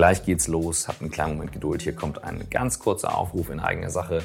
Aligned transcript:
Gleich 0.00 0.24
geht's 0.24 0.48
los, 0.48 0.88
habt 0.88 1.02
einen 1.02 1.10
kleinen 1.10 1.34
Moment 1.34 1.52
Geduld. 1.52 1.82
Hier 1.82 1.94
kommt 1.94 2.24
ein 2.24 2.46
ganz 2.48 2.78
kurzer 2.78 3.18
Aufruf 3.18 3.50
in 3.50 3.60
eigener 3.60 3.90
Sache. 3.90 4.22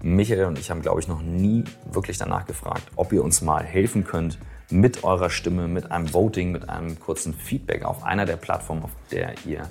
Michael 0.00 0.44
und 0.44 0.56
ich 0.56 0.70
haben, 0.70 0.82
glaube 0.82 1.00
ich, 1.00 1.08
noch 1.08 1.20
nie 1.20 1.64
wirklich 1.90 2.16
danach 2.16 2.46
gefragt, 2.46 2.84
ob 2.94 3.12
ihr 3.12 3.24
uns 3.24 3.42
mal 3.42 3.64
helfen 3.64 4.04
könnt 4.04 4.38
mit 4.70 5.02
eurer 5.02 5.28
Stimme, 5.28 5.66
mit 5.66 5.90
einem 5.90 6.14
Voting, 6.14 6.52
mit 6.52 6.68
einem 6.68 7.00
kurzen 7.00 7.34
Feedback 7.34 7.84
auf 7.84 8.04
einer 8.04 8.24
der 8.24 8.36
Plattformen, 8.36 8.84
auf 8.84 8.92
der 9.10 9.34
ihr 9.44 9.68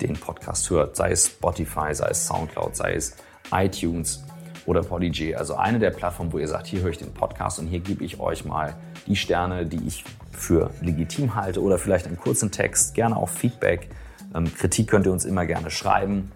den 0.00 0.12
Podcast 0.12 0.70
hört. 0.70 0.94
Sei 0.94 1.10
es 1.10 1.26
Spotify, 1.26 1.92
sei 1.92 2.10
es 2.10 2.28
Soundcloud, 2.28 2.76
sei 2.76 2.94
es 2.94 3.16
iTunes 3.50 4.22
oder 4.64 4.82
Podigy. 4.82 5.34
Also 5.34 5.56
eine 5.56 5.80
der 5.80 5.90
Plattformen, 5.90 6.32
wo 6.32 6.38
ihr 6.38 6.46
sagt, 6.46 6.68
hier 6.68 6.82
höre 6.82 6.90
ich 6.90 6.98
den 6.98 7.12
Podcast 7.12 7.58
und 7.58 7.66
hier 7.66 7.80
gebe 7.80 8.04
ich 8.04 8.20
euch 8.20 8.44
mal 8.44 8.76
die 9.08 9.16
Sterne, 9.16 9.66
die 9.66 9.84
ich 9.88 10.04
für 10.30 10.70
legitim 10.82 11.34
halte 11.34 11.60
oder 11.60 11.78
vielleicht 11.78 12.06
einen 12.06 12.16
kurzen 12.16 12.52
Text, 12.52 12.94
gerne 12.94 13.16
auch 13.16 13.28
Feedback. 13.28 13.88
Ähm, 14.34 14.52
Kritik 14.54 14.88
könnt 14.88 15.06
ihr 15.06 15.12
uns 15.12 15.24
immer 15.24 15.46
gerne 15.46 15.70
schreiben. 15.70 16.32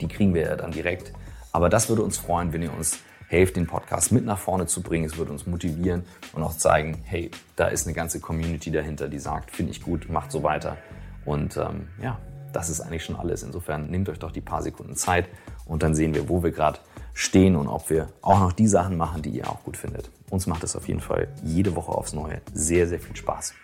Die 0.00 0.08
kriegen 0.08 0.34
wir 0.34 0.42
ja 0.42 0.56
dann 0.56 0.72
direkt. 0.72 1.12
Aber 1.52 1.68
das 1.68 1.88
würde 1.88 2.02
uns 2.02 2.18
freuen, 2.18 2.52
wenn 2.52 2.62
ihr 2.62 2.72
uns 2.72 2.98
helft, 3.28 3.56
den 3.56 3.66
Podcast 3.66 4.12
mit 4.12 4.24
nach 4.24 4.38
vorne 4.38 4.66
zu 4.66 4.82
bringen. 4.82 5.04
Es 5.04 5.16
würde 5.16 5.32
uns 5.32 5.46
motivieren 5.46 6.04
und 6.32 6.42
auch 6.42 6.56
zeigen, 6.56 6.98
hey, 7.04 7.30
da 7.56 7.68
ist 7.68 7.86
eine 7.86 7.94
ganze 7.94 8.20
Community 8.20 8.70
dahinter, 8.70 9.08
die 9.08 9.20
sagt, 9.20 9.52
finde 9.52 9.72
ich 9.72 9.82
gut, 9.82 10.10
macht 10.10 10.32
so 10.32 10.42
weiter. 10.42 10.76
Und 11.24 11.56
ähm, 11.56 11.88
ja, 12.02 12.18
das 12.52 12.68
ist 12.68 12.80
eigentlich 12.80 13.04
schon 13.04 13.16
alles. 13.16 13.42
Insofern 13.42 13.88
nehmt 13.88 14.08
euch 14.08 14.18
doch 14.18 14.32
die 14.32 14.40
paar 14.40 14.62
Sekunden 14.62 14.96
Zeit 14.96 15.28
und 15.64 15.84
dann 15.84 15.94
sehen 15.94 16.14
wir, 16.14 16.28
wo 16.28 16.42
wir 16.42 16.50
gerade 16.50 16.80
stehen 17.14 17.54
und 17.54 17.68
ob 17.68 17.90
wir 17.90 18.08
auch 18.22 18.40
noch 18.40 18.52
die 18.52 18.66
Sachen 18.66 18.96
machen, 18.96 19.22
die 19.22 19.30
ihr 19.30 19.48
auch 19.48 19.62
gut 19.62 19.76
findet. 19.76 20.10
Uns 20.30 20.46
macht 20.46 20.64
es 20.64 20.74
auf 20.74 20.88
jeden 20.88 21.00
Fall 21.00 21.28
jede 21.44 21.76
Woche 21.76 21.92
aufs 21.92 22.12
Neue 22.12 22.40
sehr, 22.52 22.88
sehr 22.88 22.98
viel 22.98 23.14
Spaß. 23.14 23.54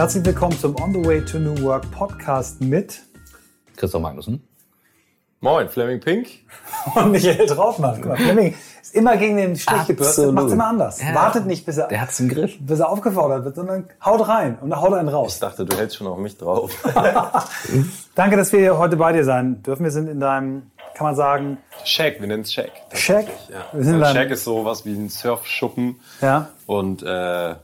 Herzlich 0.00 0.24
willkommen 0.24 0.58
zum 0.58 0.80
On 0.80 0.94
the 0.94 1.04
Way 1.04 1.22
to 1.26 1.38
New 1.38 1.62
Work 1.62 1.90
Podcast 1.90 2.62
mit 2.62 3.02
Christoph 3.76 4.00
Magnussen. 4.00 4.42
Moin, 5.40 5.68
Fleming 5.68 6.00
Pink. 6.00 6.26
Und 6.94 7.12
Michael 7.12 7.44
Trautmann. 7.44 7.96
Guck 7.96 8.06
mal, 8.06 8.16
Fleming 8.16 8.54
ist 8.80 8.94
immer 8.94 9.18
gegen 9.18 9.36
den 9.36 9.56
Strich 9.56 9.88
gebürstet, 9.88 10.32
macht 10.32 10.52
immer 10.52 10.68
anders. 10.68 11.02
Ja, 11.02 11.14
Wartet 11.14 11.44
nicht, 11.44 11.66
bis 11.66 11.76
er, 11.76 11.88
der 11.88 12.00
hat's 12.00 12.18
im 12.18 12.30
Griff. 12.30 12.56
bis 12.60 12.80
er 12.80 12.88
aufgefordert 12.88 13.44
wird, 13.44 13.56
sondern 13.56 13.90
haut 14.02 14.26
rein 14.26 14.58
und 14.62 14.74
haut 14.74 14.94
einen 14.94 15.10
raus. 15.10 15.34
Ich 15.34 15.40
dachte, 15.40 15.66
du 15.66 15.76
hältst 15.76 15.98
schon 15.98 16.06
auf 16.06 16.16
mich 16.16 16.38
drauf. 16.38 16.72
Danke, 18.14 18.38
dass 18.38 18.54
wir 18.54 18.78
heute 18.78 18.96
bei 18.96 19.12
dir 19.12 19.26
sein 19.26 19.62
dürfen. 19.62 19.84
Wir 19.84 19.90
sind 19.90 20.08
in 20.08 20.18
deinem, 20.18 20.70
kann 20.94 21.08
man 21.08 21.14
sagen... 21.14 21.58
Shack, 21.84 22.20
wir 22.20 22.26
nennen 22.26 22.44
es 22.44 22.54
Shack. 22.54 22.72
Shack? 22.94 23.26
Ja. 23.50 23.66
Wir 23.74 23.84
sind 23.84 24.02
also 24.02 24.14
Shack 24.14 24.30
ist 24.30 24.44
sowas 24.44 24.86
wie 24.86 24.94
ein 24.94 25.10
Surfschuppen. 25.10 26.00
Ja. 26.22 26.48
Und 26.64 27.02
äh, 27.02 27.56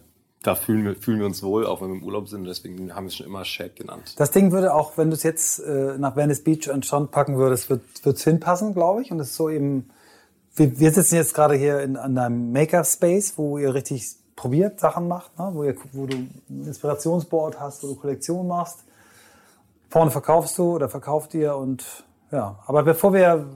da 0.47 0.55
fühlen 0.55 0.85
wir, 0.85 0.95
fühlen 0.95 1.19
wir 1.19 1.27
uns 1.27 1.43
wohl, 1.43 1.67
auch 1.67 1.81
wenn 1.81 1.89
wir 1.89 1.97
im 1.97 2.05
Urlaub 2.05 2.29
sind. 2.29 2.45
Deswegen 2.45 2.95
haben 2.95 3.05
wir 3.05 3.09
es 3.09 3.17
schon 3.17 3.27
immer 3.27 3.45
Shack 3.45 3.77
genannt. 3.77 4.15
Das 4.17 4.31
Ding 4.31 4.53
würde 4.53 4.75
auch, 4.75 4.97
wenn 4.97 5.11
du 5.11 5.17
es 5.17 5.23
jetzt 5.25 5.59
äh, 5.59 5.99
nach 5.99 6.15
Venice 6.15 6.45
Beach 6.45 6.71
und 6.71 6.87
Strand 6.87 7.11
packen 7.11 7.37
würdest, 7.37 7.69
wird 7.69 7.83
es 8.05 8.23
hinpassen, 8.23 8.73
glaube 8.73 9.03
ich. 9.03 9.11
Und 9.11 9.19
es 9.19 9.31
ist 9.31 9.37
so 9.37 9.51
eben, 9.51 9.91
wir, 10.55 10.79
wir 10.79 10.93
sitzen 10.93 11.17
jetzt 11.17 11.35
gerade 11.35 11.57
hier 11.57 11.81
in, 11.81 11.97
an 11.97 12.17
einem 12.17 12.53
Maker-Space, 12.53 13.35
wo 13.37 13.59
ihr 13.59 13.75
richtig 13.75 14.07
probiert, 14.37 14.79
Sachen 14.79 15.09
macht, 15.09 15.37
ne? 15.39 15.51
wo, 15.53 15.65
ihr, 15.65 15.75
wo 15.93 16.07
du 16.07 16.17
ein 16.17 16.43
Inspirationsboard 16.49 17.59
hast, 17.59 17.83
wo 17.83 17.89
du 17.89 17.97
Kollektionen 17.97 18.47
machst. 18.47 18.85
Vorne 19.89 20.11
verkaufst 20.11 20.57
du 20.59 20.75
oder 20.75 20.89
verkauft 20.89 21.35
ihr 21.35 21.57
und 21.57 22.05
ja. 22.31 22.59
Aber 22.67 22.83
bevor 22.83 23.13
wir 23.13 23.49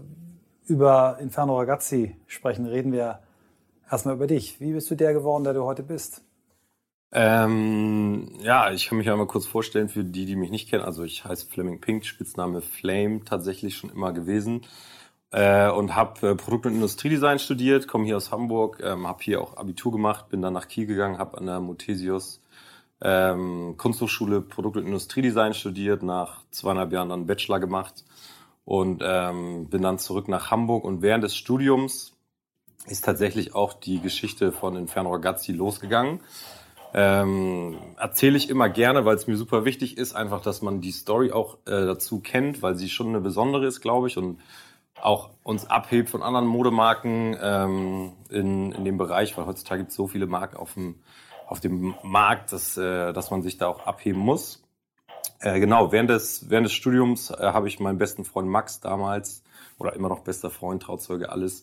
über 0.66 1.18
Inferno 1.20 1.58
Ragazzi 1.58 2.16
sprechen, 2.26 2.66
reden 2.66 2.92
wir 2.92 3.20
erstmal 3.90 4.14
über 4.14 4.26
dich. 4.26 4.60
Wie 4.60 4.72
bist 4.72 4.90
du 4.90 4.94
der 4.94 5.12
geworden, 5.12 5.44
der 5.44 5.54
du 5.54 5.64
heute 5.64 5.82
bist? 5.82 6.22
Ähm, 7.12 8.28
ja, 8.40 8.70
ich 8.70 8.86
kann 8.86 8.98
mich 8.98 9.10
einmal 9.10 9.26
kurz 9.26 9.46
vorstellen 9.46 9.88
für 9.88 10.04
die, 10.04 10.26
die 10.26 10.36
mich 10.36 10.50
nicht 10.50 10.70
kennen. 10.70 10.84
Also 10.84 11.02
ich 11.02 11.24
heiße 11.24 11.46
Fleming 11.46 11.80
Pink, 11.80 12.04
Spitzname 12.04 12.60
Flame 12.60 13.24
tatsächlich 13.24 13.76
schon 13.76 13.90
immer 13.90 14.12
gewesen 14.12 14.62
äh, 15.32 15.70
und 15.70 15.96
habe 15.96 16.30
äh, 16.30 16.34
Produkt- 16.36 16.66
und 16.66 16.74
Industriedesign 16.74 17.38
studiert, 17.38 17.88
komme 17.88 18.04
hier 18.04 18.16
aus 18.16 18.30
Hamburg, 18.30 18.80
ähm, 18.82 19.06
habe 19.08 19.22
hier 19.22 19.40
auch 19.40 19.56
Abitur 19.56 19.92
gemacht, 19.92 20.28
bin 20.28 20.42
dann 20.42 20.52
nach 20.52 20.68
Kiel 20.68 20.86
gegangen, 20.86 21.18
habe 21.18 21.38
an 21.38 21.46
der 21.46 21.60
Muthesius 21.60 22.42
ähm, 23.02 23.74
Kunsthochschule 23.76 24.42
Produkt- 24.42 24.76
und 24.76 24.86
Industriedesign 24.86 25.54
studiert, 25.54 26.02
nach 26.02 26.42
zweieinhalb 26.50 26.92
Jahren 26.92 27.08
dann 27.08 27.26
Bachelor 27.26 27.58
gemacht 27.58 28.04
und 28.64 29.02
ähm, 29.04 29.68
bin 29.68 29.82
dann 29.82 29.98
zurück 29.98 30.28
nach 30.28 30.50
Hamburg 30.50 30.84
und 30.84 31.02
während 31.02 31.24
des 31.24 31.34
Studiums 31.34 32.12
ist 32.86 33.04
tatsächlich 33.04 33.54
auch 33.54 33.72
die 33.72 34.00
Geschichte 34.00 34.52
von 34.52 34.76
Inferno 34.76 35.12
Ragazzi 35.12 35.52
losgegangen. 35.52 36.20
Ähm, 36.92 37.78
erzähle 37.96 38.36
ich 38.36 38.50
immer 38.50 38.68
gerne, 38.68 39.04
weil 39.04 39.14
es 39.14 39.26
mir 39.26 39.36
super 39.36 39.64
wichtig 39.64 39.96
ist, 39.96 40.14
einfach, 40.14 40.42
dass 40.42 40.60
man 40.60 40.80
die 40.80 40.90
Story 40.90 41.30
auch 41.30 41.58
äh, 41.66 41.86
dazu 41.86 42.20
kennt, 42.20 42.62
weil 42.62 42.74
sie 42.74 42.88
schon 42.88 43.08
eine 43.08 43.20
besondere 43.20 43.66
ist, 43.66 43.80
glaube 43.80 44.08
ich, 44.08 44.16
und 44.16 44.40
auch 45.00 45.30
uns 45.42 45.70
abhebt 45.70 46.10
von 46.10 46.22
anderen 46.22 46.46
Modemarken 46.46 47.36
ähm, 47.40 48.12
in, 48.28 48.72
in 48.72 48.84
dem 48.84 48.98
Bereich, 48.98 49.36
weil 49.36 49.46
heutzutage 49.46 49.82
gibt 49.82 49.90
es 49.90 49.96
so 49.96 50.08
viele 50.08 50.26
Marken 50.26 50.56
auf 50.56 50.74
dem, 50.74 50.96
auf 51.46 51.60
dem 51.60 51.94
Markt, 52.02 52.52
dass, 52.52 52.76
äh, 52.76 53.12
dass 53.12 53.30
man 53.30 53.42
sich 53.42 53.56
da 53.56 53.68
auch 53.68 53.86
abheben 53.86 54.20
muss. 54.20 54.62
Äh, 55.38 55.60
genau, 55.60 55.92
während 55.92 56.10
des, 56.10 56.50
während 56.50 56.66
des 56.66 56.72
Studiums 56.72 57.30
äh, 57.30 57.36
habe 57.38 57.68
ich 57.68 57.80
meinen 57.80 57.98
besten 57.98 58.24
Freund 58.24 58.48
Max 58.48 58.80
damals, 58.80 59.42
oder 59.78 59.94
immer 59.94 60.10
noch 60.10 60.20
bester 60.20 60.50
Freund, 60.50 60.82
Trauzeuge, 60.82 61.30
alles, 61.30 61.62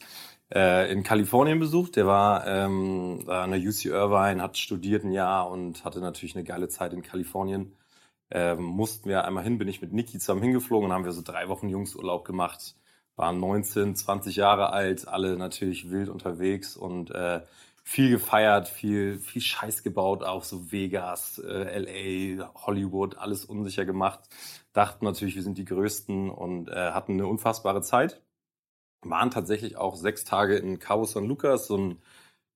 äh, 0.54 0.92
in 0.92 1.04
Kalifornien 1.04 1.60
besucht. 1.60 1.96
Der 1.96 2.08
war 2.08 2.46
ähm, 2.48 3.24
an 3.28 3.52
der 3.52 3.60
UC 3.60 3.86
Irvine, 3.86 4.42
hat 4.42 4.58
studiert 4.58 5.04
ein 5.04 5.12
Jahr 5.12 5.50
und 5.50 5.84
hatte 5.84 6.00
natürlich 6.00 6.36
eine 6.36 6.44
geile 6.44 6.70
Zeit 6.70 6.94
in 6.94 7.02
Kalifornien. 7.02 7.76
Ähm, 8.30 8.64
mussten 8.64 9.10
wir 9.10 9.26
einmal 9.26 9.44
hin, 9.44 9.58
bin 9.58 9.68
ich 9.68 9.82
mit 9.82 9.94
Niki 9.94 10.20
zusammen 10.20 10.42
hingeflogen 10.42 10.90
und 10.90 10.94
haben 10.94 11.06
wir 11.06 11.14
so 11.14 11.22
drei 11.22 11.48
Wochen 11.50 11.70
Jungsurlaub 11.70 12.26
gemacht. 12.26 12.76
Waren 13.16 13.40
19, 13.40 13.96
20 13.96 14.36
Jahre 14.36 14.72
alt, 14.72 15.08
alle 15.08 15.38
natürlich 15.38 15.90
wild 15.90 16.10
unterwegs 16.10 16.76
und 16.78 17.10
äh, 17.12 17.42
viel 17.84 18.12
gefeiert, 18.12 18.68
viel, 18.68 19.18
viel 19.20 19.42
Scheiß 19.42 19.82
gebaut, 19.82 20.24
auch 20.24 20.44
so 20.44 20.72
Vegas, 20.72 21.40
äh, 21.40 22.36
LA, 22.38 22.54
Hollywood, 22.54 23.18
alles 23.18 23.46
unsicher 23.46 23.86
gemacht. 23.86 24.20
Dachten 24.74 25.06
natürlich, 25.06 25.36
wir 25.36 25.44
sind 25.44 25.58
die 25.58 25.66
Größten 25.66 26.30
und 26.30 26.70
äh, 26.70 26.92
hatten 26.92 27.14
eine 27.14 27.28
unfassbare 27.28 27.82
Zeit 27.82 28.22
waren 29.02 29.32
tatsächlich 29.32 29.78
auch 29.78 29.96
sechs 29.96 30.24
Tage 30.24 30.58
in 30.58 30.80
Cabo 30.80 31.06
San 31.06 31.26
Lucas, 31.26 31.68
so 31.68 31.78
ein 31.78 32.02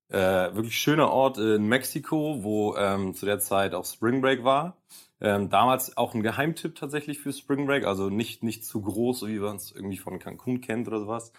äh, 0.09 0.53
wirklich 0.53 0.78
schöner 0.78 1.09
Ort 1.09 1.38
in 1.38 1.68
Mexiko, 1.68 2.44
wo 2.44 2.75
ähm, 2.75 3.13
zu 3.13 3.25
der 3.25 3.40
Zeit 3.40 3.74
auch 3.74 3.85
Spring 3.85 4.22
Break 4.22 4.44
war. 4.44 4.78
Ähm, 5.22 5.50
damals 5.50 5.96
auch 5.97 6.13
ein 6.13 6.24
Geheimtipp 6.24 6.75
tatsächlich 6.75 7.19
für 7.19 7.31
Spring 7.31 7.66
Break, 7.68 7.85
also 7.85 8.09
nicht, 8.09 8.44
nicht 8.44 8.66
zu 8.66 8.81
groß, 8.81 9.28
wie 9.28 9.40
man 9.40 9.56
es 9.56 9.72
irgendwie 9.72 9.97
von 9.97 10.19
Cancun 10.19 10.62
kennt 10.62 10.88
oder 10.88 11.00
sowas. 11.00 11.31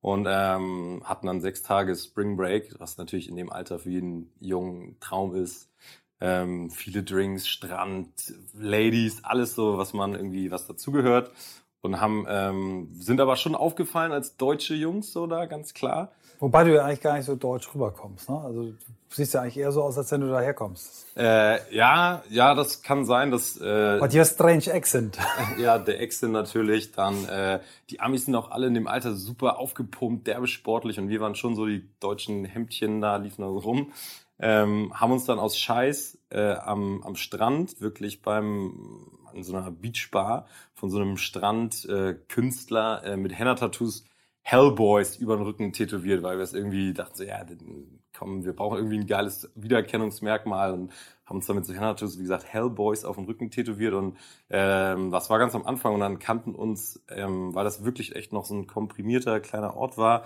Und 0.00 0.26
ähm, 0.28 1.02
hatten 1.04 1.26
dann 1.26 1.40
sechs 1.40 1.62
Tage 1.62 1.94
Spring 1.96 2.36
Break, 2.36 2.74
was 2.78 2.98
natürlich 2.98 3.28
in 3.28 3.36
dem 3.36 3.50
Alter 3.50 3.78
für 3.78 3.90
jeden 3.90 4.32
jungen 4.40 4.98
Traum 5.00 5.34
ist. 5.34 5.70
Ähm, 6.20 6.70
viele 6.70 7.04
Drinks, 7.04 7.48
Strand, 7.48 8.34
Ladies, 8.54 9.24
alles 9.24 9.54
so, 9.54 9.78
was 9.78 9.92
man 9.92 10.14
irgendwie, 10.14 10.50
was 10.50 10.66
dazugehört 10.66 11.32
und 11.82 12.00
haben 12.00 12.26
ähm, 12.28 12.88
sind 12.98 13.20
aber 13.20 13.36
schon 13.36 13.54
aufgefallen 13.54 14.12
als 14.12 14.36
deutsche 14.36 14.74
Jungs 14.74 15.12
so 15.12 15.26
da 15.26 15.46
ganz 15.46 15.74
klar. 15.74 16.12
Wobei 16.40 16.62
du 16.62 16.74
ja 16.74 16.84
eigentlich 16.84 17.00
gar 17.00 17.16
nicht 17.16 17.26
so 17.26 17.34
deutsch 17.34 17.74
rüberkommst, 17.74 18.28
ne? 18.30 18.40
Also 18.40 18.62
du 18.62 18.74
siehst 19.08 19.34
ja 19.34 19.42
eigentlich 19.42 19.56
eher 19.56 19.72
so 19.72 19.82
aus, 19.82 19.98
als 19.98 20.12
wenn 20.12 20.20
du 20.20 20.28
da 20.28 20.40
herkommst. 20.40 21.06
Äh, 21.16 21.74
ja, 21.74 22.22
ja, 22.30 22.54
das 22.54 22.82
kann 22.82 23.04
sein, 23.04 23.32
dass. 23.32 23.56
Äh, 23.56 23.98
But 23.98 24.14
your 24.14 24.24
strange 24.24 24.72
accent. 24.72 25.18
ja, 25.58 25.78
der 25.78 26.00
Accent 26.00 26.32
natürlich. 26.32 26.92
Dann 26.92 27.24
äh, 27.24 27.58
die 27.90 27.98
Amis 27.98 28.26
sind 28.26 28.36
auch 28.36 28.52
alle 28.52 28.68
in 28.68 28.74
dem 28.74 28.86
Alter 28.86 29.16
super 29.16 29.58
aufgepumpt, 29.58 30.28
derbe 30.28 30.46
sportlich 30.46 31.00
und 31.00 31.08
wir 31.08 31.20
waren 31.20 31.34
schon 31.34 31.56
so 31.56 31.66
die 31.66 31.88
deutschen 31.98 32.44
Hemdchen 32.44 33.00
da 33.00 33.16
liefen 33.16 33.42
da 33.42 33.48
so 33.48 33.58
rum. 33.58 33.92
Ähm, 34.40 34.92
haben 34.94 35.10
uns 35.10 35.24
dann 35.24 35.40
aus 35.40 35.58
Scheiß 35.58 36.18
äh, 36.30 36.52
am, 36.52 37.02
am 37.02 37.16
Strand 37.16 37.80
wirklich 37.80 38.22
beim 38.22 39.10
in 39.34 39.42
so 39.42 39.56
einer 39.56 39.70
Beachbar 39.70 40.46
von 40.74 40.90
so 40.90 40.98
einem 40.98 41.16
Strandkünstler 41.16 43.04
äh, 43.04 43.12
äh, 43.12 43.16
mit 43.16 43.38
Henna-Tattoos 43.38 44.04
Hellboys 44.42 45.16
über 45.16 45.36
den 45.36 45.44
Rücken 45.44 45.72
tätowiert, 45.74 46.22
weil 46.22 46.38
wir 46.38 46.42
es 46.42 46.54
irgendwie 46.54 46.94
dachten, 46.94 47.16
so, 47.16 47.24
ja, 47.24 47.44
komm, 48.16 48.44
wir 48.44 48.54
brauchen 48.54 48.78
irgendwie 48.78 48.98
ein 48.98 49.06
geiles 49.06 49.50
Wiedererkennungsmerkmal 49.54 50.72
und 50.72 50.92
haben 51.26 51.36
uns 51.36 51.46
damit 51.46 51.66
so 51.66 51.74
Henna-Tattoos, 51.74 52.18
wie 52.18 52.22
gesagt, 52.22 52.46
Hellboys 52.46 53.04
auf 53.04 53.16
dem 53.16 53.26
Rücken 53.26 53.50
tätowiert 53.50 53.92
und 53.92 54.16
ähm, 54.48 55.10
das 55.10 55.28
war 55.28 55.38
ganz 55.38 55.54
am 55.54 55.66
Anfang 55.66 55.92
und 55.94 56.00
dann 56.00 56.18
kannten 56.18 56.54
uns, 56.54 57.04
ähm, 57.10 57.54
weil 57.54 57.64
das 57.64 57.84
wirklich 57.84 58.16
echt 58.16 58.32
noch 58.32 58.46
so 58.46 58.54
ein 58.54 58.66
komprimierter 58.66 59.38
kleiner 59.40 59.76
Ort 59.76 59.98
war, 59.98 60.24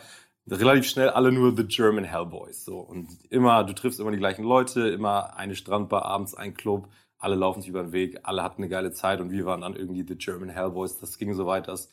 relativ 0.48 0.86
schnell 0.86 1.10
alle 1.10 1.32
nur 1.32 1.56
The 1.56 1.64
German 1.64 2.04
Hellboys. 2.04 2.64
So. 2.64 2.78
Und 2.78 3.08
immer, 3.30 3.64
du 3.64 3.74
triffst 3.74 4.00
immer 4.00 4.10
die 4.10 4.18
gleichen 4.18 4.44
Leute, 4.44 4.88
immer 4.88 5.36
eine 5.36 5.54
Strandbar, 5.54 6.04
abends 6.04 6.34
ein 6.34 6.54
Club, 6.54 6.88
alle 7.22 7.36
laufen 7.36 7.60
sich 7.60 7.70
über 7.70 7.82
den 7.82 7.92
Weg, 7.92 8.18
alle 8.24 8.42
hatten 8.42 8.62
eine 8.62 8.68
geile 8.68 8.92
Zeit 8.92 9.20
und 9.20 9.30
wir 9.30 9.46
waren 9.46 9.60
dann 9.60 9.76
irgendwie 9.76 10.04
The 10.06 10.16
German 10.16 10.48
Hellboys. 10.48 10.98
Das 10.98 11.18
ging 11.18 11.32
so 11.34 11.46
weit, 11.46 11.68
dass 11.68 11.88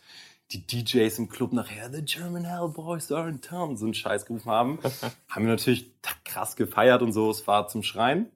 die 0.52 0.66
DJs 0.66 1.20
im 1.20 1.30
Club 1.30 1.54
nachher 1.54 1.92
The 1.92 2.02
German 2.02 2.46
Hellboys 2.46 3.12
are 3.12 3.30
in 3.30 3.40
town 3.40 3.78
so 3.78 3.86
einen 3.86 3.94
Scheiß 3.94 4.26
gerufen 4.26 4.50
haben. 4.50 4.80
haben 5.30 5.46
wir 5.46 5.52
natürlich 5.52 5.92
krass 6.26 6.56
gefeiert 6.56 7.04
und 7.04 7.14
so. 7.14 7.30
Es 7.30 7.46
war 7.46 7.68
zum 7.68 7.84
Schreien. 7.84 8.32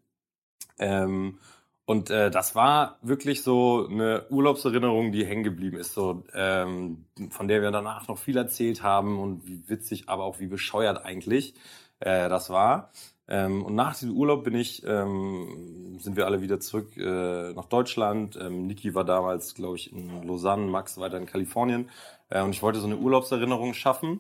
Ähm, 0.77 1.39
und 1.85 2.11
äh, 2.11 2.29
das 2.29 2.53
war 2.53 2.99
wirklich 3.01 3.41
so 3.41 3.87
eine 3.89 4.27
Urlaubserinnerung, 4.29 5.11
die 5.11 5.25
hängen 5.25 5.43
geblieben 5.43 5.77
ist, 5.77 5.93
so 5.93 6.23
ähm, 6.33 7.05
von 7.31 7.47
der 7.47 7.63
wir 7.63 7.71
danach 7.71 8.07
noch 8.07 8.19
viel 8.19 8.37
erzählt 8.37 8.83
haben 8.83 9.19
und 9.19 9.47
wie 9.47 9.67
witzig, 9.67 10.09
aber 10.09 10.25
auch 10.25 10.39
wie 10.39 10.47
bescheuert 10.47 11.03
eigentlich 11.03 11.55
äh, 11.99 12.29
das 12.29 12.51
war. 12.51 12.91
Ähm, 13.27 13.63
und 13.63 13.75
nach 13.75 13.93
diesem 13.93 14.15
Urlaub 14.15 14.43
bin 14.43 14.55
ich, 14.55 14.83
ähm, 14.85 15.97
sind 15.99 16.17
wir 16.17 16.25
alle 16.25 16.41
wieder 16.41 16.59
zurück 16.59 16.97
äh, 16.97 17.53
nach 17.53 17.65
Deutschland. 17.65 18.37
Ähm, 18.39 18.67
Niki 18.67 18.93
war 18.95 19.05
damals, 19.05 19.55
glaube 19.55 19.77
ich, 19.77 19.93
in 19.93 20.23
Lausanne, 20.23 20.67
Max 20.67 20.97
weiter 20.97 21.17
in 21.17 21.25
Kalifornien. 21.25 21.89
Äh, 22.29 22.41
und 22.41 22.51
ich 22.51 22.61
wollte 22.61 22.79
so 22.79 22.87
eine 22.87 22.97
Urlaubserinnerung 22.97 23.73
schaffen 23.73 24.19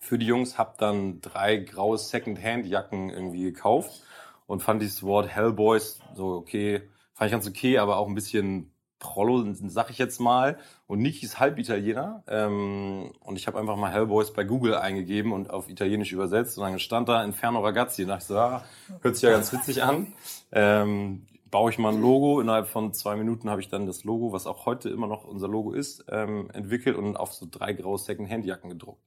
für 0.00 0.18
die 0.18 0.26
Jungs. 0.26 0.58
Hab 0.58 0.78
dann 0.78 1.20
drei 1.20 1.56
graue 1.56 1.98
Second-Hand-Jacken 1.98 3.10
irgendwie 3.10 3.42
gekauft 3.42 4.02
und 4.46 4.62
fand 4.62 4.82
dieses 4.82 5.02
Wort 5.02 5.28
Hellboys 5.28 6.00
so 6.14 6.34
okay, 6.34 6.82
fand 7.14 7.28
ich 7.28 7.32
ganz 7.32 7.48
okay, 7.48 7.78
aber 7.78 7.96
auch 7.96 8.06
ein 8.08 8.14
bisschen 8.14 8.73
Prollo, 9.04 9.44
sag 9.52 9.90
ich 9.90 9.98
jetzt 9.98 10.18
mal. 10.18 10.56
Und 10.86 11.00
Niki 11.00 11.26
ist 11.26 11.38
halb 11.38 11.58
Italiener. 11.58 12.24
Ähm, 12.26 13.12
und 13.20 13.36
ich 13.36 13.46
habe 13.46 13.58
einfach 13.58 13.76
mal 13.76 13.92
Hellboys 13.92 14.32
bei 14.32 14.44
Google 14.44 14.76
eingegeben 14.76 15.32
und 15.32 15.50
auf 15.50 15.68
Italienisch 15.68 16.12
übersetzt. 16.12 16.56
Und 16.56 16.64
dann 16.64 16.78
stand 16.78 17.10
da 17.10 17.22
Inferno 17.22 17.60
Ragazzi. 17.60 18.02
Und 18.02 18.08
dachte 18.08 18.22
ich 18.22 18.28
so, 18.28 18.38
ah, 18.38 18.64
hört 19.02 19.14
sich 19.16 19.24
ja 19.24 19.30
ganz 19.30 19.52
witzig 19.52 19.82
an. 19.82 20.14
Ähm, 20.52 21.26
baue 21.50 21.70
ich 21.70 21.78
mal 21.78 21.92
ein 21.92 22.00
Logo. 22.00 22.40
Innerhalb 22.40 22.66
von 22.66 22.94
zwei 22.94 23.14
Minuten 23.14 23.50
habe 23.50 23.60
ich 23.60 23.68
dann 23.68 23.84
das 23.86 24.04
Logo, 24.04 24.32
was 24.32 24.46
auch 24.46 24.64
heute 24.64 24.88
immer 24.88 25.06
noch 25.06 25.24
unser 25.24 25.48
Logo 25.48 25.74
ist, 25.74 26.06
ähm, 26.08 26.48
entwickelt 26.54 26.96
und 26.96 27.16
auf 27.16 27.34
so 27.34 27.46
drei 27.50 27.74
graue 27.74 27.98
Second-Hand-Jacken 27.98 28.70
gedruckt. 28.70 29.04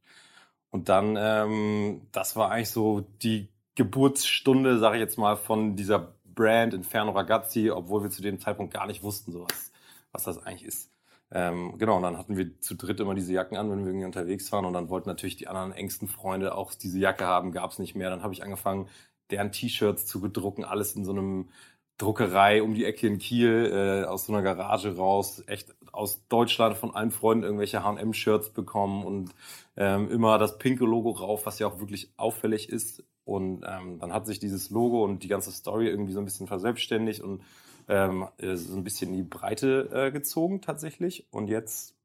Und 0.70 0.90
dann, 0.90 1.18
ähm, 1.20 2.04
das 2.12 2.36
war 2.36 2.52
eigentlich 2.52 2.70
so 2.70 3.02
die 3.24 3.50
Geburtsstunde, 3.74 4.78
sage 4.78 4.98
ich 4.98 5.02
jetzt 5.02 5.18
mal, 5.18 5.38
von 5.38 5.76
dieser 5.76 6.14
Brand 6.24 6.76
Inferno 6.76 7.12
Ragazzi, 7.12 7.72
obwohl 7.72 8.04
wir 8.04 8.12
zu 8.12 8.22
dem 8.22 8.40
Zeitpunkt 8.40 8.74
gar 8.74 8.86
nicht 8.86 9.02
wussten, 9.02 9.32
so 9.32 9.42
was, 9.42 9.72
was 10.12 10.24
das 10.24 10.38
eigentlich 10.40 10.66
ist. 10.66 10.92
Ähm, 11.30 11.78
genau, 11.78 11.98
und 11.98 12.04
dann 12.04 12.18
hatten 12.18 12.38
wir 12.38 12.60
zu 12.62 12.76
dritt 12.76 13.00
immer 13.00 13.14
diese 13.14 13.34
Jacken 13.34 13.58
an, 13.58 13.70
wenn 13.70 13.80
wir 13.80 13.88
irgendwie 13.88 14.06
unterwegs 14.06 14.52
waren. 14.52 14.66
Und 14.66 14.74
dann 14.74 14.90
wollten 14.90 15.10
natürlich 15.10 15.36
die 15.36 15.48
anderen 15.48 15.74
engsten 15.74 16.08
Freunde 16.08 16.56
auch 16.56 16.74
diese 16.74 17.00
Jacke 17.00 17.26
haben, 17.26 17.52
gab 17.52 17.72
es 17.72 17.80
nicht 17.80 17.96
mehr. 17.96 18.10
Dann 18.10 18.24
habe 18.24 18.34
ich 18.34 18.44
angefangen, 18.44 18.88
deren 19.30 19.52
T-Shirts 19.52 20.06
zu 20.06 20.22
bedrucken, 20.22 20.64
alles 20.64 20.96
in 20.96 21.04
so 21.04 21.12
einem 21.12 21.50
Druckerei 21.98 22.62
um 22.62 22.76
die 22.76 22.86
Ecke 22.86 23.08
in 23.08 23.18
Kiel, 23.18 23.72
äh, 23.74 24.08
aus 24.08 24.28
so 24.28 24.34
einer 24.34 24.44
Garage 24.44 24.96
raus, 24.96 25.44
echt 25.48 25.76
aus 25.92 26.28
Deutschland 26.28 26.78
von 26.78 26.94
allen 26.94 27.12
Freunden 27.12 27.44
irgendwelche 27.44 27.84
H&M-Shirts 27.84 28.52
bekommen 28.52 29.04
und 29.04 29.32
ähm, 29.76 30.10
immer 30.12 30.38
das 30.38 30.60
pinke 30.60 30.86
Logo 30.86 31.10
rauf, 31.10 31.46
was 31.46 31.58
ja 31.60 31.68
auch 31.68 31.80
wirklich 31.80 32.12
auffällig 32.16 32.70
ist. 32.70 33.04
Und 33.26 33.66
ähm, 33.68 34.00
dann 34.00 34.14
hat 34.14 34.28
sich 34.28 34.40
dieses 34.40 34.70
Logo 34.70 35.04
und 35.04 35.24
die 35.24 35.28
ganze 35.28 35.52
Story 35.52 35.88
irgendwie 35.88 36.14
so 36.14 36.20
ein 36.20 36.26
bisschen 36.26 36.48
verselbstständigt 36.48 37.20
und 37.20 37.42
ähm, 37.88 38.28
so 38.40 38.76
ein 38.76 38.84
bisschen 38.84 39.12
in 39.12 39.18
die 39.18 39.24
Breite 39.24 39.90
äh, 39.92 40.12
gezogen 40.12 40.62
tatsächlich. 40.62 41.28
Und 41.32 41.48
jetzt, 41.48 41.96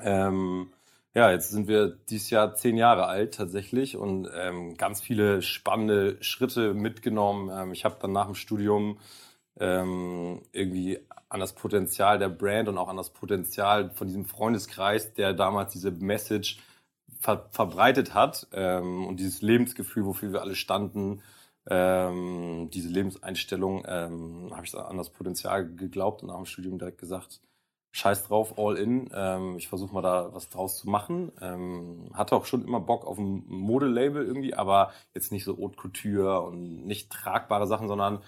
ähm, 0.00 0.72
ja, 1.14 1.30
jetzt 1.30 1.50
sind 1.50 1.68
wir 1.68 1.88
dieses 2.08 2.30
Jahr 2.30 2.54
zehn 2.54 2.76
Jahre 2.76 3.06
alt 3.06 3.34
tatsächlich 3.34 3.96
und 3.96 4.28
ähm, 4.34 4.76
ganz 4.76 5.00
viele 5.00 5.42
spannende 5.42 6.22
Schritte 6.22 6.74
mitgenommen. 6.74 7.50
Ähm, 7.50 7.72
ich 7.72 7.84
habe 7.84 7.96
dann 8.00 8.12
nach 8.12 8.26
dem 8.26 8.34
Studium 8.34 8.98
ähm, 9.58 10.42
irgendwie 10.52 10.98
an 11.28 11.40
das 11.40 11.54
Potenzial 11.54 12.18
der 12.18 12.28
Brand 12.28 12.68
und 12.68 12.78
auch 12.78 12.88
an 12.88 12.96
das 12.96 13.10
Potenzial 13.10 13.90
von 13.90 14.06
diesem 14.06 14.26
Freundeskreis, 14.26 15.14
der 15.14 15.32
damals 15.32 15.72
diese 15.72 15.90
Message 15.90 16.58
ver 17.18 17.48
verbreitet 17.50 18.14
hat 18.14 18.46
ähm, 18.52 19.06
und 19.06 19.18
dieses 19.18 19.42
Lebensgefühl, 19.42 20.04
wofür 20.04 20.32
wir 20.32 20.42
alle 20.42 20.54
standen, 20.54 21.22
ähm, 21.68 22.70
diese 22.72 22.88
Lebenseinstellung, 22.88 23.84
ähm, 23.86 24.50
habe 24.52 24.64
ich 24.64 24.76
an 24.76 24.96
das 24.96 25.10
Potenzial 25.10 25.66
geglaubt 25.74 26.22
und 26.22 26.28
nach 26.28 26.36
dem 26.36 26.46
Studium 26.46 26.78
direkt 26.78 26.98
gesagt, 26.98 27.40
scheiß 27.92 28.28
drauf, 28.28 28.58
all 28.58 28.76
in. 28.76 29.10
Ähm, 29.14 29.56
ich 29.56 29.68
versuche 29.68 29.94
mal 29.94 30.02
da 30.02 30.32
was 30.32 30.48
draus 30.48 30.78
zu 30.78 30.88
machen. 30.88 31.32
Ähm, 31.40 32.10
hatte 32.12 32.36
auch 32.36 32.44
schon 32.44 32.64
immer 32.64 32.80
Bock 32.80 33.06
auf 33.06 33.18
ein 33.18 33.44
Modelabel 33.46 34.24
irgendwie, 34.26 34.54
aber 34.54 34.92
jetzt 35.14 35.32
nicht 35.32 35.44
so 35.44 35.56
Haute 35.56 35.76
Couture 35.76 36.42
und 36.42 36.86
nicht 36.86 37.10
tragbare 37.10 37.66
Sachen, 37.66 37.88
sondern 37.88 38.22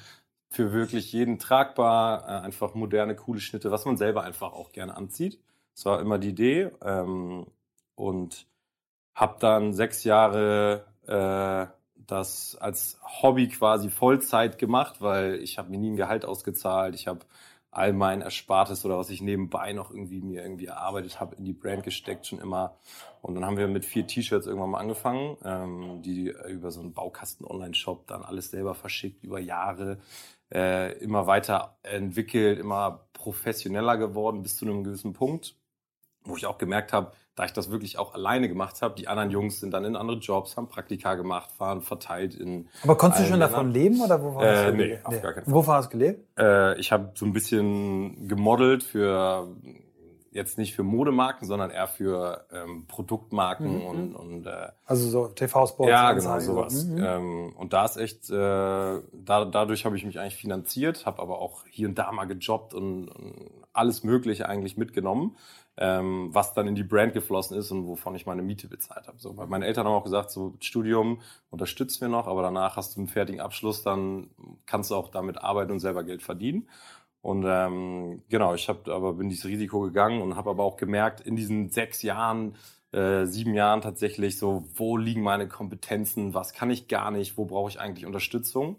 für 0.51 0.73
wirklich 0.73 1.13
jeden 1.13 1.39
tragbar, 1.39 2.23
äh, 2.27 2.45
einfach 2.45 2.75
moderne, 2.75 3.15
coole 3.15 3.41
Schnitte, 3.41 3.71
was 3.71 3.85
man 3.85 3.99
selber 3.99 4.23
einfach 4.23 4.53
auch 4.53 4.73
gerne 4.73 4.97
anzieht. 4.97 5.39
Das 5.75 5.85
war 5.85 6.01
immer 6.01 6.19
die 6.19 6.31
Idee. 6.31 6.71
Ähm, 6.83 7.47
und 7.95 8.47
habe 9.15 9.37
dann 9.41 9.73
sechs 9.75 10.05
Jahre 10.05 10.87
äh, 11.07 11.67
das 12.09 12.57
als 12.57 12.99
Hobby 13.03 13.49
quasi 13.49 13.91
Vollzeit 13.91 14.59
gemacht, 14.59 15.01
weil 15.01 15.35
ich 15.37 15.59
habe 15.59 15.71
mir 15.71 15.79
nie 15.79 15.91
ein 15.91 15.97
Gehalt 15.97 16.25
ausgezahlt. 16.25 16.95
Ich 16.95 17.07
habe 17.07 17.21
all 17.71 17.93
mein 17.93 18.23
Erspartes 18.23 18.85
oder 18.87 18.99
was 18.99 19.11
ich 19.11 19.21
nebenbei 19.21 19.75
noch 19.75 19.91
irgendwie 19.91 20.23
mir 20.23 20.43
irgendwie 20.43 20.67
erarbeitet 20.67 21.21
habe, 21.21 21.37
in 21.37 21.45
die 21.45 21.53
Brand 21.53 21.85
gesteckt 21.85 22.27
schon 22.27 22.41
immer. 22.41 22.77
Und 23.21 23.35
dann 23.35 23.45
haben 23.45 23.59
wir 23.59 23.69
mit 23.69 23.85
vier 23.85 24.07
T-Shirts 24.07 24.47
irgendwann 24.47 24.71
mal 24.71 24.81
angefangen, 24.81 25.37
ähm, 25.45 26.03
die 26.03 26.35
über 26.49 26.71
so 26.71 26.81
einen 26.81 26.95
Baukasten-Online-Shop 26.95 28.07
dann 28.07 28.23
alles 28.23 28.51
selber 28.51 28.75
verschickt 28.75 29.23
über 29.23 29.39
Jahre, 29.39 29.99
äh, 30.51 30.97
immer 30.99 31.27
weiter 31.27 31.77
entwickelt, 31.83 32.59
immer 32.59 33.07
professioneller 33.13 33.99
geworden 33.99 34.43
bis 34.43 34.57
zu 34.57 34.65
einem 34.65 34.83
gewissen 34.83 35.13
Punkt, 35.13 35.57
wo 36.25 36.37
ich 36.37 36.47
auch 36.47 36.57
gemerkt 36.57 36.95
habe, 36.95 37.13
da 37.39 37.45
ich 37.45 37.53
das 37.53 37.71
wirklich 37.71 37.99
auch 37.99 38.15
alleine 38.15 38.49
gemacht 38.49 38.83
habe. 38.83 38.95
Die 38.97 39.07
anderen 39.07 39.31
Jungs 39.31 39.61
sind 39.61 39.73
dann 39.73 39.85
in 39.85 39.97
andere 39.97 40.19
Jobs, 40.19 40.57
haben 40.57 40.69
Praktika 40.69 41.15
gemacht, 41.15 41.51
waren 41.59 41.83
verteilt 41.83 42.35
in. 42.35 42.69
Aber 42.83 42.97
konntest 42.97 43.25
du 43.25 43.29
schon 43.29 43.41
davon 43.41 43.71
leben 43.71 44.01
oder 44.01 44.23
wo 44.23 44.35
war 44.35 44.45
äh, 44.45 44.73
nee, 44.73 44.99
auf 45.05 45.23
gar 45.23 45.33
keinen 45.33 45.45
Fall. 45.45 45.55
Wovon 45.55 45.75
hast 45.75 45.87
du 45.87 45.99
gelebt? 45.99 46.27
Äh, 46.39 46.79
ich 46.81 46.91
habe 46.91 47.13
so 47.15 47.25
ein 47.25 47.33
bisschen 47.33 48.29
gemodelt 48.29 48.83
für 48.83 49.49
jetzt 50.31 50.59
nicht 50.59 50.75
für 50.75 50.83
Modemarken, 50.83 51.47
sondern 51.47 51.71
eher 51.71 51.89
für 51.89 52.47
ähm, 52.53 52.87
Produktmarken 52.87 53.79
mhm. 53.79 53.87
und, 53.87 54.15
und 54.15 54.47
äh, 54.47 54.69
also 54.85 55.09
so 55.09 55.29
TV-Spots. 55.29 55.89
Ja, 55.89 56.13
genau 56.13 56.39
sowas. 56.41 56.85
Mhm. 56.85 57.05
Ähm, 57.05 57.53
und 57.57 57.73
da 57.73 57.85
ist 57.85 57.97
echt, 57.97 58.31
äh, 58.31 58.35
da, 58.35 59.45
dadurch 59.45 59.85
habe 59.85 59.97
ich 59.97 60.05
mich 60.05 60.19
eigentlich 60.19 60.37
finanziert, 60.37 61.07
habe 61.07 61.23
aber 61.23 61.41
auch 61.41 61.65
hier 61.71 61.89
und 61.89 61.99
da 61.99 62.13
mal 62.13 62.27
gejobbt 62.27 62.75
und, 62.75 63.09
und 63.09 63.35
alles 63.73 64.05
Mögliche 64.05 64.49
eigentlich 64.49 64.77
mitgenommen 64.77 65.37
ähm, 65.81 66.31
was 66.33 66.55
dann 66.55 66.67
in 66.67 66.75
die 66.75 66.83
Brand 66.83 67.13
geflossen 67.13 67.57
ist 67.57 67.71
und 67.71 67.87
wovon 67.87 68.17
ich 68.17 68.27
meine 68.27 68.43
Miete 68.43 68.67
bezahlt 68.67 69.07
habe. 69.07 69.19
So, 69.19 69.37
weil 69.37 69.47
meine 69.47 69.65
Eltern 69.65 69.87
haben 69.87 69.95
auch 69.95 70.05
gesagt, 70.05 70.31
so 70.31 70.55
Studium 70.61 71.21
unterstützen 71.51 72.01
wir 72.01 72.09
noch, 72.09 72.27
aber 72.27 72.43
danach 72.43 72.77
hast 72.77 72.97
du 72.97 73.01
einen 73.01 73.09
fertigen 73.09 73.41
Abschluss, 73.41 73.83
dann 73.83 74.29
kannst 74.67 74.91
du 74.91 74.97
auch 74.97 75.09
damit 75.09 75.39
arbeiten 75.39 75.71
und 75.71 75.79
selber 75.79 76.03
Geld 76.03 76.23
verdienen. 76.23 76.69
Und 77.21 77.45
ähm, 77.47 78.23
genau, 78.29 78.55
ich 78.55 78.69
habe 78.69 78.93
aber 78.93 79.15
bin 79.15 79.29
dieses 79.29 79.45
Risiko 79.45 79.81
gegangen 79.81 80.21
und 80.21 80.37
habe 80.37 80.51
aber 80.51 80.65
auch 80.65 80.77
gemerkt, 80.77 81.21
in 81.21 81.37
diesen 81.37 81.69
sechs 81.71 82.03
Jahren, 82.03 82.57
äh, 82.93 83.27
sieben 83.27 83.55
Jahren 83.55 83.81
tatsächlich, 83.81 84.39
so 84.39 84.65
wo 84.75 84.97
liegen 84.97 85.23
meine 85.23 85.47
Kompetenzen, 85.47 86.35
was 86.35 86.55
kann 86.55 86.71
ich 86.71 86.89
gar 86.89 87.11
nicht, 87.11 87.37
wo 87.37 87.45
brauche 87.45 87.71
ich 87.71 87.81
eigentlich 87.81 88.07
Unterstützung. 88.07 88.77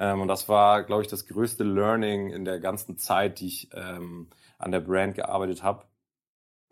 Ähm, 0.00 0.20
und 0.20 0.28
das 0.28 0.48
war, 0.48 0.82
glaube 0.82 1.02
ich, 1.02 1.08
das 1.08 1.26
größte 1.26 1.62
Learning 1.62 2.30
in 2.30 2.44
der 2.44 2.58
ganzen 2.58 2.96
Zeit, 2.98 3.40
die 3.40 3.46
ich 3.48 3.68
ähm, 3.74 4.28
an 4.58 4.72
der 4.72 4.80
Brand 4.80 5.14
gearbeitet 5.14 5.62
habe 5.62 5.84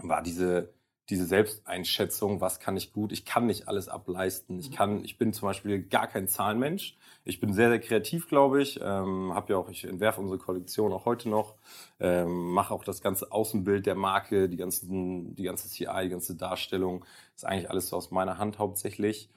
war 0.02 0.22
diese, 0.22 0.72
diese 1.10 1.24
Selbsteinschätzung, 1.24 2.40
was 2.40 2.60
kann 2.60 2.76
ich 2.76 2.92
gut, 2.92 3.12
ich 3.12 3.24
kann 3.24 3.46
nicht 3.46 3.66
alles 3.66 3.88
ableisten. 3.88 4.58
Ich 4.58 4.70
mhm. 4.70 4.74
kann, 4.74 5.04
ich 5.04 5.16
bin 5.16 5.32
zum 5.32 5.48
Beispiel 5.48 5.82
gar 5.82 6.06
kein 6.06 6.28
Zahlenmensch. 6.28 6.96
Ich 7.24 7.40
bin 7.40 7.52
sehr, 7.52 7.70
sehr 7.70 7.80
kreativ, 7.80 8.28
glaube 8.28 8.62
ich. 8.62 8.80
Ähm, 8.82 9.32
hab 9.34 9.48
ja 9.48 9.56
auch, 9.56 9.70
ich 9.70 9.84
entwerfe 9.84 10.20
unsere 10.20 10.38
Kollektion 10.38 10.92
auch 10.92 11.04
heute 11.06 11.28
noch, 11.28 11.56
ähm, 11.98 12.52
mache 12.52 12.74
auch 12.74 12.84
das 12.84 13.00
ganze 13.00 13.32
Außenbild 13.32 13.86
der 13.86 13.94
Marke, 13.94 14.48
die 14.48 14.56
ganzen, 14.56 15.34
die 15.34 15.44
ganze 15.44 15.68
CI, 15.68 16.04
die 16.04 16.08
ganze 16.10 16.36
Darstellung, 16.36 17.04
ist 17.34 17.46
eigentlich 17.46 17.70
alles 17.70 17.88
so 17.88 17.96
aus 17.96 18.10
meiner 18.10 18.38
Hand 18.38 18.58
hauptsächlich. 18.58 19.30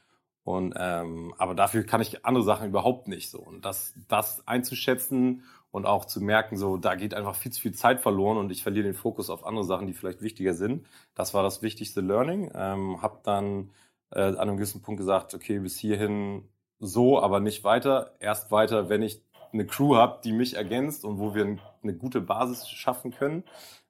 Und 0.44 0.74
ähm, 0.75 1.34
aber 1.38 1.53
dafür 1.53 1.84
kann 1.84 2.01
ich 2.01 2.25
andere 2.25 2.44
Sachen 2.44 2.68
überhaupt 2.68 3.08
nicht 3.08 3.30
so. 3.30 3.39
Und 3.39 3.63
das, 3.63 3.94
das 4.08 4.48
einzuschätzen 4.48 5.44
und 5.72 5.86
auch 5.86 6.06
zu 6.06 6.22
merken, 6.22 6.58
so 6.58 6.78
da 6.78 6.96
geht 6.96 7.13
einfach 7.13 7.36
viel 7.36 7.51
zu 7.51 7.62
viel 7.62 7.74
Zeit 7.74 8.01
verloren 8.01 8.38
und 8.38 8.51
ich 8.51 8.63
verliere 8.63 8.86
den 8.86 8.94
Fokus 8.94 9.30
auf 9.30 9.46
andere 9.46 9.63
Sachen, 9.63 9.88
die 9.88 9.94
vielleicht 9.94 10.22
wichtiger 10.22 10.54
sind. 10.54 10.86
Das 11.16 11.34
war 11.34 11.44
das 11.44 11.62
wichtigste 11.62 12.01
Learning. 12.01 12.51
Ähm, 12.54 13.01
hab 13.01 13.24
dann 13.24 13.72
äh, 14.12 14.22
an 14.22 14.38
einem 14.38 14.58
gewissen 14.58 14.82
Punkt 14.82 15.00
gesagt, 15.00 15.34
okay, 15.34 15.60
bis 15.60 15.78
hierhin 15.78 16.50
so, 16.80 17.22
aber 17.22 17.40
nicht 17.40 17.63
weiter. 17.63 18.16
Erst 18.20 18.51
weiter, 18.51 18.90
wenn 18.90 19.01
ich 19.01 19.24
eine 19.54 19.66
Crew 19.66 19.96
habe, 19.96 20.22
die 20.24 20.34
mich 20.34 20.56
ergänzt 20.56 21.06
und 21.06 21.20
wo 21.20 21.36
wir 21.36 21.58
eine 21.84 21.94
gute 21.94 22.22
Basis 22.22 22.68
schaffen 22.68 23.12
können. 23.12 23.44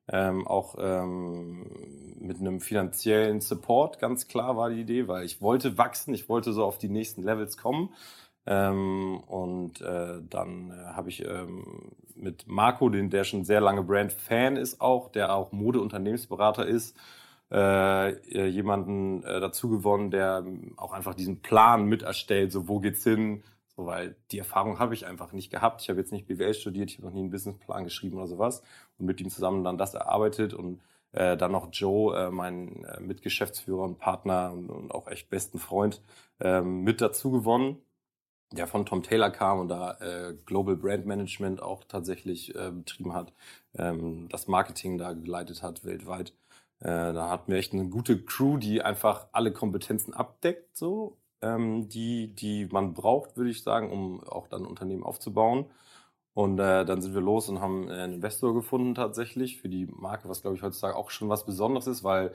Ähm, 0.08 0.48
auch 0.48 0.76
ähm, 0.80 1.66
mit 2.20 2.40
einem 2.40 2.60
finanziellen 2.60 3.40
Support, 3.40 4.00
ganz 4.00 4.28
klar 4.28 4.58
war 4.58 4.70
die 4.70 4.82
Idee, 4.82 5.08
weil 5.08 5.24
ich 5.24 5.42
wollte 5.42 5.78
wachsen, 5.78 6.14
ich 6.14 6.28
wollte 6.28 6.54
so 6.54 6.66
auf 6.66 6.78
die 6.78 6.90
nächsten 6.90 7.24
Levels 7.24 7.56
kommen. 7.56 7.94
Ähm, 8.46 9.20
und 9.28 9.82
äh, 9.82 10.22
dann 10.30 10.72
äh, 10.72 10.94
habe 10.94 11.10
ich 11.10 11.24
ähm, 11.26 11.92
mit 12.16 12.48
Marco, 12.48 12.90
den 12.90 13.10
der 13.10 13.24
schon 13.24 13.44
sehr 13.46 13.62
lange 13.62 13.84
Brand-Fan 13.84 14.58
ist 14.58 14.82
auch, 14.82 15.10
der 15.10 15.36
auch 15.36 15.52
Modeunternehmensberater 15.52 16.66
ist, 16.66 16.98
äh, 17.52 18.48
jemanden 18.48 19.24
äh, 19.24 19.40
dazu 19.40 19.70
gewonnen, 19.70 20.10
der 20.12 20.46
auch 20.78 20.94
einfach 20.94 21.14
diesen 21.14 21.42
Plan 21.42 21.86
mit 21.86 22.02
erstellt, 22.04 22.52
so 22.52 22.68
wo 22.68 22.80
geht's 22.80 23.04
hin, 23.04 23.44
so, 23.76 23.86
weil 23.86 24.16
die 24.32 24.40
Erfahrung 24.40 24.80
habe 24.80 24.94
ich 24.94 25.06
einfach 25.06 25.34
nicht 25.34 25.52
gehabt. 25.52 25.82
Ich 25.82 25.90
habe 25.90 26.00
jetzt 26.00 26.12
nicht 26.12 26.28
BWL 26.28 26.54
studiert, 26.54 26.90
ich 26.90 26.98
habe 26.98 27.08
noch 27.08 27.14
nie 27.14 27.22
einen 27.22 27.32
Businessplan 27.32 27.84
geschrieben 27.84 28.18
oder 28.18 28.28
sowas 28.28 28.64
und 28.98 29.06
mit 29.06 29.22
ihm 29.22 29.30
zusammen 29.30 29.64
dann 29.64 29.78
das 29.78 29.94
erarbeitet 29.94 30.54
und 30.54 30.82
äh, 31.12 31.36
dann 31.38 31.52
noch 31.52 31.70
Joe, 31.72 32.16
äh, 32.18 32.32
mein 32.32 32.84
äh, 32.86 33.00
Mitgeschäftsführer 33.02 33.84
und 33.84 33.98
Partner 33.98 34.52
und, 34.54 34.70
und 34.70 34.92
auch 34.92 35.08
echt 35.08 35.30
besten 35.30 35.60
Freund, 35.60 36.02
äh, 36.40 36.62
mit 36.62 37.02
dazu 37.02 37.32
gewonnen, 37.32 37.78
der 38.52 38.68
von 38.68 38.86
Tom 38.86 39.04
Taylor 39.04 39.30
kam 39.32 39.60
und 39.60 39.70
da 39.70 39.98
äh, 40.00 40.36
Global 40.46 40.76
Brand 40.76 41.06
Management 41.06 41.62
auch 41.62 41.84
tatsächlich 41.86 42.54
äh, 42.56 42.72
betrieben 42.72 43.14
hat, 43.14 43.34
ähm, 43.76 44.28
das 44.30 44.48
Marketing 44.48 44.98
da 44.98 45.14
geleitet 45.14 45.64
hat 45.64 45.86
weltweit. 45.86 46.34
Äh, 46.80 47.14
da 47.14 47.30
hatten 47.30 47.52
wir 47.52 47.60
echt 47.60 47.74
eine 47.74 47.88
gute 47.90 48.24
Crew, 48.24 48.58
die 48.58 48.82
einfach 48.82 49.28
alle 49.32 49.54
Kompetenzen 49.54 50.14
abdeckt, 50.14 50.76
so 50.78 51.18
ähm, 51.42 51.90
die 51.90 52.34
die 52.36 52.68
man 52.72 52.94
braucht, 52.94 53.38
würde 53.38 53.52
ich 53.52 53.64
sagen, 53.64 53.92
um 53.92 54.24
auch 54.24 54.48
dann 54.48 54.66
Unternehmen 54.66 55.04
aufzubauen. 55.04 55.66
Und 56.34 56.60
äh, 56.60 56.86
dann 56.86 57.02
sind 57.02 57.14
wir 57.14 57.22
los 57.22 57.50
und 57.50 57.60
haben 57.62 57.90
einen 57.90 58.14
Investor 58.16 58.54
gefunden 58.54 58.96
tatsächlich 58.96 59.60
für 59.62 59.70
die 59.70 59.86
Marke, 59.88 60.30
was 60.30 60.42
glaube 60.42 60.56
ich 60.58 60.64
heutzutage 60.64 60.96
auch 60.96 61.10
schon 61.12 61.30
was 61.30 61.46
Besonderes 61.46 61.88
ist, 61.88 62.04
weil 62.04 62.34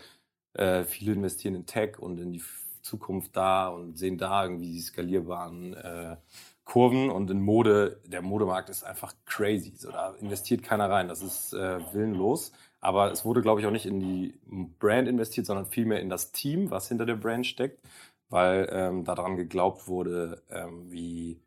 äh, 0.54 0.84
viele 0.84 1.12
investieren 1.12 1.54
in 1.54 1.66
Tech 1.66 1.98
und 1.98 2.18
in 2.20 2.32
die 2.32 2.42
Zukunft 2.86 3.36
da 3.36 3.68
und 3.68 3.98
sehen 3.98 4.16
da 4.16 4.44
irgendwie 4.44 4.72
die 4.72 4.80
skalierbaren 4.80 5.74
äh, 5.74 6.16
Kurven 6.64 7.10
und 7.10 7.30
in 7.30 7.40
Mode, 7.40 8.00
der 8.06 8.22
Modemarkt 8.22 8.70
ist 8.70 8.82
einfach 8.82 9.14
crazy. 9.24 9.74
So, 9.76 9.92
da 9.92 10.14
investiert 10.20 10.64
keiner 10.64 10.90
rein. 10.90 11.08
Das 11.08 11.22
ist 11.22 11.52
äh, 11.52 11.78
willenlos. 11.92 12.52
Aber 12.80 13.12
es 13.12 13.24
wurde, 13.24 13.40
glaube 13.40 13.60
ich, 13.60 13.66
auch 13.66 13.70
nicht 13.70 13.86
in 13.86 14.00
die 14.00 14.38
Brand 14.78 15.08
investiert, 15.08 15.46
sondern 15.46 15.66
vielmehr 15.66 16.00
in 16.00 16.10
das 16.10 16.32
Team, 16.32 16.70
was 16.70 16.88
hinter 16.88 17.06
der 17.06 17.14
Brand 17.14 17.46
steckt, 17.46 17.80
weil 18.28 18.68
ähm, 18.72 19.04
daran 19.04 19.36
geglaubt 19.36 19.86
wurde, 19.86 20.42
ähm, 20.50 20.90
wie, 20.90 21.40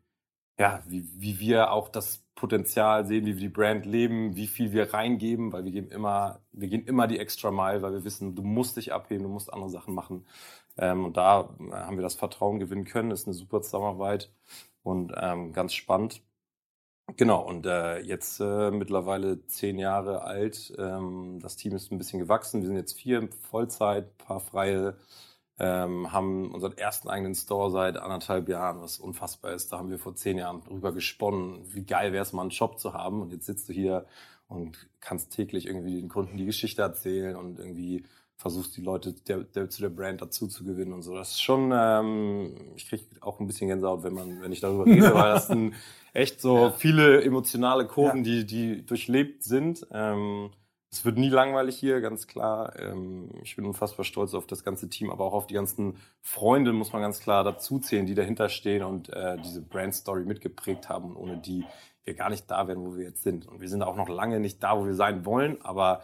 ja, 0.58 0.82
wie, 0.86 1.06
wie 1.20 1.38
wir 1.38 1.72
auch 1.72 1.88
das 1.88 2.22
Potenzial 2.34 3.04
sehen, 3.06 3.26
wie 3.26 3.34
wir 3.34 3.40
die 3.40 3.48
Brand 3.50 3.84
leben, 3.84 4.34
wie 4.36 4.46
viel 4.46 4.72
wir 4.72 4.94
reingeben, 4.94 5.52
weil 5.52 5.64
wir 5.64 5.72
geben 5.72 5.90
immer, 5.90 6.40
wir 6.52 6.68
gehen 6.68 6.86
immer 6.86 7.06
die 7.06 7.18
extra 7.18 7.50
Mile, 7.50 7.82
weil 7.82 7.92
wir 7.92 8.04
wissen, 8.04 8.34
du 8.34 8.42
musst 8.42 8.78
dich 8.78 8.94
abheben, 8.94 9.24
du 9.24 9.28
musst 9.28 9.52
andere 9.52 9.68
Sachen 9.68 9.94
machen. 9.94 10.24
Ähm, 10.78 11.04
und 11.06 11.16
da 11.16 11.54
äh, 11.60 11.72
haben 11.72 11.96
wir 11.96 12.02
das 12.02 12.14
Vertrauen 12.14 12.58
gewinnen 12.58 12.84
können, 12.84 13.10
ist 13.10 13.26
eine 13.26 13.34
super 13.34 13.62
Zusammenarbeit 13.62 14.32
und 14.82 15.12
ähm, 15.16 15.52
ganz 15.52 15.74
spannend. 15.74 16.22
Genau, 17.16 17.42
und 17.46 17.66
äh, 17.66 17.98
jetzt 18.00 18.40
äh, 18.40 18.70
mittlerweile 18.70 19.44
zehn 19.46 19.78
Jahre 19.78 20.22
alt. 20.22 20.72
Ähm, 20.78 21.40
das 21.42 21.56
Team 21.56 21.74
ist 21.74 21.90
ein 21.90 21.98
bisschen 21.98 22.20
gewachsen. 22.20 22.60
Wir 22.60 22.68
sind 22.68 22.76
jetzt 22.76 22.98
vier 22.98 23.28
Vollzeit, 23.50 24.16
paar 24.18 24.40
freie 24.40 24.96
ähm, 25.60 26.10
haben 26.10 26.50
unseren 26.52 26.76
ersten 26.78 27.08
eigenen 27.10 27.34
Store 27.34 27.70
seit 27.70 27.98
anderthalb 27.98 28.48
Jahren, 28.48 28.80
was 28.80 28.98
unfassbar 28.98 29.52
ist. 29.52 29.70
Da 29.70 29.78
haben 29.78 29.90
wir 29.90 29.98
vor 29.98 30.16
zehn 30.16 30.38
Jahren 30.38 30.64
drüber 30.64 30.92
gesponnen, 30.92 31.62
wie 31.74 31.84
geil 31.84 32.12
wäre 32.12 32.22
es 32.22 32.32
mal 32.32 32.42
einen 32.42 32.50
Shop 32.50 32.78
zu 32.78 32.94
haben. 32.94 33.20
Und 33.20 33.30
jetzt 33.30 33.44
sitzt 33.44 33.68
du 33.68 33.74
hier 33.74 34.06
und 34.48 34.88
kannst 35.00 35.32
täglich 35.32 35.66
irgendwie 35.66 36.00
den 36.00 36.08
Kunden 36.08 36.38
die 36.38 36.46
Geschichte 36.46 36.80
erzählen 36.80 37.36
und 37.36 37.58
irgendwie 37.58 38.04
versuchst 38.40 38.74
die 38.76 38.80
Leute 38.80 39.12
der, 39.12 39.40
der, 39.40 39.68
zu 39.68 39.82
der 39.82 39.90
Brand 39.90 40.22
dazu 40.22 40.48
zu 40.48 40.64
gewinnen 40.64 40.94
und 40.94 41.02
so. 41.02 41.14
Das 41.14 41.32
ist 41.32 41.42
schon, 41.42 41.72
ähm, 41.74 42.54
ich 42.74 42.88
kriege 42.88 43.04
auch 43.20 43.38
ein 43.38 43.46
bisschen 43.46 43.68
Gänsehaut, 43.68 44.02
wenn 44.02 44.14
man, 44.14 44.40
wenn 44.40 44.50
ich 44.50 44.60
darüber 44.60 44.86
rede, 44.86 45.14
weil 45.14 45.34
das 45.34 45.48
sind 45.48 45.74
echt 46.14 46.40
so 46.40 46.56
ja. 46.56 46.70
viele 46.72 47.22
emotionale 47.22 47.86
Kurven, 47.86 48.24
ja. 48.24 48.42
die, 48.42 48.46
die 48.46 48.86
durchlebt 48.86 49.44
sind. 49.44 49.86
Ähm, 49.92 50.50
es 50.90 51.04
wird 51.04 51.18
nie 51.18 51.28
langweilig 51.28 51.76
hier, 51.76 52.00
ganz 52.00 52.26
klar. 52.26 52.72
Ähm, 52.78 53.28
ich 53.42 53.56
bin 53.56 53.66
unfassbar 53.66 54.06
stolz 54.06 54.32
auf 54.32 54.46
das 54.46 54.64
ganze 54.64 54.88
Team, 54.88 55.10
aber 55.10 55.26
auch 55.26 55.34
auf 55.34 55.46
die 55.46 55.54
ganzen 55.54 55.98
Freunde, 56.22 56.72
muss 56.72 56.94
man 56.94 57.02
ganz 57.02 57.20
klar 57.20 57.44
dazu 57.44 57.78
zählen, 57.78 58.06
die 58.06 58.14
dahinter 58.14 58.48
stehen 58.48 58.82
und 58.82 59.10
äh, 59.10 59.36
diese 59.36 59.60
Brand-Story 59.60 60.24
mitgeprägt 60.24 60.88
haben 60.88 61.14
ohne 61.14 61.36
die 61.36 61.64
wir 62.04 62.14
gar 62.14 62.30
nicht 62.30 62.50
da 62.50 62.66
wären, 62.66 62.80
wo 62.84 62.96
wir 62.96 63.04
jetzt 63.04 63.22
sind. 63.22 63.46
Und 63.46 63.60
wir 63.60 63.68
sind 63.68 63.82
auch 63.82 63.96
noch 63.96 64.08
lange 64.08 64.40
nicht 64.40 64.62
da, 64.62 64.78
wo 64.78 64.86
wir 64.86 64.94
sein 64.94 65.26
wollen, 65.26 65.60
aber 65.62 66.02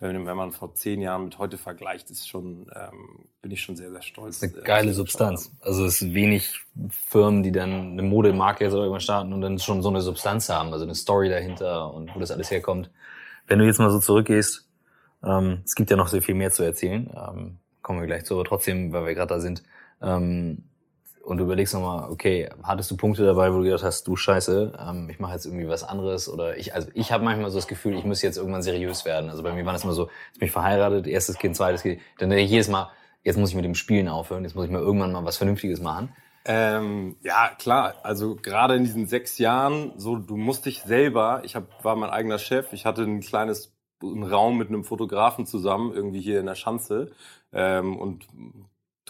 wenn, 0.00 0.26
wenn 0.26 0.36
man 0.36 0.50
vor 0.50 0.74
zehn 0.74 1.02
Jahren 1.02 1.24
mit 1.24 1.38
heute 1.38 1.58
vergleicht, 1.58 2.10
ist 2.10 2.26
schon, 2.26 2.70
ähm, 2.74 3.26
bin 3.42 3.50
ich 3.50 3.60
schon 3.60 3.76
sehr, 3.76 3.90
sehr 3.90 4.00
stolz. 4.00 4.42
Eine 4.42 4.52
geile 4.52 4.90
äh, 4.90 4.94
Substanz. 4.94 5.52
Also 5.60 5.84
es 5.84 6.00
ist 6.00 6.14
wenig 6.14 6.58
Firmen, 6.88 7.42
die 7.42 7.52
dann 7.52 7.92
eine 7.92 8.02
Modemarke 8.02 8.64
jetzt 8.64 8.72
irgendwann 8.72 9.00
starten 9.00 9.32
und 9.34 9.42
dann 9.42 9.58
schon 9.58 9.82
so 9.82 9.90
eine 9.90 10.00
Substanz 10.00 10.48
haben, 10.48 10.72
also 10.72 10.86
eine 10.86 10.94
Story 10.94 11.28
dahinter 11.28 11.92
und 11.92 12.14
wo 12.14 12.18
das 12.18 12.30
alles 12.30 12.50
herkommt. 12.50 12.90
Wenn 13.46 13.58
du 13.58 13.66
jetzt 13.66 13.78
mal 13.78 13.90
so 13.90 14.00
zurückgehst, 14.00 14.66
ähm, 15.22 15.60
es 15.66 15.74
gibt 15.74 15.90
ja 15.90 15.96
noch 15.96 16.08
sehr 16.08 16.22
viel 16.22 16.34
mehr 16.34 16.50
zu 16.50 16.62
erzählen, 16.62 17.10
ähm, 17.14 17.58
kommen 17.82 18.00
wir 18.00 18.06
gleich 18.06 18.24
zu, 18.24 18.34
aber 18.34 18.44
trotzdem, 18.44 18.92
weil 18.92 19.04
wir 19.04 19.14
gerade 19.14 19.34
da 19.34 19.40
sind, 19.40 19.62
ähm, 20.00 20.64
und 21.30 21.38
du 21.38 21.44
überlegst 21.44 21.74
nochmal, 21.74 22.10
okay, 22.10 22.50
hattest 22.64 22.90
du 22.90 22.96
Punkte 22.96 23.24
dabei, 23.24 23.52
wo 23.52 23.58
du 23.58 23.62
gedacht 23.62 23.84
hast, 23.84 24.08
du 24.08 24.16
Scheiße, 24.16 24.72
ähm, 24.84 25.08
ich 25.08 25.20
mache 25.20 25.32
jetzt 25.32 25.46
irgendwie 25.46 25.68
was 25.68 25.84
anderes 25.84 26.28
oder 26.28 26.56
ich, 26.56 26.74
also 26.74 26.88
ich 26.92 27.12
habe 27.12 27.22
manchmal 27.22 27.50
so 27.50 27.58
das 27.58 27.68
Gefühl, 27.68 27.96
ich 27.96 28.04
muss 28.04 28.20
jetzt 28.20 28.36
irgendwann 28.36 28.62
seriös 28.62 29.04
werden. 29.04 29.30
Also 29.30 29.44
bei 29.44 29.52
mir 29.52 29.64
war 29.64 29.72
das 29.72 29.84
immer 29.84 29.92
so, 29.92 30.08
jetzt 30.30 30.40
bin 30.40 30.46
ich 30.46 30.52
verheiratet, 30.52 31.06
erstes 31.06 31.38
Kind, 31.38 31.54
zweites 31.54 31.82
Kind, 31.82 32.00
dann 32.18 32.30
denke 32.30 32.44
ich 32.44 32.50
jedes 32.50 32.66
Mal, 32.66 32.90
jetzt 33.22 33.38
muss 33.38 33.50
ich 33.50 33.54
mit 33.54 33.64
dem 33.64 33.76
Spielen 33.76 34.08
aufhören, 34.08 34.42
jetzt 34.42 34.56
muss 34.56 34.64
ich 34.64 34.72
mal 34.72 34.80
irgendwann 34.82 35.12
mal 35.12 35.24
was 35.24 35.36
Vernünftiges 35.36 35.80
machen. 35.80 36.12
Ähm, 36.46 37.14
ja, 37.22 37.50
klar. 37.56 37.94
Also 38.02 38.34
gerade 38.34 38.74
in 38.74 38.82
diesen 38.82 39.06
sechs 39.06 39.38
Jahren, 39.38 39.92
so 39.98 40.16
du 40.16 40.36
musst 40.36 40.66
dich 40.66 40.82
selber. 40.82 41.42
Ich 41.44 41.54
hab, 41.54 41.84
war 41.84 41.94
mein 41.94 42.10
eigener 42.10 42.38
Chef. 42.38 42.72
Ich 42.72 42.86
hatte 42.86 43.02
ein 43.02 43.20
kleines 43.20 43.72
einen 44.02 44.24
Raum 44.24 44.58
mit 44.58 44.68
einem 44.68 44.82
Fotografen 44.82 45.46
zusammen 45.46 45.92
irgendwie 45.92 46.20
hier 46.20 46.40
in 46.40 46.46
der 46.46 46.54
Schanze 46.54 47.10
ähm, 47.52 47.96
und 47.96 48.26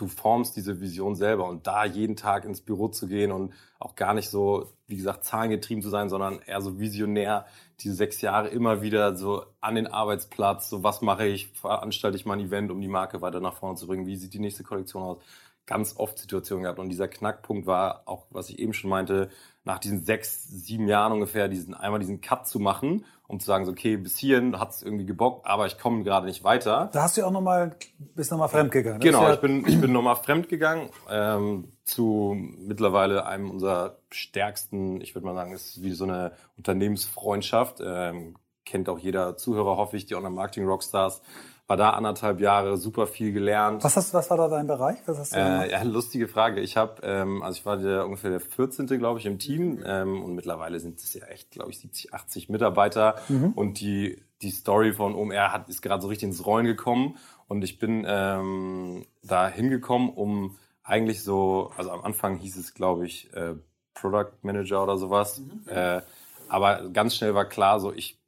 du 0.01 0.09
formst 0.09 0.57
diese 0.57 0.81
Vision 0.81 1.15
selber 1.15 1.47
und 1.47 1.67
da 1.67 1.85
jeden 1.85 2.17
Tag 2.17 2.45
ins 2.45 2.63
Büro 2.63 2.89
zu 2.89 3.07
gehen 3.07 3.33
und 3.33 3.53
auch 3.79 3.95
gar 3.95 4.15
nicht 4.15 4.31
so, 4.31 4.73
wie 4.87 4.97
gesagt, 4.97 5.25
zahlengetrieben 5.25 5.83
zu 5.83 5.91
sein, 5.91 6.09
sondern 6.09 6.41
eher 6.41 6.61
so 6.63 6.79
visionär 6.79 7.47
diese 7.81 7.95
sechs 7.95 8.21
Jahre 8.23 8.49
immer 8.49 8.83
wieder 8.83 9.17
so 9.17 9.45
an 9.61 9.75
den 9.75 9.87
Arbeitsplatz, 9.87 10.71
so 10.71 10.83
was 10.83 11.03
mache 11.03 11.27
ich, 11.27 11.49
veranstalte 11.49 12.17
ich 12.17 12.25
mal 12.25 12.35
ein 12.35 12.47
Event, 12.47 12.71
um 12.71 12.81
die 12.81 12.89
Marke 12.89 13.21
weiter 13.21 13.41
nach 13.41 13.55
vorne 13.55 13.77
zu 13.77 13.87
bringen, 13.87 14.07
wie 14.07 14.17
sieht 14.17 14.33
die 14.33 14.39
nächste 14.39 14.65
Kollektion 14.65 15.03
aus, 15.03 15.19
ganz 15.67 15.97
oft 15.97 16.19
Situationen 16.19 16.65
gehabt. 16.65 16.79
Und 16.79 16.89
dieser 16.89 17.09
Knackpunkt 17.09 17.67
war 17.67 18.03
auch, 18.07 18.27
was 18.31 18.49
ich 18.49 18.59
eben 18.59 18.73
schon 18.73 18.91
meinte, 18.91 19.31
nach 19.71 19.79
diesen 19.79 20.05
sechs, 20.05 20.49
sieben 20.49 20.89
Jahren 20.89 21.13
ungefähr, 21.13 21.47
diesen 21.47 21.75
einmal 21.75 22.01
diesen 22.01 22.21
Cut 22.21 22.49
zu 22.49 22.59
machen, 22.59 23.05
um 23.29 23.39
zu 23.39 23.47
sagen, 23.47 23.65
so, 23.65 23.71
okay, 23.71 23.97
bis 23.97 24.19
hierhin 24.19 24.59
hat 24.59 24.71
es 24.71 24.83
irgendwie 24.83 25.07
gebockt, 25.07 25.47
aber 25.47 25.67
ich 25.67 25.79
komme 25.79 26.03
gerade 26.03 26.27
nicht 26.27 26.43
weiter. 26.43 26.91
Da 26.93 27.05
hast 27.05 27.17
du 27.17 27.21
ja 27.21 27.29
auch 27.29 27.33
nochmal, 27.33 27.77
bist 28.17 28.33
nochmal 28.33 28.49
fremdgegangen. 28.49 28.99
Ne? 28.99 29.05
Genau, 29.05 29.23
ja 29.23 29.35
ich 29.35 29.41
bin, 29.41 29.65
ich 29.69 29.81
bin 29.81 29.93
nochmal 29.93 30.17
fremdgegangen 30.17 30.91
ähm, 31.09 31.73
zu 31.85 32.37
mittlerweile 32.37 33.27
einem 33.27 33.49
unserer 33.49 33.99
stärksten, 34.11 35.01
ich 35.01 35.15
würde 35.15 35.27
mal 35.27 35.35
sagen, 35.35 35.53
ist 35.53 35.81
wie 35.85 35.93
so 35.93 36.03
eine 36.03 36.33
Unternehmensfreundschaft. 36.57 37.81
Ähm, 37.81 38.35
kennt 38.65 38.89
auch 38.89 38.99
jeder 38.99 39.37
Zuhörer, 39.37 39.77
hoffe 39.77 39.97
ich, 39.97 40.07
die 40.07 40.17
Online-Marketing-Rockstars 40.17 41.23
war 41.71 41.77
da 41.77 41.91
anderthalb 41.91 42.41
Jahre, 42.41 42.77
super 42.77 43.07
viel 43.07 43.33
gelernt. 43.33 43.85
Was, 43.85 43.97
hast, 43.97 44.13
was 44.13 44.29
war 44.29 44.37
da 44.37 44.49
dein 44.49 44.67
Bereich? 44.67 44.99
Was 45.07 45.19
hast 45.19 45.33
du 45.33 45.39
äh, 45.39 45.71
ja, 45.71 45.81
lustige 45.85 46.27
Frage. 46.27 46.61
Ich 46.61 46.77
habe, 46.77 47.01
ähm, 47.05 47.45
also 47.45 47.61
ich 47.61 47.65
war 47.65 47.77
der, 47.77 48.05
ungefähr 48.07 48.31
der 48.31 48.41
14. 48.41 48.89
glaube 48.89 49.21
ich 49.21 49.27
im 49.27 49.39
Team 49.39 49.81
ähm, 49.87 50.21
und 50.21 50.35
mittlerweile 50.35 50.81
sind 50.81 50.99
es 50.99 51.15
ja 51.15 51.27
echt, 51.27 51.53
glaube 51.53 51.71
ich, 51.71 51.79
70, 51.79 52.13
80 52.13 52.49
Mitarbeiter 52.49 53.15
mhm. 53.29 53.53
und 53.53 53.79
die 53.79 54.21
die 54.43 54.51
Story 54.51 54.95
von 54.95 55.15
OMR 55.15 55.53
hat 55.53 55.69
ist 55.69 55.81
gerade 55.81 56.03
so 56.03 56.09
richtig 56.09 56.31
ins 56.31 56.45
Rollen 56.45 56.67
gekommen 56.67 57.19
und 57.47 57.63
ich 57.63 57.79
bin 57.79 58.05
ähm, 58.05 59.07
da 59.23 59.47
hingekommen, 59.47 60.11
um 60.11 60.59
eigentlich 60.83 61.23
so, 61.23 61.71
also 61.77 61.93
am 61.93 62.01
Anfang 62.01 62.39
hieß 62.39 62.57
es, 62.57 62.75
glaube 62.75 63.07
ich, 63.07 63.33
äh, 63.33 63.55
Product 63.95 64.33
Manager 64.43 64.83
oder 64.83 64.97
sowas, 64.97 65.39
mhm. 65.39 65.63
äh, 65.69 66.01
aber 66.49 66.89
ganz 66.89 67.15
schnell 67.15 67.37
war 67.37 67.45
klar, 67.45 67.79
so 67.79 67.93
ich 67.93 68.19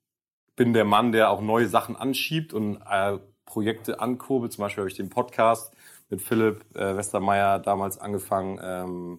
bin 0.55 0.75
der 0.75 0.85
Mann, 0.85 1.11
der 1.11 1.31
auch 1.31 1.41
neue 1.41 1.67
Sachen 1.67 1.97
anschiebt 1.97 2.53
und 2.53 2.77
äh, 2.89 3.19
Projekte 3.45 4.01
ankurbel. 4.01 4.51
Zum 4.51 4.63
Beispiel 4.63 4.83
habe 4.83 4.91
ich 4.91 4.97
den 4.97 5.11
Podcast 5.11 5.75
mit 6.11 6.21
Philipp 6.21 6.65
äh, 6.75 6.97
Westermeier 6.97 7.59
damals 7.59 7.99
angefangen. 7.99 8.61
Ähm, 8.63 9.19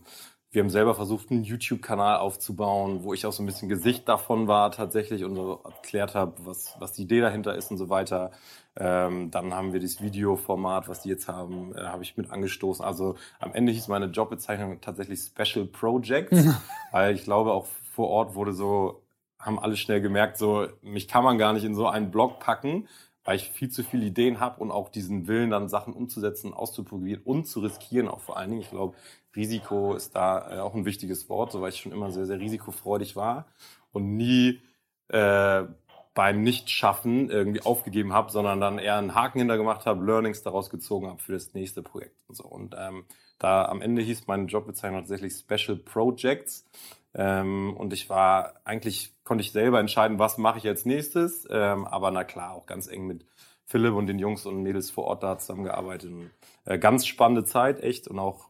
wir 0.53 0.61
haben 0.61 0.69
selber 0.69 0.93
versucht, 0.93 1.31
einen 1.31 1.43
YouTube-Kanal 1.43 2.17
aufzubauen, 2.17 3.03
wo 3.03 3.15
ich 3.15 3.25
auch 3.25 3.33
so 3.33 3.41
ein 3.41 3.47
bisschen 3.47 3.69
Gesicht 3.69 4.07
davon 4.07 4.47
war 4.47 4.69
tatsächlich 4.69 5.23
und 5.23 5.35
so 5.35 5.61
erklärt 5.63 6.13
habe, 6.13 6.33
was, 6.45 6.75
was 6.77 6.91
die 6.93 7.01
Idee 7.01 7.21
dahinter 7.21 7.55
ist 7.55 7.71
und 7.71 7.77
so 7.77 7.89
weiter. 7.89 8.29
Ähm, 8.75 9.31
dann 9.31 9.51
haben 9.55 9.73
wir 9.73 9.79
das 9.79 9.99
Videoformat, 9.99 10.87
was 10.87 11.01
die 11.01 11.09
jetzt 11.09 11.27
haben, 11.27 11.75
äh, 11.75 11.81
habe 11.81 12.03
ich 12.03 12.17
mit 12.17 12.29
angestoßen. 12.29 12.85
Also 12.85 13.15
am 13.39 13.51
Ende 13.55 13.71
hieß 13.71 13.87
meine 13.87 14.05
Jobbezeichnung 14.05 14.79
tatsächlich 14.79 15.21
Special 15.21 15.65
Projects, 15.65 16.45
weil 16.91 17.15
ich 17.15 17.23
glaube 17.23 17.51
auch 17.51 17.65
vor 17.91 18.09
Ort 18.09 18.35
wurde 18.35 18.53
so, 18.53 19.01
haben 19.39 19.57
alle 19.57 19.75
schnell 19.75 20.01
gemerkt, 20.01 20.37
so 20.37 20.67
mich 20.83 21.07
kann 21.07 21.23
man 21.23 21.39
gar 21.39 21.53
nicht 21.53 21.63
in 21.63 21.73
so 21.73 21.87
einen 21.87 22.11
Blog 22.11 22.39
packen, 22.39 22.87
weil 23.23 23.37
ich 23.37 23.51
viel 23.51 23.69
zu 23.69 23.83
viele 23.83 24.05
Ideen 24.05 24.39
habe 24.39 24.59
und 24.61 24.71
auch 24.71 24.89
diesen 24.89 25.27
Willen, 25.27 25.49
dann 25.49 25.69
Sachen 25.69 25.93
umzusetzen, 25.93 26.53
auszuprobieren 26.53 27.21
und 27.23 27.45
zu 27.45 27.61
riskieren 27.61 28.07
auch 28.07 28.19
vor 28.19 28.37
allen 28.37 28.49
Dingen. 28.49 28.61
Ich 28.61 28.69
glaube, 28.69 28.95
Risiko 29.35 29.95
ist 29.95 30.15
da 30.15 30.57
äh, 30.57 30.59
auch 30.59 30.75
ein 30.75 30.85
wichtiges 30.85 31.29
Wort, 31.29 31.51
so 31.51 31.61
weil 31.61 31.69
ich 31.69 31.79
schon 31.79 31.91
immer 31.91 32.11
sehr, 32.11 32.25
sehr 32.25 32.39
risikofreudig 32.39 33.15
war 33.15 33.47
und 33.91 34.15
nie 34.15 34.61
äh, 35.09 35.63
beim 36.13 36.43
Nichtschaffen 36.43 37.29
irgendwie 37.29 37.61
aufgegeben 37.61 38.13
habe, 38.13 38.31
sondern 38.31 38.61
dann 38.61 38.77
eher 38.77 38.97
einen 38.97 39.15
Haken 39.15 39.39
hinter 39.39 39.57
gemacht 39.57 39.85
habe, 39.85 40.05
Learnings 40.05 40.43
daraus 40.43 40.69
gezogen 40.69 41.07
habe 41.07 41.19
für 41.19 41.33
das 41.33 41.53
nächste 41.53 41.81
Projekt 41.81 42.21
und 42.27 42.35
so. 42.35 42.43
Und 42.43 42.75
ähm, 42.77 43.05
da 43.39 43.65
am 43.65 43.81
Ende 43.81 44.01
hieß 44.01 44.27
meine 44.27 44.45
Jobbezeichnung 44.45 45.01
tatsächlich 45.01 45.33
Special 45.33 45.77
Projects. 45.77 46.65
Ähm, 47.15 47.75
und 47.77 47.93
ich 47.93 48.09
war, 48.09 48.53
eigentlich 48.63 49.13
konnte 49.23 49.43
ich 49.43 49.51
selber 49.51 49.79
entscheiden, 49.79 50.19
was 50.19 50.37
mache 50.37 50.57
ich 50.57 50.67
als 50.67 50.85
nächstes. 50.85 51.47
Ähm, 51.49 51.85
aber 51.85 52.11
na 52.11 52.23
klar, 52.23 52.53
auch 52.53 52.65
ganz 52.65 52.87
eng 52.87 53.07
mit 53.07 53.25
Philipp 53.65 53.93
und 53.93 54.07
den 54.07 54.19
Jungs 54.19 54.45
und 54.45 54.61
Mädels 54.61 54.91
vor 54.91 55.05
Ort 55.05 55.23
da 55.23 55.37
zusammengearbeitet. 55.37 56.11
Und, 56.11 56.31
äh, 56.65 56.77
ganz 56.77 57.05
spannende 57.05 57.45
Zeit, 57.45 57.81
echt. 57.81 58.07
Und 58.07 58.19
auch 58.19 58.49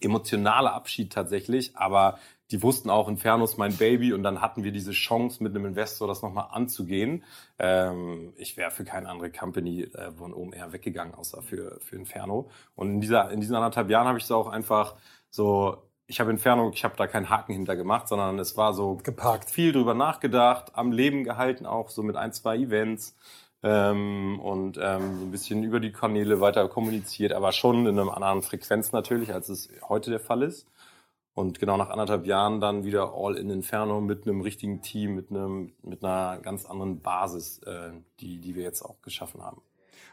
emotionaler 0.00 0.72
Abschied 0.72 1.12
tatsächlich. 1.12 1.76
Aber 1.76 2.18
die 2.50 2.62
wussten 2.62 2.90
auch, 2.90 3.08
Inferno 3.08 3.44
ist 3.44 3.58
mein 3.58 3.76
Baby 3.76 4.12
und 4.12 4.22
dann 4.22 4.40
hatten 4.40 4.64
wir 4.64 4.72
diese 4.72 4.92
Chance 4.92 5.42
mit 5.42 5.54
einem 5.54 5.66
Investor, 5.66 6.08
das 6.08 6.22
nochmal 6.22 6.48
anzugehen. 6.50 7.24
Ähm, 7.58 8.32
ich 8.36 8.56
wäre 8.56 8.70
für 8.70 8.84
keine 8.84 9.08
andere 9.08 9.30
Company 9.30 9.82
äh, 9.82 10.10
von 10.12 10.34
OMR 10.34 10.72
weggegangen, 10.72 11.14
außer 11.14 11.42
für, 11.42 11.78
für 11.80 11.96
Inferno. 11.96 12.50
Und 12.74 12.90
in, 12.90 13.00
dieser, 13.00 13.30
in 13.30 13.40
diesen 13.40 13.54
anderthalb 13.54 13.88
Jahren 13.90 14.08
habe 14.08 14.18
ich 14.18 14.24
es 14.24 14.32
auch 14.32 14.48
einfach 14.48 14.96
so, 15.30 15.89
ich 16.10 16.18
habe 16.18 16.32
Inferno, 16.32 16.70
ich 16.74 16.82
habe 16.82 16.96
da 16.96 17.06
keinen 17.06 17.30
Haken 17.30 17.52
hinter 17.52 17.76
gemacht, 17.76 18.08
sondern 18.08 18.38
es 18.40 18.56
war 18.56 18.74
so 18.74 18.96
Geparkt. 18.96 19.48
viel 19.48 19.72
drüber 19.72 19.94
nachgedacht, 19.94 20.72
am 20.74 20.90
Leben 20.90 21.22
gehalten 21.22 21.66
auch, 21.66 21.88
so 21.88 22.02
mit 22.02 22.16
ein, 22.16 22.32
zwei 22.32 22.56
Events. 22.56 23.16
Ähm, 23.62 24.40
und 24.40 24.78
ähm, 24.82 25.18
so 25.18 25.24
ein 25.26 25.30
bisschen 25.30 25.62
über 25.62 25.78
die 25.78 25.92
Kanäle 25.92 26.40
weiter 26.40 26.66
kommuniziert, 26.68 27.32
aber 27.32 27.52
schon 27.52 27.86
in 27.86 27.96
einer 27.98 28.14
anderen 28.14 28.42
Frequenz 28.42 28.90
natürlich, 28.90 29.32
als 29.32 29.48
es 29.50 29.68
heute 29.88 30.10
der 30.10 30.18
Fall 30.18 30.42
ist. 30.42 30.66
Und 31.34 31.60
genau 31.60 31.76
nach 31.76 31.90
anderthalb 31.90 32.26
Jahren 32.26 32.60
dann 32.60 32.84
wieder 32.84 33.14
All 33.14 33.36
in 33.36 33.48
Inferno 33.48 34.00
mit 34.00 34.26
einem 34.26 34.40
richtigen 34.40 34.82
Team, 34.82 35.14
mit, 35.14 35.30
einem, 35.30 35.72
mit 35.82 36.02
einer 36.02 36.40
ganz 36.40 36.66
anderen 36.66 37.00
Basis, 37.00 37.60
äh, 37.62 37.92
die, 38.18 38.38
die 38.38 38.56
wir 38.56 38.64
jetzt 38.64 38.82
auch 38.82 39.00
geschaffen 39.02 39.42
haben. 39.42 39.62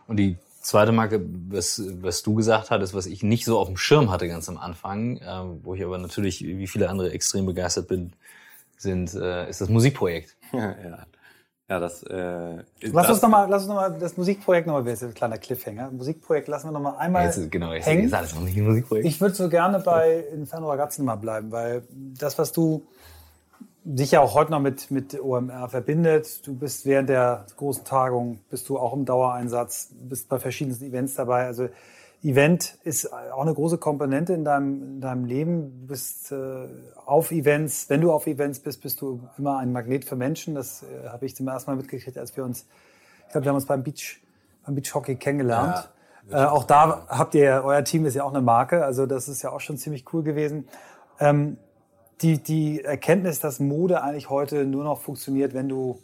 Und 0.07 0.17
die 0.17 0.37
zweite 0.67 0.91
Marke, 0.91 1.21
was, 1.49 1.81
was 2.01 2.23
du 2.23 2.35
gesagt 2.35 2.71
hattest, 2.71 2.93
was 2.93 3.05
ich 3.05 3.23
nicht 3.23 3.45
so 3.45 3.57
auf 3.57 3.67
dem 3.67 3.77
Schirm 3.77 4.11
hatte 4.11 4.27
ganz 4.27 4.49
am 4.49 4.57
Anfang, 4.57 5.17
äh, 5.17 5.43
wo 5.63 5.75
ich 5.75 5.83
aber 5.83 5.97
natürlich 5.97 6.45
wie 6.45 6.67
viele 6.67 6.89
andere 6.89 7.11
extrem 7.11 7.45
begeistert 7.45 7.87
bin, 7.87 8.11
sind, 8.77 9.13
äh, 9.13 9.49
ist 9.49 9.61
das 9.61 9.69
Musikprojekt. 9.69 10.35
ja. 10.51 10.75
Ja, 11.69 11.79
das. 11.81 12.01
Äh, 12.03 12.63
lass 12.79 13.09
uns 13.09 13.21
nochmal, 13.21 13.49
lass 13.49 13.63
uns 13.63 13.67
noch 13.67 13.75
mal 13.75 13.97
das 13.99 14.15
Musikprojekt 14.15 14.67
nochmal, 14.67 14.85
das 14.85 15.01
ist 15.01 15.09
ein 15.09 15.13
kleiner 15.13 15.37
Cliffhanger. 15.37 15.91
Musikprojekt 15.91 16.47
lassen 16.47 16.67
wir 16.67 16.71
nochmal 16.71 16.95
einmal. 16.97 17.25
Jetzt, 17.25 17.51
genau, 17.51 17.73
jetzt 17.73 17.87
hängen. 17.87 18.05
ist 18.05 18.13
alles 18.13 18.33
noch 18.33 18.41
nicht 18.41 18.55
ein 18.55 18.63
Musikprojekt. 18.63 19.05
Ich 19.05 19.19
würde 19.19 19.35
so 19.35 19.49
gerne 19.49 19.79
bei 19.79 20.23
Inferno 20.33 20.69
Ragazzi 20.69 21.01
mal 21.01 21.15
bleiben, 21.15 21.51
weil 21.51 21.83
das, 21.91 22.37
was 22.37 22.53
du 22.53 22.87
dich 23.89 24.11
ja 24.11 24.19
auch 24.19 24.33
heute 24.33 24.51
noch 24.51 24.59
mit, 24.59 24.91
mit 24.91 25.19
OMR 25.19 25.69
verbindet, 25.69 26.45
du 26.45 26.53
bist 26.53 26.85
während 26.85 27.07
der 27.07 27.45
großen 27.55 27.85
Tagung, 27.85 28.39
bist 28.49 28.67
du 28.67 28.77
auch 28.77 28.93
im 28.93 29.05
Dauereinsatz, 29.05 29.93
bist 30.01 30.27
bei 30.27 30.39
verschiedensten 30.39 30.85
Events 30.85 31.15
dabei. 31.15 31.45
Also 31.45 31.69
Event 32.21 32.77
ist 32.83 33.13
auch 33.13 33.43
eine 33.43 33.53
große 33.53 33.77
Komponente 33.77 34.33
in 34.33 34.43
deinem, 34.43 34.95
in 34.95 35.01
deinem 35.01 35.23
Leben. 35.23 35.81
Du 35.81 35.87
bist 35.87 36.33
äh, 36.33 36.67
auf 37.05 37.31
Events, 37.31 37.89
wenn 37.89 38.01
du 38.01 38.11
auf 38.11 38.27
Events 38.27 38.59
bist, 38.59 38.81
bist 38.81 38.99
du 38.99 39.21
immer 39.37 39.59
ein 39.59 39.71
Magnet 39.71 40.03
für 40.03 40.17
Menschen. 40.17 40.55
Das 40.55 40.83
äh, 40.83 41.07
habe 41.07 41.25
ich 41.25 41.35
zum 41.35 41.47
ersten 41.47 41.71
Mal 41.71 41.77
mitgekriegt, 41.77 42.17
als 42.17 42.35
wir 42.35 42.43
uns, 42.43 42.65
ich 43.25 43.31
glaube, 43.31 43.45
wir 43.45 43.49
haben 43.49 43.55
uns 43.55 43.67
beim 43.67 43.83
Beach, 43.83 44.19
beim 44.65 44.75
Beach 44.75 44.93
Hockey 44.93 45.15
kennengelernt. 45.15 45.89
Ja, 46.29 46.45
äh, 46.45 46.47
auch 46.47 46.65
da 46.65 47.05
habt 47.07 47.35
ihr, 47.35 47.61
euer 47.63 47.85
Team 47.85 48.05
ist 48.05 48.15
ja 48.15 48.25
auch 48.25 48.33
eine 48.33 48.41
Marke, 48.41 48.83
also 48.83 49.05
das 49.05 49.29
ist 49.29 49.43
ja 49.43 49.51
auch 49.51 49.61
schon 49.61 49.77
ziemlich 49.77 50.11
cool 50.11 50.23
gewesen. 50.23 50.67
Ähm, 51.21 51.57
die, 52.21 52.41
die 52.41 52.83
Erkenntnis, 52.83 53.39
dass 53.39 53.59
Mode 53.59 54.01
eigentlich 54.01 54.29
heute 54.29 54.65
nur 54.65 54.83
noch 54.83 55.01
funktioniert, 55.01 55.53
wenn 55.53 55.69
du 55.69 55.99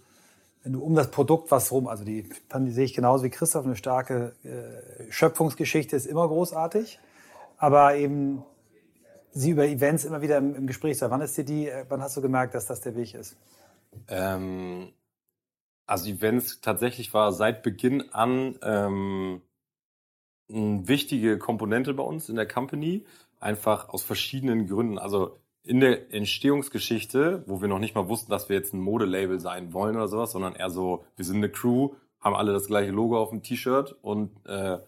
wenn 0.63 0.73
du 0.73 0.81
um 0.81 0.95
das 0.95 1.11
Produkt 1.11 1.51
was 1.51 1.71
rum, 1.71 1.87
also 1.87 2.05
die, 2.05 2.29
dann 2.47 2.71
sehe 2.71 2.85
ich 2.85 2.93
genauso 2.93 3.25
wie 3.25 3.29
Christoph, 3.29 3.65
eine 3.65 3.75
starke 3.75 4.33
äh, 4.43 5.11
Schöpfungsgeschichte 5.11 5.95
ist 5.95 6.05
immer 6.05 6.25
großartig, 6.27 6.99
aber 7.57 7.95
eben 7.95 8.43
sie 9.31 9.51
über 9.51 9.65
Events 9.67 10.05
immer 10.05 10.21
wieder 10.21 10.37
im, 10.37 10.55
im 10.55 10.67
Gespräch 10.67 10.97
sein. 10.97 11.11
Wann 11.11 11.21
ist 11.21 11.37
dir 11.37 11.43
die, 11.43 11.67
äh, 11.67 11.85
wann 11.89 12.01
hast 12.01 12.15
du 12.15 12.21
gemerkt, 12.21 12.55
dass 12.55 12.65
das 12.65 12.79
der 12.79 12.95
Weg 12.95 13.13
ist? 13.13 13.35
Ähm, 14.07 14.93
also 15.85 16.09
Events 16.09 16.61
tatsächlich 16.61 17.13
war 17.13 17.33
seit 17.33 17.61
Beginn 17.61 18.13
an 18.13 18.57
ähm, 18.63 19.41
eine 20.49 20.87
wichtige 20.87 21.37
Komponente 21.37 21.93
bei 21.93 22.03
uns 22.03 22.29
in 22.29 22.35
der 22.35 22.47
Company, 22.47 23.05
einfach 23.39 23.89
aus 23.89 24.03
verschiedenen 24.03 24.67
Gründen. 24.67 24.97
Also 24.97 25.39
in 25.63 25.79
der 25.79 26.13
Entstehungsgeschichte, 26.13 27.43
wo 27.47 27.61
wir 27.61 27.67
noch 27.67 27.79
nicht 27.79 27.95
mal 27.95 28.09
wussten, 28.09 28.31
dass 28.31 28.49
wir 28.49 28.57
jetzt 28.57 28.73
ein 28.73 28.81
Modelabel 28.81 29.39
sein 29.39 29.73
wollen 29.73 29.95
oder 29.95 30.07
sowas, 30.07 30.31
sondern 30.31 30.55
eher 30.55 30.69
so, 30.69 31.05
wir 31.15 31.25
sind 31.25 31.37
eine 31.37 31.49
Crew, 31.49 31.91
haben 32.19 32.35
alle 32.35 32.53
das 32.53 32.67
gleiche 32.67 32.91
Logo 32.91 33.17
auf 33.17 33.29
dem 33.29 33.43
T-Shirt 33.43 33.95
und 34.01 34.31
äh, 34.45 34.79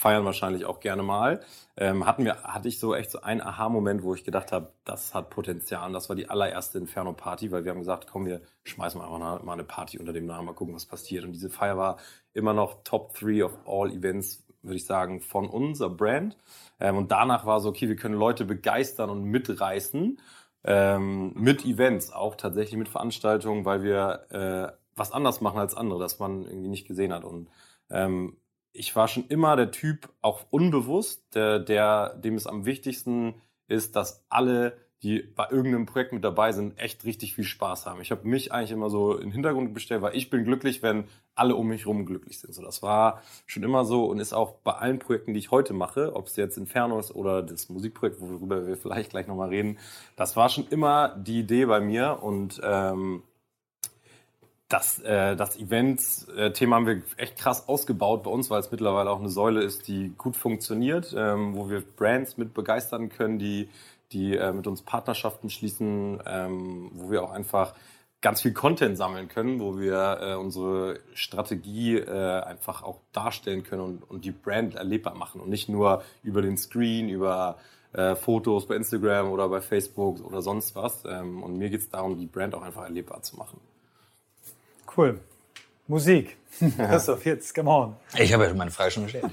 feiern 0.00 0.24
wahrscheinlich 0.24 0.64
auch 0.64 0.80
gerne 0.80 1.02
mal. 1.02 1.40
Ähm, 1.76 2.06
hatten 2.06 2.24
wir, 2.24 2.42
hatte 2.42 2.68
ich 2.68 2.78
so 2.78 2.94
echt 2.94 3.10
so 3.10 3.20
einen 3.20 3.42
Aha-Moment, 3.42 4.02
wo 4.02 4.14
ich 4.14 4.24
gedacht 4.24 4.50
habe, 4.50 4.72
das 4.84 5.14
hat 5.14 5.28
Potenzial. 5.28 5.86
Und 5.86 5.92
das 5.92 6.08
war 6.08 6.16
die 6.16 6.30
allererste 6.30 6.78
Inferno-Party, 6.78 7.52
weil 7.52 7.64
wir 7.64 7.72
haben 7.72 7.80
gesagt, 7.80 8.06
komm, 8.10 8.24
wir 8.24 8.40
schmeißen 8.64 9.00
einfach 9.00 9.42
mal 9.42 9.52
eine 9.52 9.64
Party 9.64 9.98
unter 9.98 10.14
dem 10.14 10.24
Namen, 10.24 10.46
mal 10.46 10.54
gucken, 10.54 10.74
was 10.74 10.86
passiert. 10.86 11.24
Und 11.24 11.32
diese 11.32 11.50
Feier 11.50 11.76
war 11.76 11.98
immer 12.32 12.54
noch 12.54 12.82
Top 12.82 13.14
3 13.18 13.44
of 13.44 13.58
all 13.66 13.92
Events, 13.92 14.42
würde 14.62 14.76
ich 14.76 14.86
sagen, 14.86 15.20
von 15.20 15.48
unserer 15.48 15.90
Brand. 15.90 16.36
Ähm, 16.78 16.96
und 16.96 17.10
danach 17.12 17.46
war 17.46 17.60
so, 17.60 17.70
okay, 17.70 17.88
wir 17.88 17.96
können 17.96 18.14
Leute 18.14 18.44
begeistern 18.44 19.10
und 19.10 19.24
mitreißen. 19.24 20.20
Ähm, 20.62 21.32
mit 21.34 21.64
Events, 21.64 22.12
auch 22.12 22.34
tatsächlich 22.34 22.78
mit 22.78 22.88
Veranstaltungen, 22.88 23.64
weil 23.64 23.82
wir 23.82 24.26
äh, 24.30 24.76
was 24.94 25.12
anders 25.12 25.40
machen 25.40 25.58
als 25.58 25.74
andere, 25.74 25.98
das 25.98 26.18
man 26.18 26.44
irgendwie 26.44 26.68
nicht 26.68 26.86
gesehen 26.86 27.12
hat. 27.12 27.24
Und 27.24 27.48
ähm, 27.88 28.36
ich 28.72 28.94
war 28.94 29.08
schon 29.08 29.26
immer 29.28 29.56
der 29.56 29.70
Typ, 29.70 30.12
auch 30.20 30.44
unbewusst, 30.50 31.34
der, 31.34 31.58
der, 31.58 32.14
dem 32.14 32.34
es 32.34 32.46
am 32.46 32.66
wichtigsten 32.66 33.34
ist, 33.66 33.96
dass 33.96 34.24
alle 34.28 34.76
die 35.02 35.22
bei 35.34 35.46
irgendeinem 35.50 35.86
Projekt 35.86 36.12
mit 36.12 36.22
dabei 36.22 36.52
sind, 36.52 36.78
echt 36.78 37.04
richtig 37.04 37.34
viel 37.34 37.44
Spaß 37.44 37.86
haben. 37.86 38.02
Ich 38.02 38.10
habe 38.10 38.28
mich 38.28 38.52
eigentlich 38.52 38.72
immer 38.72 38.90
so 38.90 39.14
in 39.14 39.28
den 39.28 39.32
Hintergrund 39.32 39.74
gestellt, 39.74 40.02
weil 40.02 40.14
ich 40.14 40.28
bin 40.28 40.44
glücklich, 40.44 40.82
wenn 40.82 41.04
alle 41.34 41.54
um 41.54 41.68
mich 41.68 41.82
herum 41.82 42.04
glücklich 42.04 42.38
sind. 42.38 42.54
So, 42.54 42.62
das 42.62 42.82
war 42.82 43.22
schon 43.46 43.62
immer 43.62 43.84
so 43.86 44.04
und 44.04 44.18
ist 44.18 44.34
auch 44.34 44.56
bei 44.62 44.72
allen 44.72 44.98
Projekten, 44.98 45.32
die 45.32 45.38
ich 45.38 45.50
heute 45.50 45.72
mache, 45.72 46.14
ob 46.14 46.26
es 46.26 46.36
jetzt 46.36 46.58
Inferno 46.58 46.98
ist 46.98 47.14
oder 47.14 47.42
das 47.42 47.70
Musikprojekt, 47.70 48.20
worüber 48.20 48.66
wir 48.66 48.76
vielleicht 48.76 49.10
gleich 49.10 49.26
nochmal 49.26 49.48
reden, 49.48 49.78
das 50.16 50.36
war 50.36 50.50
schon 50.50 50.66
immer 50.68 51.16
die 51.16 51.40
Idee 51.40 51.64
bei 51.64 51.80
mir 51.80 52.18
und 52.22 52.60
ähm, 52.62 53.22
das, 54.68 55.00
äh, 55.00 55.34
das 55.34 55.58
Events-Thema 55.58 56.76
haben 56.76 56.86
wir 56.86 57.02
echt 57.16 57.36
krass 57.36 57.68
ausgebaut 57.68 58.22
bei 58.22 58.30
uns, 58.30 58.50
weil 58.50 58.60
es 58.60 58.70
mittlerweile 58.70 59.10
auch 59.10 59.18
eine 59.18 59.28
Säule 59.28 59.62
ist, 59.62 59.88
die 59.88 60.12
gut 60.16 60.36
funktioniert, 60.36 61.14
ähm, 61.16 61.56
wo 61.56 61.68
wir 61.70 61.80
Brands 61.80 62.36
mit 62.36 62.54
begeistern 62.54 63.08
können, 63.08 63.38
die 63.38 63.68
die 64.12 64.36
äh, 64.36 64.52
mit 64.52 64.66
uns 64.66 64.82
Partnerschaften 64.82 65.50
schließen, 65.50 66.20
ähm, 66.26 66.90
wo 66.94 67.10
wir 67.10 67.22
auch 67.22 67.30
einfach 67.30 67.74
ganz 68.20 68.42
viel 68.42 68.52
Content 68.52 68.96
sammeln 68.96 69.28
können, 69.28 69.60
wo 69.60 69.78
wir 69.78 70.18
äh, 70.20 70.34
unsere 70.34 71.00
Strategie 71.14 71.96
äh, 71.96 72.40
einfach 72.42 72.82
auch 72.82 73.00
darstellen 73.12 73.62
können 73.62 73.82
und, 73.82 74.10
und 74.10 74.24
die 74.24 74.30
Brand 74.30 74.74
erlebbar 74.74 75.14
machen 75.14 75.40
und 75.40 75.48
nicht 75.48 75.68
nur 75.68 76.02
über 76.22 76.42
den 76.42 76.58
Screen, 76.58 77.08
über 77.08 77.56
äh, 77.92 78.14
Fotos 78.14 78.66
bei 78.66 78.76
Instagram 78.76 79.30
oder 79.30 79.48
bei 79.48 79.60
Facebook 79.60 80.24
oder 80.24 80.42
sonst 80.42 80.76
was. 80.76 81.04
Ähm, 81.06 81.42
und 81.42 81.56
mir 81.56 81.70
geht 81.70 81.80
es 81.80 81.88
darum, 81.88 82.18
die 82.18 82.26
Brand 82.26 82.54
auch 82.54 82.62
einfach 82.62 82.84
erlebbar 82.84 83.22
zu 83.22 83.36
machen. 83.36 83.60
Cool. 84.96 85.20
Musik. 85.90 86.36
Christoph, 86.76 87.24
jetzt, 87.26 87.52
come 87.52 87.68
on. 87.68 87.96
Ich 88.16 88.32
habe 88.32 88.44
ja 88.44 88.54
meine 88.54 88.70
Frage 88.70 88.92
schon 88.92 89.02
gestellt. 89.04 89.24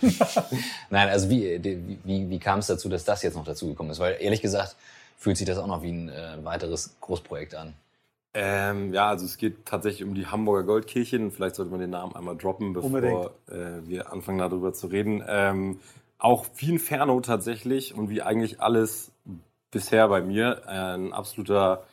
Nein, 0.90 1.08
also 1.08 1.30
wie, 1.30 1.64
wie, 2.04 2.30
wie 2.32 2.40
kam 2.40 2.60
es 2.60 2.68
dazu, 2.68 2.90
dass 2.90 3.06
das 3.06 3.22
jetzt 3.22 3.36
noch 3.36 3.46
dazugekommen 3.46 3.92
ist? 3.92 4.00
Weil 4.00 4.18
ehrlich 4.20 4.42
gesagt 4.42 4.76
fühlt 5.18 5.38
sich 5.38 5.46
das 5.46 5.60
auch 5.60 5.68
noch 5.68 5.84
wie 5.84 5.92
ein 5.92 6.10
äh, 6.10 6.44
weiteres 6.44 6.96
Großprojekt 7.00 7.54
an. 7.54 7.74
Ähm, 8.34 8.92
ja, 8.92 9.10
also 9.10 9.26
es 9.26 9.38
geht 9.38 9.68
tatsächlich 9.68 10.04
um 10.04 10.16
die 10.16 10.26
Hamburger 10.26 10.66
Goldkirchen. 10.66 11.32
Vielleicht 11.32 11.56
sollte 11.56 11.70
man 11.70 11.80
den 11.80 11.92
Namen 11.92 12.16
einmal 12.16 12.36
droppen, 12.36 12.74
bevor 12.74 13.32
äh, 13.48 13.88
wir 13.88 14.12
anfangen 14.12 14.40
darüber 14.40 14.74
zu 14.74 14.88
reden. 14.88 15.24
Ähm, 15.28 15.80
auch 16.18 16.48
wie 16.58 16.72
Inferno 16.72 17.22
tatsächlich 17.22 17.94
und 17.94 18.10
wie 18.10 18.24
eigentlich 18.24 18.62
alles 18.62 19.12
bisher 19.70 20.08
bei 20.08 20.22
mir 20.22 20.64
äh, 20.66 20.96
ein 20.96 21.14
absoluter 21.14 21.84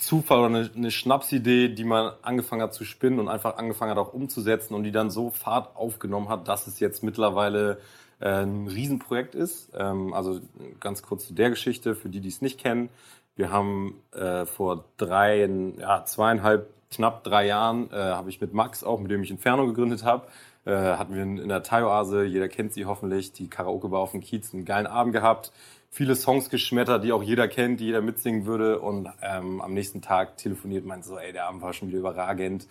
Zufall 0.00 0.38
oder 0.38 0.46
eine, 0.46 0.70
eine 0.74 0.90
Schnapsidee, 0.90 1.68
die 1.68 1.84
man 1.84 2.12
angefangen 2.22 2.62
hat 2.62 2.74
zu 2.74 2.84
spinnen 2.84 3.20
und 3.20 3.28
einfach 3.28 3.58
angefangen 3.58 3.90
hat 3.90 3.98
auch 3.98 4.14
umzusetzen 4.14 4.74
und 4.74 4.82
die 4.82 4.92
dann 4.92 5.10
so 5.10 5.30
Fahrt 5.30 5.76
aufgenommen 5.76 6.28
hat, 6.28 6.48
dass 6.48 6.66
es 6.66 6.80
jetzt 6.80 7.02
mittlerweile 7.02 7.78
äh, 8.18 8.42
ein 8.42 8.66
Riesenprojekt 8.66 9.34
ist. 9.34 9.70
Ähm, 9.76 10.14
also 10.14 10.40
ganz 10.80 11.02
kurz 11.02 11.26
zu 11.26 11.34
der 11.34 11.50
Geschichte, 11.50 11.94
für 11.94 12.08
die, 12.08 12.20
die 12.20 12.28
es 12.28 12.40
nicht 12.40 12.58
kennen. 12.58 12.88
Wir 13.36 13.52
haben 13.52 14.02
äh, 14.12 14.46
vor 14.46 14.84
drei, 14.96 15.48
ja, 15.78 16.04
zweieinhalb, 16.04 16.70
knapp 16.90 17.22
drei 17.22 17.46
Jahren, 17.46 17.90
äh, 17.92 17.96
habe 17.96 18.30
ich 18.30 18.40
mit 18.40 18.54
Max 18.54 18.82
auch, 18.82 19.00
mit 19.00 19.10
dem 19.10 19.22
ich 19.22 19.30
Inferno 19.30 19.66
gegründet 19.66 20.04
habe, 20.04 20.26
hatten 20.66 21.14
wir 21.14 21.22
in, 21.22 21.38
in 21.38 21.48
der 21.48 21.62
Thai-Oase, 21.62 22.24
jeder 22.24 22.46
kennt 22.46 22.74
sie 22.74 22.84
hoffentlich, 22.84 23.32
die 23.32 23.48
Karaoke-Bar 23.48 23.98
auf 23.98 24.10
dem 24.10 24.20
Kiez, 24.20 24.52
einen 24.52 24.66
geilen 24.66 24.86
Abend 24.86 25.14
gehabt 25.14 25.52
viele 25.90 26.14
Songs 26.14 26.50
geschmettert, 26.50 27.04
die 27.04 27.12
auch 27.12 27.22
jeder 27.22 27.48
kennt, 27.48 27.80
die 27.80 27.86
jeder 27.86 28.00
mitsingen 28.00 28.46
würde. 28.46 28.80
Und 28.80 29.08
ähm, 29.22 29.60
am 29.60 29.74
nächsten 29.74 30.00
Tag 30.02 30.36
telefoniert 30.36 30.86
man 30.86 31.02
so, 31.02 31.18
ey, 31.18 31.32
der 31.32 31.46
Abend 31.46 31.62
war 31.62 31.72
schon 31.72 31.88
wieder 31.88 31.98
überragend. 31.98 32.66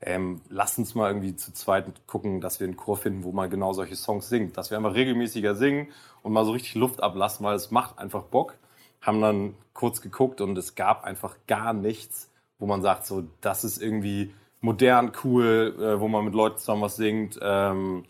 ähm, 0.00 0.40
lasst 0.48 0.78
uns 0.78 0.94
mal 0.94 1.08
irgendwie 1.08 1.36
zu 1.36 1.52
zweit 1.52 1.84
gucken, 2.06 2.40
dass 2.40 2.58
wir 2.58 2.66
einen 2.66 2.76
Chor 2.76 2.96
finden, 2.96 3.22
wo 3.22 3.32
man 3.32 3.50
genau 3.50 3.72
solche 3.72 3.94
Songs 3.94 4.28
singt. 4.28 4.56
Dass 4.56 4.70
wir 4.70 4.78
einfach 4.78 4.94
regelmäßiger 4.94 5.54
singen 5.54 5.88
und 6.22 6.32
mal 6.32 6.44
so 6.44 6.52
richtig 6.52 6.74
Luft 6.74 7.02
ablassen, 7.02 7.44
weil 7.46 7.54
es 7.54 7.70
macht 7.70 7.98
einfach 7.98 8.24
Bock. 8.24 8.54
Haben 9.00 9.20
dann 9.20 9.54
kurz 9.74 10.00
geguckt 10.00 10.40
und 10.40 10.56
es 10.58 10.74
gab 10.74 11.04
einfach 11.04 11.36
gar 11.46 11.72
nichts, 11.72 12.30
wo 12.58 12.66
man 12.66 12.82
sagt, 12.82 13.06
so, 13.06 13.24
das 13.40 13.64
ist 13.64 13.82
irgendwie 13.82 14.32
modern, 14.60 15.12
cool, 15.24 15.76
äh, 15.78 16.00
wo 16.00 16.08
man 16.08 16.24
mit 16.24 16.34
Leuten 16.34 16.58
zusammen 16.58 16.82
was 16.82 16.96
singt. 16.96 17.38
Ähm, 17.42 18.04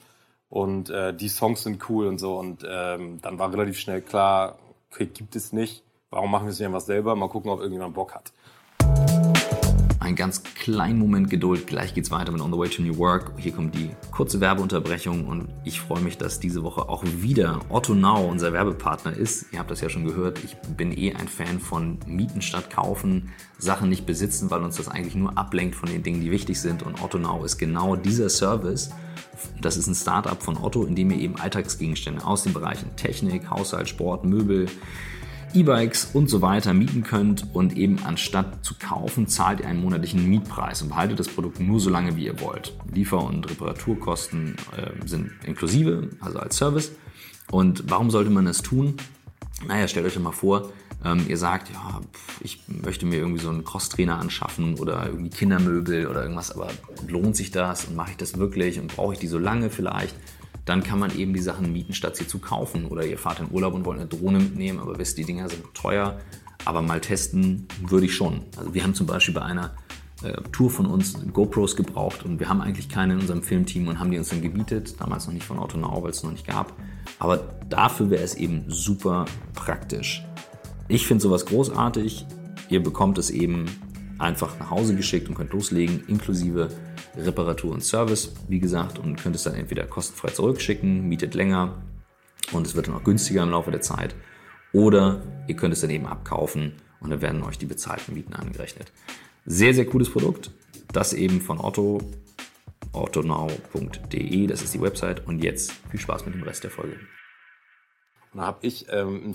und 0.52 0.90
äh, 0.90 1.14
die 1.14 1.30
Songs 1.30 1.62
sind 1.62 1.88
cool 1.88 2.06
und 2.06 2.18
so. 2.18 2.38
Und 2.38 2.62
ähm, 2.68 3.20
dann 3.22 3.38
war 3.38 3.50
relativ 3.50 3.78
schnell 3.78 4.02
klar, 4.02 4.58
okay, 4.90 5.06
gibt 5.06 5.34
es 5.34 5.54
nicht. 5.54 5.82
Warum 6.10 6.30
machen 6.30 6.44
wir 6.44 6.50
es 6.50 6.58
nicht 6.58 6.66
einfach 6.66 6.82
selber? 6.82 7.16
Mal 7.16 7.30
gucken, 7.30 7.50
ob 7.50 7.60
irgendjemand 7.60 7.94
Bock 7.94 8.14
hat. 8.14 8.32
Einen 9.98 10.14
ganz 10.14 10.42
kleinen 10.42 10.98
Moment 10.98 11.30
Geduld, 11.30 11.66
gleich 11.66 11.94
geht's 11.94 12.10
weiter 12.10 12.32
mit 12.32 12.42
On 12.42 12.52
the 12.52 12.58
Way 12.58 12.68
to 12.68 12.82
New 12.82 12.98
Work. 12.98 13.32
Hier 13.38 13.52
kommt 13.52 13.74
die 13.74 13.92
kurze 14.10 14.42
Werbeunterbrechung 14.42 15.26
und 15.26 15.48
ich 15.64 15.80
freue 15.80 16.02
mich, 16.02 16.18
dass 16.18 16.38
diese 16.38 16.62
Woche 16.62 16.86
auch 16.86 17.02
wieder 17.02 17.60
Otto 17.70 17.94
Now 17.94 18.28
unser 18.28 18.52
Werbepartner 18.52 19.16
ist. 19.16 19.54
Ihr 19.54 19.58
habt 19.58 19.70
das 19.70 19.80
ja 19.80 19.88
schon 19.88 20.04
gehört, 20.04 20.44
ich 20.44 20.56
bin 20.76 20.92
eh 20.92 21.14
ein 21.14 21.28
Fan 21.28 21.60
von 21.60 21.98
Mieten 22.06 22.42
statt 22.42 22.68
kaufen, 22.68 23.30
Sachen 23.56 23.88
nicht 23.88 24.04
besitzen, 24.04 24.50
weil 24.50 24.62
uns 24.62 24.76
das 24.76 24.88
eigentlich 24.88 25.14
nur 25.14 25.38
ablenkt 25.38 25.76
von 25.76 25.88
den 25.88 26.02
Dingen, 26.02 26.20
die 26.20 26.30
wichtig 26.30 26.60
sind 26.60 26.82
und 26.82 27.02
Otto 27.02 27.16
Now 27.16 27.42
ist 27.42 27.56
genau 27.56 27.96
dieser 27.96 28.28
Service. 28.28 28.90
Das 29.60 29.76
ist 29.76 29.86
ein 29.86 29.94
Startup 29.94 30.40
von 30.42 30.56
Otto, 30.56 30.84
in 30.84 30.94
dem 30.94 31.10
ihr 31.10 31.18
eben 31.18 31.36
Alltagsgegenstände 31.36 32.24
aus 32.24 32.42
den 32.42 32.52
Bereichen 32.52 32.94
Technik, 32.96 33.50
Haushalt, 33.50 33.88
Sport, 33.88 34.24
Möbel, 34.24 34.66
E-Bikes 35.54 36.10
und 36.14 36.30
so 36.30 36.40
weiter 36.40 36.72
mieten 36.72 37.02
könnt 37.02 37.54
und 37.54 37.76
eben 37.76 37.98
anstatt 38.04 38.64
zu 38.64 38.74
kaufen, 38.78 39.26
zahlt 39.26 39.60
ihr 39.60 39.66
einen 39.66 39.82
monatlichen 39.82 40.28
Mietpreis 40.28 40.80
und 40.82 40.88
behaltet 40.88 41.20
das 41.20 41.28
Produkt 41.28 41.60
nur 41.60 41.78
so 41.78 41.90
lange, 41.90 42.16
wie 42.16 42.24
ihr 42.24 42.40
wollt. 42.40 42.74
Liefer- 42.92 43.22
und 43.22 43.50
Reparaturkosten 43.50 44.56
äh, 44.76 45.06
sind 45.06 45.30
inklusive, 45.44 46.08
also 46.20 46.38
als 46.38 46.56
Service. 46.56 46.92
Und 47.50 47.84
warum 47.90 48.10
sollte 48.10 48.30
man 48.30 48.46
das 48.46 48.62
tun? 48.62 48.94
Naja, 49.66 49.86
stellt 49.88 50.06
euch 50.06 50.18
mal 50.18 50.32
vor, 50.32 50.70
ähm, 51.04 51.24
ihr 51.28 51.36
sagt, 51.36 51.70
ja, 51.70 52.00
ich 52.40 52.62
möchte 52.66 53.06
mir 53.06 53.16
irgendwie 53.16 53.40
so 53.40 53.50
einen 53.50 53.64
Crosstrainer 53.64 54.18
anschaffen 54.18 54.78
oder 54.78 55.06
irgendwie 55.06 55.30
Kindermöbel 55.30 56.06
oder 56.06 56.22
irgendwas, 56.22 56.52
aber 56.52 56.68
lohnt 57.08 57.36
sich 57.36 57.50
das 57.50 57.86
und 57.86 57.96
mache 57.96 58.12
ich 58.12 58.16
das 58.16 58.38
wirklich 58.38 58.78
und 58.78 58.94
brauche 58.94 59.14
ich 59.14 59.18
die 59.18 59.28
so 59.28 59.38
lange 59.38 59.70
vielleicht? 59.70 60.14
dann 60.64 60.82
kann 60.82 60.98
man 60.98 61.16
eben 61.16 61.34
die 61.34 61.40
Sachen 61.40 61.72
mieten, 61.72 61.92
statt 61.92 62.16
sie 62.16 62.26
zu 62.26 62.38
kaufen. 62.38 62.86
Oder 62.86 63.04
ihr 63.04 63.18
fahrt 63.18 63.40
in 63.40 63.50
Urlaub 63.50 63.74
und 63.74 63.84
wollt 63.84 63.98
eine 63.98 64.08
Drohne 64.08 64.38
mitnehmen, 64.38 64.78
aber 64.78 64.98
wisst, 64.98 65.18
die 65.18 65.24
Dinger 65.24 65.48
sind 65.48 65.62
teuer. 65.74 66.20
Aber 66.64 66.82
mal 66.82 67.00
testen 67.00 67.66
würde 67.80 68.06
ich 68.06 68.14
schon. 68.14 68.42
Also 68.56 68.72
wir 68.72 68.84
haben 68.84 68.94
zum 68.94 69.06
Beispiel 69.06 69.34
bei 69.34 69.42
einer 69.42 69.72
äh, 70.22 70.34
Tour 70.52 70.70
von 70.70 70.86
uns 70.86 71.16
GoPros 71.32 71.74
gebraucht 71.74 72.24
und 72.24 72.38
wir 72.38 72.48
haben 72.48 72.60
eigentlich 72.60 72.88
keine 72.88 73.14
in 73.14 73.20
unserem 73.20 73.42
Filmteam 73.42 73.88
und 73.88 73.98
haben 73.98 74.12
die 74.12 74.18
uns 74.18 74.28
dann 74.28 74.42
gebietet. 74.42 75.00
Damals 75.00 75.26
noch 75.26 75.34
nicht 75.34 75.44
von 75.44 75.58
Autonau, 75.58 76.02
weil 76.04 76.10
es 76.10 76.22
noch 76.22 76.30
nicht 76.30 76.46
gab. 76.46 76.72
Aber 77.18 77.38
dafür 77.68 78.10
wäre 78.10 78.22
es 78.22 78.36
eben 78.36 78.64
super 78.68 79.24
praktisch. 79.54 80.24
Ich 80.92 81.06
finde 81.06 81.22
sowas 81.22 81.46
großartig. 81.46 82.26
Ihr 82.68 82.82
bekommt 82.82 83.16
es 83.16 83.30
eben 83.30 83.64
einfach 84.18 84.58
nach 84.58 84.68
Hause 84.68 84.94
geschickt 84.94 85.26
und 85.26 85.34
könnt 85.34 85.54
loslegen, 85.54 86.04
inklusive 86.06 86.68
Reparatur 87.16 87.72
und 87.72 87.82
Service, 87.82 88.34
wie 88.48 88.60
gesagt, 88.60 88.98
und 88.98 89.16
könnt 89.16 89.34
es 89.34 89.44
dann 89.44 89.54
entweder 89.54 89.86
kostenfrei 89.86 90.28
zurückschicken, 90.28 91.08
mietet 91.08 91.32
länger 91.32 91.80
und 92.52 92.66
es 92.66 92.74
wird 92.74 92.88
dann 92.88 92.94
auch 92.94 93.04
günstiger 93.04 93.42
im 93.42 93.48
Laufe 93.48 93.70
der 93.70 93.80
Zeit. 93.80 94.14
Oder 94.74 95.22
ihr 95.48 95.56
könnt 95.56 95.72
es 95.72 95.80
dann 95.80 95.88
eben 95.88 96.04
abkaufen 96.04 96.74
und 97.00 97.08
dann 97.08 97.22
werden 97.22 97.42
euch 97.42 97.56
die 97.56 97.64
bezahlten 97.64 98.12
Mieten 98.12 98.34
angerechnet. 98.34 98.92
Sehr, 99.46 99.72
sehr 99.72 99.86
cooles 99.86 100.10
Produkt. 100.10 100.50
Das 100.92 101.14
eben 101.14 101.40
von 101.40 101.58
Otto, 101.58 102.02
ottonow.de, 102.92 104.46
das 104.46 104.60
ist 104.60 104.74
die 104.74 104.82
Website. 104.82 105.26
Und 105.26 105.42
jetzt 105.42 105.72
viel 105.90 106.00
Spaß 106.00 106.26
mit 106.26 106.34
dem 106.34 106.42
Rest 106.42 106.64
der 106.64 106.70
Folge. 106.70 106.98
Da 108.34 108.42
habe 108.42 108.66
ich 108.66 108.86
ähm, 108.90 109.22
einen 109.24 109.34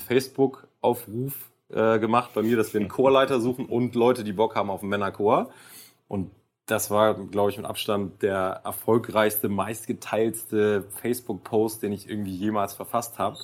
Facebook-Aufruf 0.82 1.52
äh, 1.70 2.00
gemacht 2.00 2.32
bei 2.34 2.42
mir, 2.42 2.58
dass 2.58 2.74
wir 2.74 2.82
einen 2.82 2.90
Chorleiter 2.90 3.40
suchen 3.40 3.66
und 3.66 3.96
Leute, 3.96 4.24
die 4.24 4.34
Bock 4.34 4.56
haben 4.56 4.70
auf 4.70 4.82
einen 4.82 4.90
Männerchor. 4.90 5.50
Und 6.08 6.32
das 6.66 6.92
war, 6.92 7.16
glaube 7.16 7.52
ich, 7.52 7.58
mit 7.58 7.66
Abstand 7.66 8.22
der 8.22 8.62
erfolgreichste, 8.64 9.50
meistgeteilste 9.50 10.84
Facebook-Post, 11.02 11.84
den 11.84 11.94
ich 11.94 12.10
irgendwie 12.10 12.36
jemals 12.36 12.74
verfasst 12.74 13.20
habe. 13.20 13.38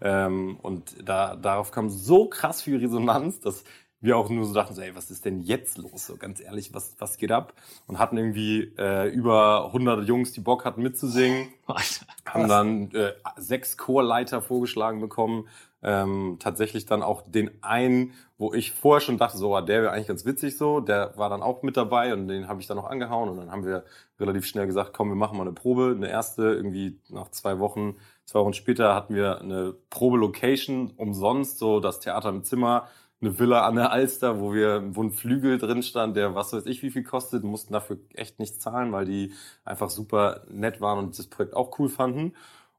Ähm, 0.00 0.58
und 0.60 0.96
da, 1.04 1.36
darauf 1.36 1.70
kam 1.70 1.88
so 1.88 2.26
krass 2.26 2.62
viel 2.62 2.78
Resonanz, 2.78 3.40
dass 3.40 3.64
wir 4.00 4.18
auch 4.18 4.28
nur 4.28 4.44
so 4.44 4.52
dachten, 4.52 4.74
so, 4.74 4.82
ey, 4.82 4.94
was 4.94 5.10
ist 5.10 5.24
denn 5.24 5.40
jetzt 5.40 5.78
los? 5.78 6.06
So 6.06 6.16
ganz 6.16 6.40
ehrlich, 6.40 6.74
was, 6.74 6.94
was 6.98 7.16
geht 7.16 7.32
ab? 7.32 7.54
Und 7.86 7.98
hatten 7.98 8.18
irgendwie 8.18 8.72
äh, 8.76 9.08
über 9.08 9.66
100 9.66 10.06
Jungs, 10.06 10.32
die 10.32 10.40
Bock 10.40 10.64
hatten 10.66 10.82
mitzusingen. 10.82 11.48
Alter, 11.66 12.06
haben 12.26 12.48
dann 12.48 12.90
äh, 12.90 13.12
sechs 13.36 13.78
Chorleiter 13.78 14.42
vorgeschlagen 14.42 15.00
bekommen, 15.00 15.48
ähm, 15.84 16.38
tatsächlich 16.40 16.86
dann 16.86 17.02
auch 17.02 17.22
den 17.22 17.62
einen, 17.62 18.14
wo 18.38 18.54
ich 18.54 18.72
vorher 18.72 19.00
schon 19.00 19.18
dachte, 19.18 19.36
so, 19.36 19.60
der 19.60 19.82
wäre 19.82 19.92
eigentlich 19.92 20.08
ganz 20.08 20.24
witzig 20.24 20.56
so, 20.56 20.80
der 20.80 21.16
war 21.16 21.28
dann 21.28 21.42
auch 21.42 21.62
mit 21.62 21.76
dabei 21.76 22.14
und 22.14 22.26
den 22.26 22.48
habe 22.48 22.60
ich 22.60 22.66
dann 22.66 22.78
noch 22.78 22.88
angehauen 22.88 23.28
und 23.28 23.36
dann 23.36 23.50
haben 23.50 23.66
wir 23.66 23.84
relativ 24.18 24.46
schnell 24.46 24.66
gesagt, 24.66 24.92
komm, 24.94 25.10
wir 25.10 25.14
machen 25.14 25.36
mal 25.36 25.44
eine 25.44 25.52
Probe, 25.52 25.94
eine 25.94 26.08
erste, 26.08 26.42
irgendwie 26.54 26.98
nach 27.10 27.30
zwei 27.30 27.58
Wochen, 27.58 27.96
zwei 28.24 28.40
Wochen 28.40 28.54
später 28.54 28.94
hatten 28.94 29.14
wir 29.14 29.40
eine 29.40 29.74
Probe-Location 29.90 30.94
umsonst, 30.96 31.58
so 31.58 31.80
das 31.80 32.00
Theater 32.00 32.30
im 32.30 32.42
Zimmer, 32.42 32.88
eine 33.20 33.38
Villa 33.38 33.66
an 33.66 33.76
der 33.76 33.90
Alster, 33.92 34.40
wo 34.40 34.52
wir, 34.52 34.82
wo 34.94 35.02
ein 35.02 35.10
Flügel 35.10 35.58
drin 35.58 35.82
stand, 35.82 36.16
der 36.16 36.34
was 36.34 36.52
weiß 36.52 36.66
ich 36.66 36.82
wie 36.82 36.90
viel 36.90 37.04
kostet, 37.04 37.44
mussten 37.44 37.72
dafür 37.72 37.98
echt 38.14 38.38
nichts 38.38 38.58
zahlen, 38.58 38.92
weil 38.92 39.04
die 39.04 39.32
einfach 39.64 39.90
super 39.90 40.42
nett 40.48 40.80
waren 40.80 40.98
und 40.98 41.18
das 41.18 41.26
Projekt 41.26 41.54
auch 41.54 41.78
cool 41.78 41.88
fanden. 41.88 42.34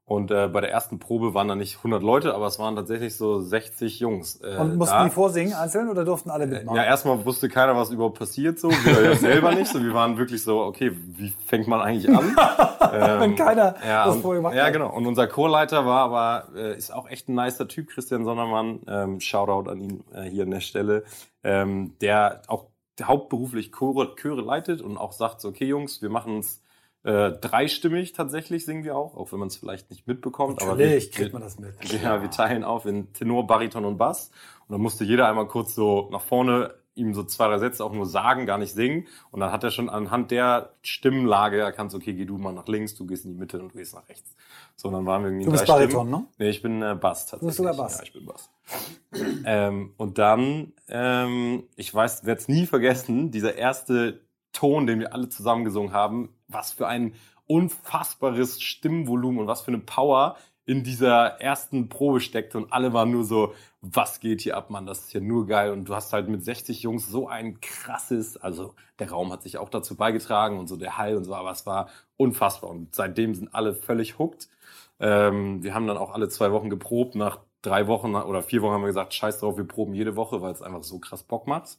Und 0.08 0.30
äh, 0.30 0.46
bei 0.46 0.60
der 0.60 0.70
ersten 0.70 1.00
Probe 1.00 1.34
waren 1.34 1.48
da 1.48 1.56
nicht 1.56 1.78
100 1.78 2.00
Leute, 2.00 2.32
aber 2.32 2.46
es 2.46 2.60
waren 2.60 2.76
tatsächlich 2.76 3.16
so 3.16 3.40
60 3.40 3.98
Jungs. 3.98 4.40
Äh, 4.40 4.56
und 4.56 4.76
mussten 4.76 4.94
da. 4.94 5.04
die 5.04 5.10
vorsingen 5.10 5.52
einzeln 5.52 5.88
oder 5.88 6.04
durften 6.04 6.30
alle 6.30 6.46
mitmachen? 6.46 6.76
Ja, 6.76 6.84
erstmal 6.84 7.24
wusste 7.24 7.48
keiner, 7.48 7.74
was 7.74 7.90
überhaupt 7.90 8.16
passiert 8.16 8.60
so. 8.60 8.70
Wir 8.70 9.02
ja 9.02 9.16
selber 9.16 9.52
nicht. 9.52 9.66
So, 9.66 9.82
wir 9.82 9.92
waren 9.94 10.16
wirklich 10.16 10.44
so, 10.44 10.62
okay, 10.62 10.92
wie 10.94 11.34
fängt 11.44 11.66
man 11.66 11.80
eigentlich 11.80 12.08
an? 12.08 12.24
ähm, 12.92 13.20
Wenn 13.20 13.34
keiner 13.34 13.74
ja, 13.84 14.06
das 14.06 14.18
vorher 14.18 14.42
gemacht 14.42 14.54
Ja, 14.54 14.70
genau. 14.70 14.94
Und 14.94 15.06
unser 15.06 15.26
Chorleiter 15.26 15.86
war 15.86 16.04
aber, 16.04 16.56
äh, 16.56 16.78
ist 16.78 16.94
auch 16.94 17.10
echt 17.10 17.28
ein 17.28 17.34
nicer 17.34 17.66
Typ, 17.66 17.88
Christian 17.88 18.24
Sonnermann. 18.24 18.82
Ähm, 18.86 19.18
Shoutout 19.18 19.68
an 19.68 19.80
ihn 19.80 20.04
äh, 20.14 20.22
hier 20.22 20.44
an 20.44 20.52
der 20.52 20.60
Stelle. 20.60 21.02
Ähm, 21.42 21.96
der 22.00 22.42
auch 22.46 22.66
hauptberuflich 23.02 23.72
Chore, 23.72 24.14
Chöre 24.14 24.40
leitet 24.40 24.82
und 24.82 24.98
auch 24.98 25.10
sagt, 25.10 25.40
so, 25.40 25.48
okay 25.48 25.66
Jungs, 25.66 26.00
wir 26.00 26.10
machen 26.10 26.36
uns 26.36 26.62
äh, 27.06 27.30
dreistimmig 27.30 28.14
tatsächlich 28.14 28.64
singen 28.64 28.82
wir 28.82 28.96
auch, 28.96 29.16
auch 29.16 29.30
wenn 29.30 29.38
man 29.38 29.46
es 29.46 29.56
vielleicht 29.56 29.90
nicht 29.90 30.08
mitbekommt. 30.08 30.60
Natürlich 30.60 30.72
aber 30.72 30.78
wir, 30.78 31.10
kriegt 31.10 31.32
man 31.32 31.42
das 31.42 31.58
mit. 31.58 31.74
Ja, 32.02 32.20
wir 32.20 32.30
teilen 32.30 32.64
auf 32.64 32.84
in 32.84 33.12
Tenor, 33.12 33.46
Bariton 33.46 33.84
und 33.84 33.96
Bass. 33.96 34.32
Und 34.66 34.72
dann 34.72 34.80
musste 34.80 35.04
jeder 35.04 35.28
einmal 35.28 35.46
kurz 35.46 35.76
so 35.76 36.08
nach 36.10 36.20
vorne 36.20 36.74
ihm 36.96 37.14
so 37.14 37.22
zwei, 37.22 37.46
drei 37.46 37.58
Sätze 37.58 37.84
auch 37.84 37.92
nur 37.92 38.06
sagen, 38.06 38.44
gar 38.46 38.58
nicht 38.58 38.72
singen. 38.72 39.06
Und 39.30 39.38
dann 39.38 39.52
hat 39.52 39.62
er 39.62 39.70
schon 39.70 39.88
anhand 39.88 40.32
der 40.32 40.72
Stimmlage 40.82 41.60
erkannt, 41.60 41.94
okay, 41.94 42.12
geh 42.12 42.24
du 42.24 42.38
mal 42.38 42.52
nach 42.52 42.66
links, 42.66 42.96
du 42.96 43.06
gehst 43.06 43.24
in 43.24 43.34
die 43.34 43.38
Mitte 43.38 43.60
und 43.60 43.72
du 43.74 43.78
gehst 43.78 43.94
nach 43.94 44.08
rechts. 44.08 44.34
So, 44.74 44.90
dann 44.90 45.06
waren 45.06 45.22
wir 45.22 45.28
irgendwie 45.28 45.44
Du 45.44 45.52
bist 45.52 45.66
Bariton, 45.66 46.10
ne? 46.10 46.26
Nee, 46.38 46.48
ich 46.48 46.62
bin 46.62 46.82
äh, 46.82 46.96
Bass 47.00 47.26
tatsächlich. 47.26 47.40
Du 47.40 47.46
bist 47.46 47.56
sogar 47.58 47.76
Bass. 47.76 47.98
Ja, 47.98 48.04
ich 48.04 48.12
bin 48.14 48.26
Bass. 48.26 48.50
ähm, 49.44 49.92
und 49.96 50.18
dann, 50.18 50.72
ähm, 50.88 51.64
ich 51.76 51.94
weiß, 51.94 52.24
werde 52.24 52.40
es 52.40 52.48
nie 52.48 52.66
vergessen, 52.66 53.30
dieser 53.30 53.54
erste 53.54 54.22
Ton, 54.52 54.86
den 54.86 54.98
wir 54.98 55.12
alle 55.12 55.28
zusammen 55.28 55.64
gesungen 55.64 55.92
haben, 55.92 56.30
was 56.48 56.72
für 56.72 56.86
ein 56.86 57.14
unfassbares 57.46 58.60
Stimmvolumen 58.60 59.40
und 59.40 59.46
was 59.46 59.62
für 59.62 59.68
eine 59.68 59.78
Power 59.78 60.36
in 60.66 60.82
dieser 60.82 61.40
ersten 61.40 61.88
Probe 61.88 62.20
steckte 62.20 62.58
und 62.58 62.72
alle 62.72 62.92
waren 62.92 63.12
nur 63.12 63.24
so, 63.24 63.54
was 63.80 64.18
geht 64.18 64.40
hier 64.40 64.56
ab, 64.56 64.68
Mann, 64.68 64.84
das 64.84 65.04
ist 65.04 65.12
ja 65.12 65.20
nur 65.20 65.46
geil. 65.46 65.70
Und 65.70 65.84
du 65.88 65.94
hast 65.94 66.12
halt 66.12 66.28
mit 66.28 66.44
60 66.44 66.82
Jungs 66.82 67.06
so 67.06 67.28
ein 67.28 67.60
krasses, 67.60 68.36
also 68.36 68.74
der 68.98 69.10
Raum 69.10 69.32
hat 69.32 69.42
sich 69.42 69.58
auch 69.58 69.68
dazu 69.68 69.96
beigetragen 69.96 70.58
und 70.58 70.66
so 70.66 70.76
der 70.76 70.98
Hall 70.98 71.16
und 71.16 71.22
so, 71.22 71.34
aber 71.36 71.52
es 71.52 71.66
war 71.66 71.88
unfassbar. 72.16 72.70
Und 72.70 72.96
seitdem 72.96 73.36
sind 73.36 73.54
alle 73.54 73.74
völlig 73.74 74.18
hooked. 74.18 74.48
Ähm, 74.98 75.62
wir 75.62 75.72
haben 75.72 75.86
dann 75.86 75.98
auch 75.98 76.12
alle 76.12 76.28
zwei 76.28 76.50
Wochen 76.50 76.68
geprobt, 76.68 77.14
nach 77.14 77.38
drei 77.62 77.86
Wochen 77.86 78.16
oder 78.16 78.42
vier 78.42 78.62
Wochen 78.62 78.72
haben 78.72 78.82
wir 78.82 78.88
gesagt, 78.88 79.14
scheiß 79.14 79.38
drauf, 79.38 79.56
wir 79.56 79.68
proben 79.68 79.94
jede 79.94 80.16
Woche, 80.16 80.42
weil 80.42 80.52
es 80.52 80.62
einfach 80.62 80.82
so 80.82 80.98
krass 80.98 81.22
Bock 81.22 81.46
macht 81.46 81.78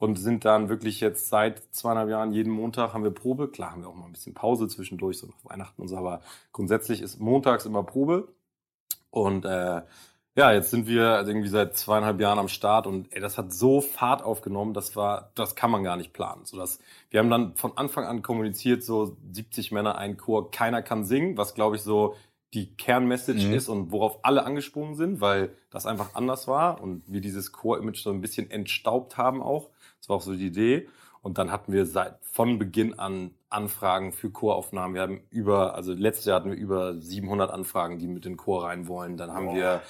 und 0.00 0.16
sind 0.16 0.46
dann 0.46 0.70
wirklich 0.70 0.98
jetzt 1.00 1.28
seit 1.28 1.62
zweieinhalb 1.72 2.08
Jahren 2.08 2.32
jeden 2.32 2.50
Montag 2.50 2.94
haben 2.94 3.04
wir 3.04 3.10
Probe. 3.10 3.48
Klar 3.48 3.72
haben 3.72 3.82
wir 3.82 3.88
auch 3.88 3.94
mal 3.94 4.06
ein 4.06 4.12
bisschen 4.12 4.32
Pause 4.32 4.66
zwischendurch, 4.66 5.18
so 5.18 5.26
nach 5.26 5.50
Weihnachten 5.50 5.82
und 5.82 5.88
so, 5.88 5.96
aber 5.96 6.22
grundsätzlich 6.52 7.02
ist 7.02 7.20
montags 7.20 7.66
immer 7.66 7.82
Probe. 7.82 8.28
Und 9.10 9.44
äh, 9.44 9.82
ja, 10.36 10.52
jetzt 10.52 10.70
sind 10.70 10.86
wir 10.86 11.26
irgendwie 11.26 11.48
seit 11.48 11.76
zweieinhalb 11.76 12.18
Jahren 12.18 12.38
am 12.38 12.48
Start 12.48 12.86
und 12.86 13.12
ey, 13.12 13.20
das 13.20 13.36
hat 13.36 13.52
so 13.52 13.82
Fahrt 13.82 14.22
aufgenommen, 14.22 14.72
das 14.72 14.96
war, 14.96 15.32
das 15.34 15.54
kann 15.54 15.70
man 15.70 15.84
gar 15.84 15.98
nicht 15.98 16.14
planen. 16.14 16.46
So 16.46 16.56
dass 16.56 16.78
wir 17.10 17.20
haben 17.20 17.28
dann 17.28 17.54
von 17.56 17.76
Anfang 17.76 18.06
an 18.06 18.22
kommuniziert, 18.22 18.82
so 18.82 19.18
70 19.32 19.70
Männer, 19.70 19.98
ein 19.98 20.16
Chor, 20.16 20.50
keiner 20.50 20.80
kann 20.80 21.04
singen, 21.04 21.36
was 21.36 21.54
glaube 21.54 21.76
ich 21.76 21.82
so 21.82 22.14
die 22.54 22.74
Kernmessage 22.74 23.48
mhm. 23.48 23.52
ist 23.52 23.68
und 23.68 23.92
worauf 23.92 24.24
alle 24.24 24.44
angesprungen 24.44 24.94
sind, 24.94 25.20
weil 25.20 25.50
das 25.70 25.84
einfach 25.84 26.14
anders 26.14 26.48
war 26.48 26.80
und 26.80 27.02
wir 27.06 27.20
dieses 27.20 27.52
Chor-Image 27.52 28.02
so 28.02 28.10
ein 28.10 28.22
bisschen 28.22 28.50
entstaubt 28.50 29.18
haben 29.18 29.42
auch. 29.42 29.68
Das 30.00 30.08
war 30.08 30.16
auch 30.16 30.22
so 30.22 30.34
die 30.34 30.46
Idee. 30.46 30.88
Und 31.22 31.38
dann 31.38 31.52
hatten 31.52 31.72
wir 31.72 31.86
seit 31.86 32.16
von 32.22 32.58
Beginn 32.58 32.98
an 32.98 33.34
Anfragen 33.50 34.12
für 34.12 34.30
Choraufnahmen. 34.30 34.94
Wir 34.94 35.02
haben 35.02 35.20
über, 35.30 35.74
also 35.74 35.92
letztes 35.92 36.24
Jahr 36.24 36.36
hatten 36.36 36.50
wir 36.50 36.56
über 36.56 36.94
700 36.98 37.50
Anfragen, 37.50 37.98
die 37.98 38.06
mit 38.06 38.24
in 38.24 38.32
den 38.32 38.36
Chor 38.38 38.64
rein 38.64 38.88
wollen. 38.88 39.16
Dann 39.16 39.32
haben 39.32 39.54
wir 39.54 39.82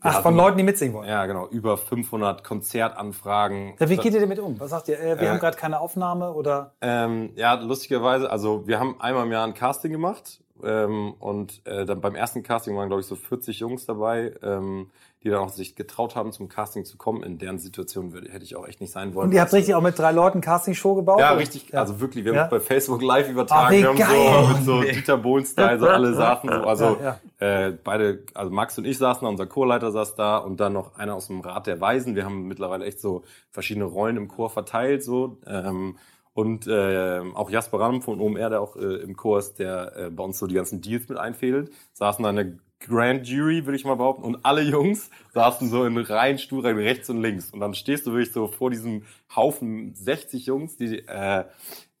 wir 0.00 0.10
Ach, 0.12 0.22
von 0.22 0.36
Leuten, 0.36 0.56
die 0.56 0.62
mitsingen 0.62 0.94
wollen. 0.94 1.08
Ja, 1.08 1.26
genau. 1.26 1.48
Über 1.48 1.76
500 1.76 2.44
Konzertanfragen. 2.44 3.74
Ja, 3.80 3.88
wie 3.88 3.96
geht 3.96 4.14
ihr 4.14 4.20
damit 4.20 4.38
um? 4.38 4.58
Was 4.60 4.70
sagt 4.70 4.86
ihr? 4.88 5.00
Äh, 5.00 5.20
wir 5.20 5.28
haben 5.28 5.40
gerade 5.40 5.56
keine 5.56 5.80
Aufnahme 5.80 6.32
oder? 6.32 6.74
Ähm, 6.80 7.32
ja, 7.34 7.54
lustigerweise, 7.54 8.30
also 8.30 8.68
wir 8.68 8.78
haben 8.78 9.00
einmal 9.00 9.26
im 9.26 9.32
Jahr 9.32 9.44
ein 9.44 9.54
Casting 9.54 9.90
gemacht 9.90 10.40
ähm, 10.64 11.14
und 11.18 11.60
äh, 11.66 11.84
dann 11.84 12.00
beim 12.00 12.14
ersten 12.14 12.42
Casting 12.42 12.76
waren, 12.76 12.88
glaube 12.88 13.00
ich, 13.00 13.06
so 13.06 13.16
40 13.16 13.60
Jungs 13.60 13.86
dabei, 13.86 14.32
ähm, 14.42 14.90
die 15.24 15.30
dann 15.30 15.40
auch 15.40 15.48
sich 15.48 15.74
getraut 15.74 16.14
haben, 16.14 16.30
zum 16.30 16.48
Casting 16.48 16.84
zu 16.84 16.96
kommen. 16.96 17.24
In 17.24 17.38
deren 17.38 17.58
Situation 17.58 18.12
würde, 18.12 18.30
hätte 18.30 18.44
ich 18.44 18.54
auch 18.54 18.66
echt 18.68 18.80
nicht 18.80 18.92
sein 18.92 19.14
wollen. 19.14 19.28
Und 19.28 19.34
ihr 19.34 19.40
habt 19.40 19.52
richtig 19.52 19.74
auch 19.74 19.82
mit 19.82 19.98
drei 19.98 20.12
Leuten 20.12 20.40
Casting-Show 20.40 20.94
gebaut? 20.94 21.18
Ja, 21.18 21.32
oder? 21.32 21.40
richtig. 21.40 21.76
Also 21.76 22.00
wirklich, 22.00 22.24
wir 22.24 22.32
haben 22.32 22.36
Ja? 22.36 22.44
es 22.44 22.50
bei 22.50 22.60
Facebook 22.60 23.02
live 23.02 23.28
übertragen. 23.28 23.74
Wie 23.76 23.82
wir 23.82 24.06
haben 24.06 24.64
so 24.64 24.76
mit 24.76 24.86
so 24.88 24.92
Dieter 24.92 25.16
Bohlen-Style, 25.16 25.78
so 25.80 25.88
alle 25.88 26.14
saßen 26.14 26.48
so. 26.48 26.54
Also 26.56 26.98
Ja, 27.02 27.18
Äh, 27.40 27.72
beide, 27.82 28.22
also 28.34 28.52
Max 28.52 28.78
und 28.78 28.84
ich 28.84 28.96
saßen 28.98 29.24
da, 29.24 29.28
unser 29.28 29.46
Chorleiter 29.46 29.90
saß 29.90 30.14
da 30.14 30.38
und 30.38 30.60
dann 30.60 30.72
noch 30.72 30.96
einer 30.96 31.16
aus 31.16 31.26
dem 31.26 31.40
Rat 31.40 31.66
der 31.66 31.80
Weisen. 31.80 32.14
Wir 32.14 32.24
haben 32.24 32.46
mittlerweile 32.46 32.84
echt 32.84 33.00
so 33.00 33.22
verschiedene 33.50 33.86
Rollen 33.86 34.16
im 34.16 34.28
Chor 34.28 34.50
verteilt 34.50 35.02
so. 35.02 35.38
Ähm, 35.46 35.96
und 36.38 36.68
äh, 36.68 37.20
auch 37.34 37.50
Jasper 37.50 37.80
Ramm 37.80 38.00
von 38.00 38.20
OMR, 38.20 38.48
der 38.48 38.60
auch 38.60 38.76
äh, 38.76 39.02
im 39.02 39.16
Chor 39.16 39.40
ist, 39.40 39.58
der 39.58 39.96
äh, 39.96 40.10
bei 40.10 40.22
uns 40.22 40.38
so 40.38 40.46
die 40.46 40.54
ganzen 40.54 40.80
Deals 40.80 41.08
mit 41.08 41.18
einfädelt, 41.18 41.72
saßen 41.94 42.22
da 42.22 42.30
in 42.30 42.36
der 42.36 42.46
Grand 42.78 43.26
Jury, 43.26 43.66
würde 43.66 43.74
ich 43.74 43.84
mal 43.84 43.96
behaupten, 43.96 44.22
und 44.22 44.44
alle 44.44 44.62
Jungs 44.62 45.10
saßen 45.34 45.68
so 45.68 45.84
in 45.84 45.98
Reihen, 45.98 46.38
Stuhlreihen 46.38 46.78
rechts 46.78 47.10
und 47.10 47.20
links. 47.20 47.50
Und 47.50 47.58
dann 47.58 47.74
stehst 47.74 48.06
du 48.06 48.12
wirklich 48.12 48.32
so 48.32 48.46
vor 48.46 48.70
diesem 48.70 49.02
Haufen 49.34 49.96
60 49.96 50.46
Jungs, 50.46 50.76
die 50.76 51.00
äh, 51.08 51.42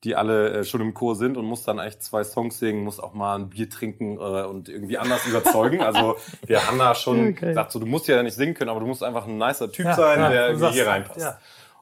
die 0.04 0.14
alle 0.14 0.50
äh, 0.60 0.64
schon 0.64 0.80
im 0.82 0.94
Chor 0.94 1.16
sind 1.16 1.36
und 1.36 1.44
musst 1.44 1.66
dann 1.66 1.80
echt 1.80 2.04
zwei 2.04 2.22
Songs 2.22 2.60
singen, 2.60 2.84
musst 2.84 3.02
auch 3.02 3.14
mal 3.14 3.36
ein 3.36 3.48
Bier 3.50 3.68
trinken 3.68 4.18
äh, 4.18 4.44
und 4.44 4.68
irgendwie 4.68 4.98
anders 4.98 5.26
überzeugen. 5.26 5.80
Also 5.80 6.16
wir 6.46 6.64
haben 6.64 6.78
da 6.78 6.94
schon 6.94 7.34
gesagt, 7.34 7.72
so, 7.72 7.80
du 7.80 7.86
musst 7.86 8.06
ja 8.06 8.22
nicht 8.22 8.36
singen 8.36 8.54
können, 8.54 8.70
aber 8.70 8.78
du 8.78 8.86
musst 8.86 9.02
einfach 9.02 9.26
ein 9.26 9.36
nicer 9.38 9.72
Typ 9.72 9.86
Ja, 9.86 9.94
sein, 9.94 10.20
ja, 10.20 10.28
der 10.30 10.48
irgendwie 10.50 10.68
hier 10.68 10.86
reinpasst. 10.86 11.20
ja. 11.20 11.38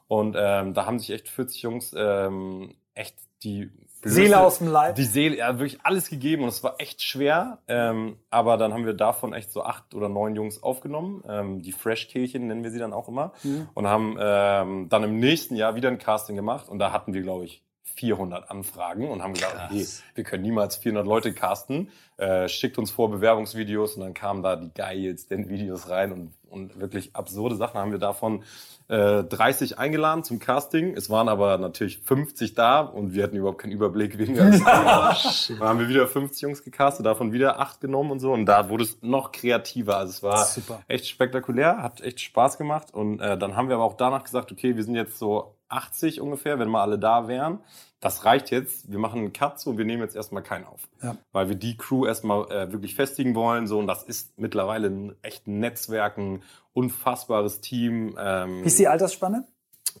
Und 0.07 0.35
ähm, 0.37 0.73
da 0.73 0.85
haben 0.85 0.99
sich 0.99 1.11
echt 1.11 1.29
40 1.29 1.61
Jungs 1.61 1.93
ähm, 1.97 2.75
echt 2.93 3.15
die 3.43 3.69
Seele 4.03 4.39
aus 4.39 4.59
dem 4.59 4.67
Leib. 4.67 4.95
Die 4.95 5.03
Seele, 5.03 5.37
ja, 5.37 5.59
wirklich 5.59 5.79
alles 5.83 6.09
gegeben 6.09 6.43
und 6.43 6.49
es 6.49 6.63
war 6.63 6.75
echt 6.79 7.01
schwer. 7.01 7.59
Ähm, 7.67 8.17
aber 8.29 8.57
dann 8.57 8.73
haben 8.73 8.85
wir 8.85 8.93
davon 8.93 9.33
echt 9.33 9.51
so 9.51 9.63
acht 9.63 9.93
oder 9.93 10.07
neun 10.07 10.35
Jungs 10.35 10.61
aufgenommen. 10.61 11.23
Ähm, 11.27 11.61
die 11.61 11.71
Fresh-Kehlchen 11.71 12.47
nennen 12.47 12.63
wir 12.63 12.71
sie 12.71 12.79
dann 12.79 12.93
auch 12.93 13.07
immer. 13.07 13.33
Mhm. 13.43 13.69
Und 13.73 13.87
haben 13.87 14.17
ähm, 14.19 14.89
dann 14.89 15.03
im 15.03 15.19
nächsten 15.19 15.55
Jahr 15.55 15.75
wieder 15.75 15.89
ein 15.89 15.97
Casting 15.97 16.35
gemacht 16.35 16.69
und 16.69 16.79
da 16.79 16.91
hatten 16.91 17.13
wir, 17.13 17.21
glaube 17.21 17.45
ich, 17.45 17.63
400 17.95 18.49
Anfragen 18.49 19.09
und 19.09 19.23
haben 19.23 19.33
gesagt, 19.33 19.55
okay, 19.69 19.85
wir 20.15 20.23
können 20.23 20.43
niemals 20.43 20.75
400 20.77 21.05
Leute 21.05 21.33
casten. 21.33 21.89
Äh, 22.17 22.47
schickt 22.47 22.77
uns 22.77 22.91
vor 22.91 23.11
Bewerbungsvideos 23.11 23.95
und 23.95 24.01
dann 24.01 24.13
kamen 24.13 24.43
da 24.43 24.55
die 24.55 24.71
geilsten 24.73 25.49
Videos 25.49 25.89
rein 25.89 26.11
und, 26.11 26.33
und 26.49 26.79
wirklich 26.79 27.15
absurde 27.15 27.55
Sachen 27.55 27.79
haben 27.79 27.91
wir 27.91 27.99
davon 27.99 28.43
äh, 28.87 29.23
30 29.23 29.77
eingeladen 29.77 30.23
zum 30.23 30.39
Casting. 30.39 30.95
Es 30.95 31.09
waren 31.09 31.27
aber 31.29 31.57
natürlich 31.57 31.99
50 31.99 32.53
da 32.53 32.81
und 32.81 33.13
wir 33.13 33.23
hatten 33.23 33.35
überhaupt 33.35 33.59
keinen 33.59 33.71
Überblick 33.71 34.17
wegen 34.17 34.35
der 34.35 34.49
Dann 34.59 35.59
haben 35.59 35.79
wir 35.79 35.89
wieder 35.89 36.07
50 36.07 36.41
Jungs 36.41 36.63
gecastet, 36.63 37.05
davon 37.05 37.33
wieder 37.33 37.59
acht 37.59 37.81
genommen 37.81 38.11
und 38.11 38.19
so. 38.19 38.31
Und 38.31 38.45
da 38.45 38.69
wurde 38.69 38.83
es 38.83 39.01
noch 39.01 39.31
kreativer. 39.31 39.97
Also 39.97 40.11
es 40.11 40.23
war 40.23 40.45
Super. 40.45 40.81
echt 40.87 41.07
spektakulär, 41.07 41.81
hat 41.81 42.01
echt 42.01 42.21
Spaß 42.21 42.57
gemacht. 42.57 42.93
Und 42.93 43.19
äh, 43.19 43.37
dann 43.37 43.55
haben 43.55 43.67
wir 43.67 43.75
aber 43.75 43.83
auch 43.83 43.97
danach 43.97 44.23
gesagt, 44.23 44.51
okay, 44.51 44.75
wir 44.75 44.83
sind 44.83 44.95
jetzt 44.95 45.19
so 45.19 45.56
80 45.69 46.21
ungefähr, 46.21 46.59
wenn 46.59 46.69
mal 46.69 46.81
alle 46.81 46.99
da 46.99 47.27
wären. 47.27 47.59
Das 47.99 48.25
reicht 48.25 48.51
jetzt. 48.51 48.91
Wir 48.91 48.99
machen 48.99 49.19
einen 49.19 49.33
Cut 49.33 49.59
so 49.59 49.71
und 49.71 49.77
wir 49.77 49.85
nehmen 49.85 50.03
jetzt 50.03 50.15
erstmal 50.15 50.43
keinen 50.43 50.65
auf. 50.65 50.87
Ja. 51.01 51.17
Weil 51.31 51.49
wir 51.49 51.55
die 51.55 51.77
Crew 51.77 52.05
erstmal 52.05 52.51
äh, 52.51 52.71
wirklich 52.71 52.95
festigen 52.95 53.35
wollen. 53.35 53.67
So, 53.67 53.79
und 53.79 53.87
das 53.87 54.03
ist 54.03 54.37
mittlerweile 54.37 54.87
ein 54.87 55.15
echt 55.23 55.47
Netzwerk, 55.47 56.17
ein 56.17 56.43
unfassbares 56.73 57.61
Team. 57.61 58.15
Ähm, 58.19 58.63
Wie 58.63 58.67
ist 58.67 58.79
die 58.79 58.87
Altersspanne? 58.87 59.47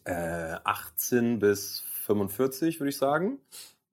äh, 0.05 0.57
18 0.63 1.39
bis 1.39 1.83
45, 2.05 2.79
würde 2.79 2.89
ich 2.89 2.97
sagen. 2.97 3.39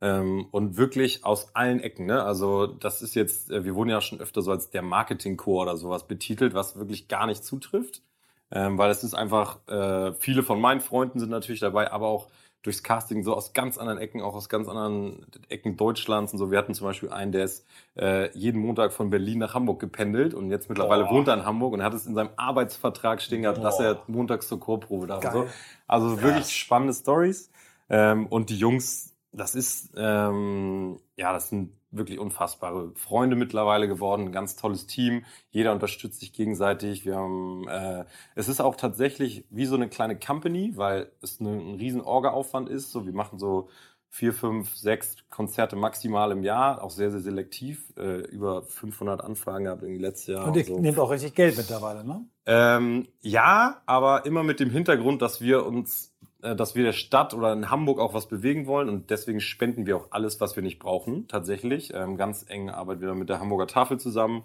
Ähm, 0.00 0.46
und 0.50 0.76
wirklich 0.76 1.24
aus 1.24 1.54
allen 1.54 1.80
Ecken. 1.80 2.06
Ne? 2.06 2.22
Also 2.22 2.66
das 2.66 3.00
ist 3.00 3.14
jetzt, 3.14 3.50
äh, 3.50 3.64
wir 3.64 3.74
wurden 3.74 3.90
ja 3.90 4.00
schon 4.00 4.20
öfter 4.20 4.42
so 4.42 4.50
als 4.50 4.70
der 4.70 4.82
Marketing-Core 4.82 5.62
oder 5.62 5.76
sowas 5.76 6.06
betitelt, 6.06 6.54
was 6.54 6.76
wirklich 6.76 7.08
gar 7.08 7.26
nicht 7.26 7.44
zutrifft. 7.44 8.02
Ähm, 8.50 8.78
weil 8.78 8.90
es 8.90 9.02
ist 9.02 9.14
einfach, 9.14 9.66
äh, 9.68 10.12
viele 10.14 10.42
von 10.42 10.61
meinen 10.61 10.80
Freunden 10.80 11.18
sind 11.18 11.30
natürlich 11.30 11.61
dabei, 11.61 11.90
aber 11.90 12.09
auch 12.09 12.28
durchs 12.64 12.83
Casting 12.83 13.22
so 13.22 13.35
aus 13.35 13.52
ganz 13.52 13.76
anderen 13.76 13.98
Ecken, 13.98 14.22
auch 14.22 14.35
aus 14.35 14.48
ganz 14.48 14.68
anderen 14.68 15.26
Ecken 15.48 15.76
Deutschlands 15.76 16.33
und 16.33 16.38
so. 16.38 16.50
Wir 16.50 16.59
hatten 16.59 16.74
zum 16.74 16.87
Beispiel 16.87 17.11
einen, 17.11 17.30
der 17.30 17.44
ist 17.44 17.66
äh, 17.96 18.37
jeden 18.37 18.61
Montag 18.61 18.92
von 18.92 19.11
Berlin 19.11 19.38
nach 19.38 19.54
Hamburg 19.54 19.80
gependelt 19.80 20.33
und 20.33 20.50
jetzt 20.50 20.70
mittlerweile 20.70 21.04
Boah. 21.04 21.12
wohnt 21.12 21.28
er 21.28 21.35
in 21.35 21.44
Hamburg 21.44 21.74
und 21.74 21.83
hat 21.83 21.92
es 21.92 22.07
in 22.07 22.14
seinem 22.14 22.30
Arbeitsvertrag 22.37 23.20
stehen 23.20 23.42
gehabt, 23.42 23.62
dass 23.62 23.76
Boah. 23.76 23.85
er 23.85 24.02
montags 24.07 24.48
zur 24.48 24.61
Chorprobe 24.61 25.07
darf. 25.07 25.22
und. 25.22 25.33
So. 25.33 25.46
Also 25.87 26.22
wirklich 26.22 26.57
spannende 26.57 26.94
Stories. 26.94 27.50
Ähm, 27.90 28.26
und 28.28 28.48
die 28.48 28.57
Jungs, 28.57 29.14
das 29.33 29.54
ist, 29.54 29.90
ähm, 29.96 30.98
ja, 31.16 31.35
das 31.35 31.50
sind 31.50 31.72
wirklich 31.96 32.18
unfassbare 32.18 32.92
Freunde 32.94 33.37
mittlerweile 33.37 33.88
geworden, 33.88 34.26
ein 34.26 34.33
ganz 34.33 34.57
tolles 34.57 34.87
Team. 34.87 35.24
Jeder 35.50 35.72
unterstützt 35.72 36.20
sich 36.20 36.33
gegenseitig. 36.33 37.04
Wir 37.04 37.16
haben, 37.16 37.68
äh, 37.68 38.04
es 38.35 38.48
ist 38.48 38.61
auch 38.61 38.76
tatsächlich 38.76 39.46
wie 39.50 39.66
so 39.66 39.76
eine 39.76 39.88
kleine 39.88 40.18
Company, 40.18 40.72
weil 40.76 41.11
es 41.22 41.40
eine, 41.40 41.50
ein 41.50 41.74
riesen 41.74 42.00
Orga-Aufwand 42.00 42.68
ist. 42.68 42.92
So, 42.92 43.07
wir 43.07 43.12
machen 43.12 43.38
so 43.38 43.68
vier, 44.14 44.33
fünf, 44.33 44.76
sechs 44.76 45.16
Konzerte 45.28 45.74
maximal 45.74 46.30
im 46.30 46.44
Jahr, 46.44 46.85
auch 46.85 46.90
sehr, 46.90 47.11
sehr 47.11 47.18
selektiv. 47.18 47.92
Äh, 47.96 48.20
über 48.28 48.62
500 48.62 49.20
Anfragen 49.20 49.64
gehabt 49.64 49.83
irgendwie 49.83 50.00
letztes 50.00 50.28
Jahr. 50.28 50.46
Und 50.46 50.57
ihr 50.57 50.64
so. 50.64 50.78
nehmt 50.78 51.00
auch 51.00 51.11
richtig 51.11 51.35
Geld 51.35 51.57
mittlerweile, 51.57 52.04
ne? 52.04 52.24
Ähm, 52.46 53.09
ja, 53.20 53.83
aber 53.87 54.24
immer 54.24 54.44
mit 54.44 54.61
dem 54.61 54.70
Hintergrund, 54.70 55.20
dass 55.20 55.40
wir 55.40 55.66
uns, 55.66 56.13
dass 56.54 56.74
wir 56.74 56.85
der 56.85 56.92
Stadt 56.92 57.33
oder 57.33 57.52
in 57.52 57.70
Hamburg 57.70 57.98
auch 57.98 58.12
was 58.12 58.28
bewegen 58.28 58.66
wollen 58.66 58.88
und 58.90 59.11
deswegen 59.11 59.40
spenden 59.40 59.87
wir 59.87 59.96
auch 59.96 60.09
alles, 60.11 60.40
was 60.40 60.57
wir 60.57 60.62
nicht 60.62 60.78
brauchen, 60.78 61.26
tatsächlich. 61.26 61.94
Ähm, 61.94 62.16
ganz 62.16 62.44
eng 62.48 62.68
arbeiten 62.68 63.00
wir 63.00 63.14
mit 63.14 63.30
der 63.30 63.40
Hamburger 63.40 63.66
Tafel 63.66 63.98
zusammen, 63.98 64.42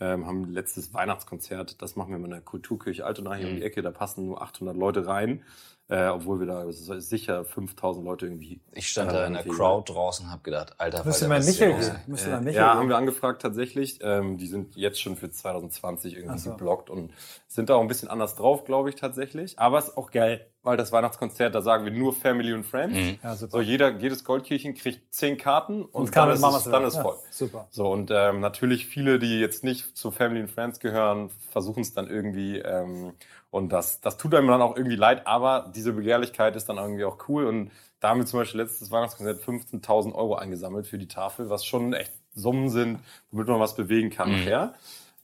ähm, 0.00 0.26
haben 0.26 0.50
letztes 0.50 0.94
Weihnachtskonzert, 0.94 1.82
das 1.82 1.94
machen 1.94 2.12
wir 2.12 2.18
mit 2.18 2.32
der 2.32 2.40
Kulturkirche 2.40 3.04
Altona 3.04 3.34
hier 3.34 3.48
um 3.48 3.56
die 3.56 3.62
Ecke, 3.62 3.82
da 3.82 3.90
passen 3.90 4.26
nur 4.26 4.40
800 4.40 4.76
Leute 4.76 5.06
rein, 5.06 5.42
äh, 5.88 6.06
obwohl 6.08 6.40
wir 6.40 6.46
da 6.46 6.72
sicher 6.72 7.44
5000 7.44 8.06
Leute 8.06 8.26
irgendwie. 8.26 8.62
Ich 8.72 8.88
stand 8.88 9.12
da 9.12 9.26
in 9.26 9.34
der 9.34 9.44
Crowd 9.44 9.92
draußen 9.92 10.24
und 10.24 10.32
hab 10.32 10.42
gedacht, 10.42 10.74
Alter, 10.78 11.04
Müsste 11.04 11.28
mal 11.28 11.42
gehen. 11.42 11.76
Müsste 12.06 12.30
Äh, 12.30 12.32
mal 12.32 12.40
Michael 12.40 12.62
ja, 12.62 12.74
haben 12.74 12.88
wir 12.88 12.96
angefragt 12.96 13.42
tatsächlich. 13.42 13.98
Ähm, 14.00 14.38
die 14.38 14.46
sind 14.46 14.74
jetzt 14.76 15.02
schon 15.02 15.16
für 15.16 15.30
2020 15.30 16.16
irgendwie 16.16 16.38
so. 16.38 16.50
geblockt 16.52 16.88
und 16.88 17.12
sind 17.46 17.68
da 17.68 17.74
auch 17.74 17.82
ein 17.82 17.88
bisschen 17.88 18.08
anders 18.08 18.36
drauf, 18.36 18.64
glaube 18.64 18.88
ich 18.88 18.94
tatsächlich. 18.94 19.58
Aber 19.58 19.78
es 19.78 19.88
ist 19.88 19.98
auch 19.98 20.10
geil, 20.10 20.46
weil 20.62 20.76
das 20.76 20.92
Weihnachtskonzert, 20.92 21.54
da 21.54 21.62
sagen 21.62 21.84
wir 21.84 21.92
nur 21.92 22.12
Family 22.12 22.52
und 22.52 22.64
Friends. 22.64 22.94
Mhm. 22.94 23.18
Ja, 23.22 23.34
super. 23.34 23.52
So 23.52 23.60
jeder, 23.60 23.96
jedes 23.98 24.24
Goldkirchen 24.24 24.74
kriegt 24.74 25.12
zehn 25.14 25.36
Karten 25.36 25.82
und, 25.82 26.12
kann 26.12 26.28
dann, 26.28 26.36
ist 26.36 26.66
es, 26.66 26.70
dann 26.70 26.84
ist 26.84 26.96
ja, 26.96 27.02
voll. 27.02 27.16
Super. 27.30 27.66
So, 27.70 27.90
und 27.90 28.10
ähm, 28.12 28.40
natürlich 28.40 28.86
viele, 28.86 29.18
die 29.18 29.40
jetzt 29.40 29.64
nicht 29.64 29.96
zu 29.96 30.10
Family 30.10 30.40
and 30.40 30.50
Friends 30.50 30.78
gehören, 30.80 31.30
versuchen 31.50 31.80
es 31.80 31.94
dann 31.94 32.08
irgendwie. 32.08 32.58
Ähm, 32.58 33.12
und 33.50 33.70
das, 33.70 34.00
das 34.00 34.16
tut 34.16 34.34
einem 34.34 34.48
dann 34.48 34.62
auch 34.62 34.76
irgendwie 34.76 34.96
leid, 34.96 35.26
aber 35.26 35.70
diese 35.74 35.92
Begehrlichkeit 35.92 36.56
ist 36.56 36.68
dann 36.68 36.78
irgendwie 36.78 37.04
auch 37.04 37.28
cool. 37.28 37.46
Und 37.46 37.70
da 38.00 38.08
haben 38.10 38.20
wir 38.20 38.26
zum 38.26 38.40
Beispiel 38.40 38.60
letztes 38.60 38.90
Weihnachtskonzert 38.90 39.42
15.000 39.42 40.14
Euro 40.14 40.36
eingesammelt 40.36 40.86
für 40.86 40.98
die 40.98 41.08
Tafel, 41.08 41.50
was 41.50 41.64
schon 41.64 41.92
echt 41.92 42.12
Summen 42.34 42.70
sind, 42.70 43.00
womit 43.30 43.48
man 43.48 43.60
was 43.60 43.74
bewegen 43.74 44.10
kann 44.10 44.30
Mhm. 44.30 44.70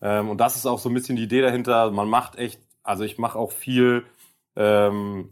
Ähm, 0.01 0.31
und 0.31 0.39
das 0.39 0.55
ist 0.55 0.67
auch 0.67 0.79
so 0.79 0.89
ein 0.89 0.95
bisschen 0.95 1.17
die 1.17 1.25
Idee 1.25 1.41
dahinter. 1.41 1.91
Man 1.91 2.09
macht 2.09 2.37
echt, 2.37 2.61
also 2.85 3.03
ich 3.03 3.19
mache 3.19 3.37
auch 3.37 3.51
viel, 3.51 4.05
ähm, 4.59 5.31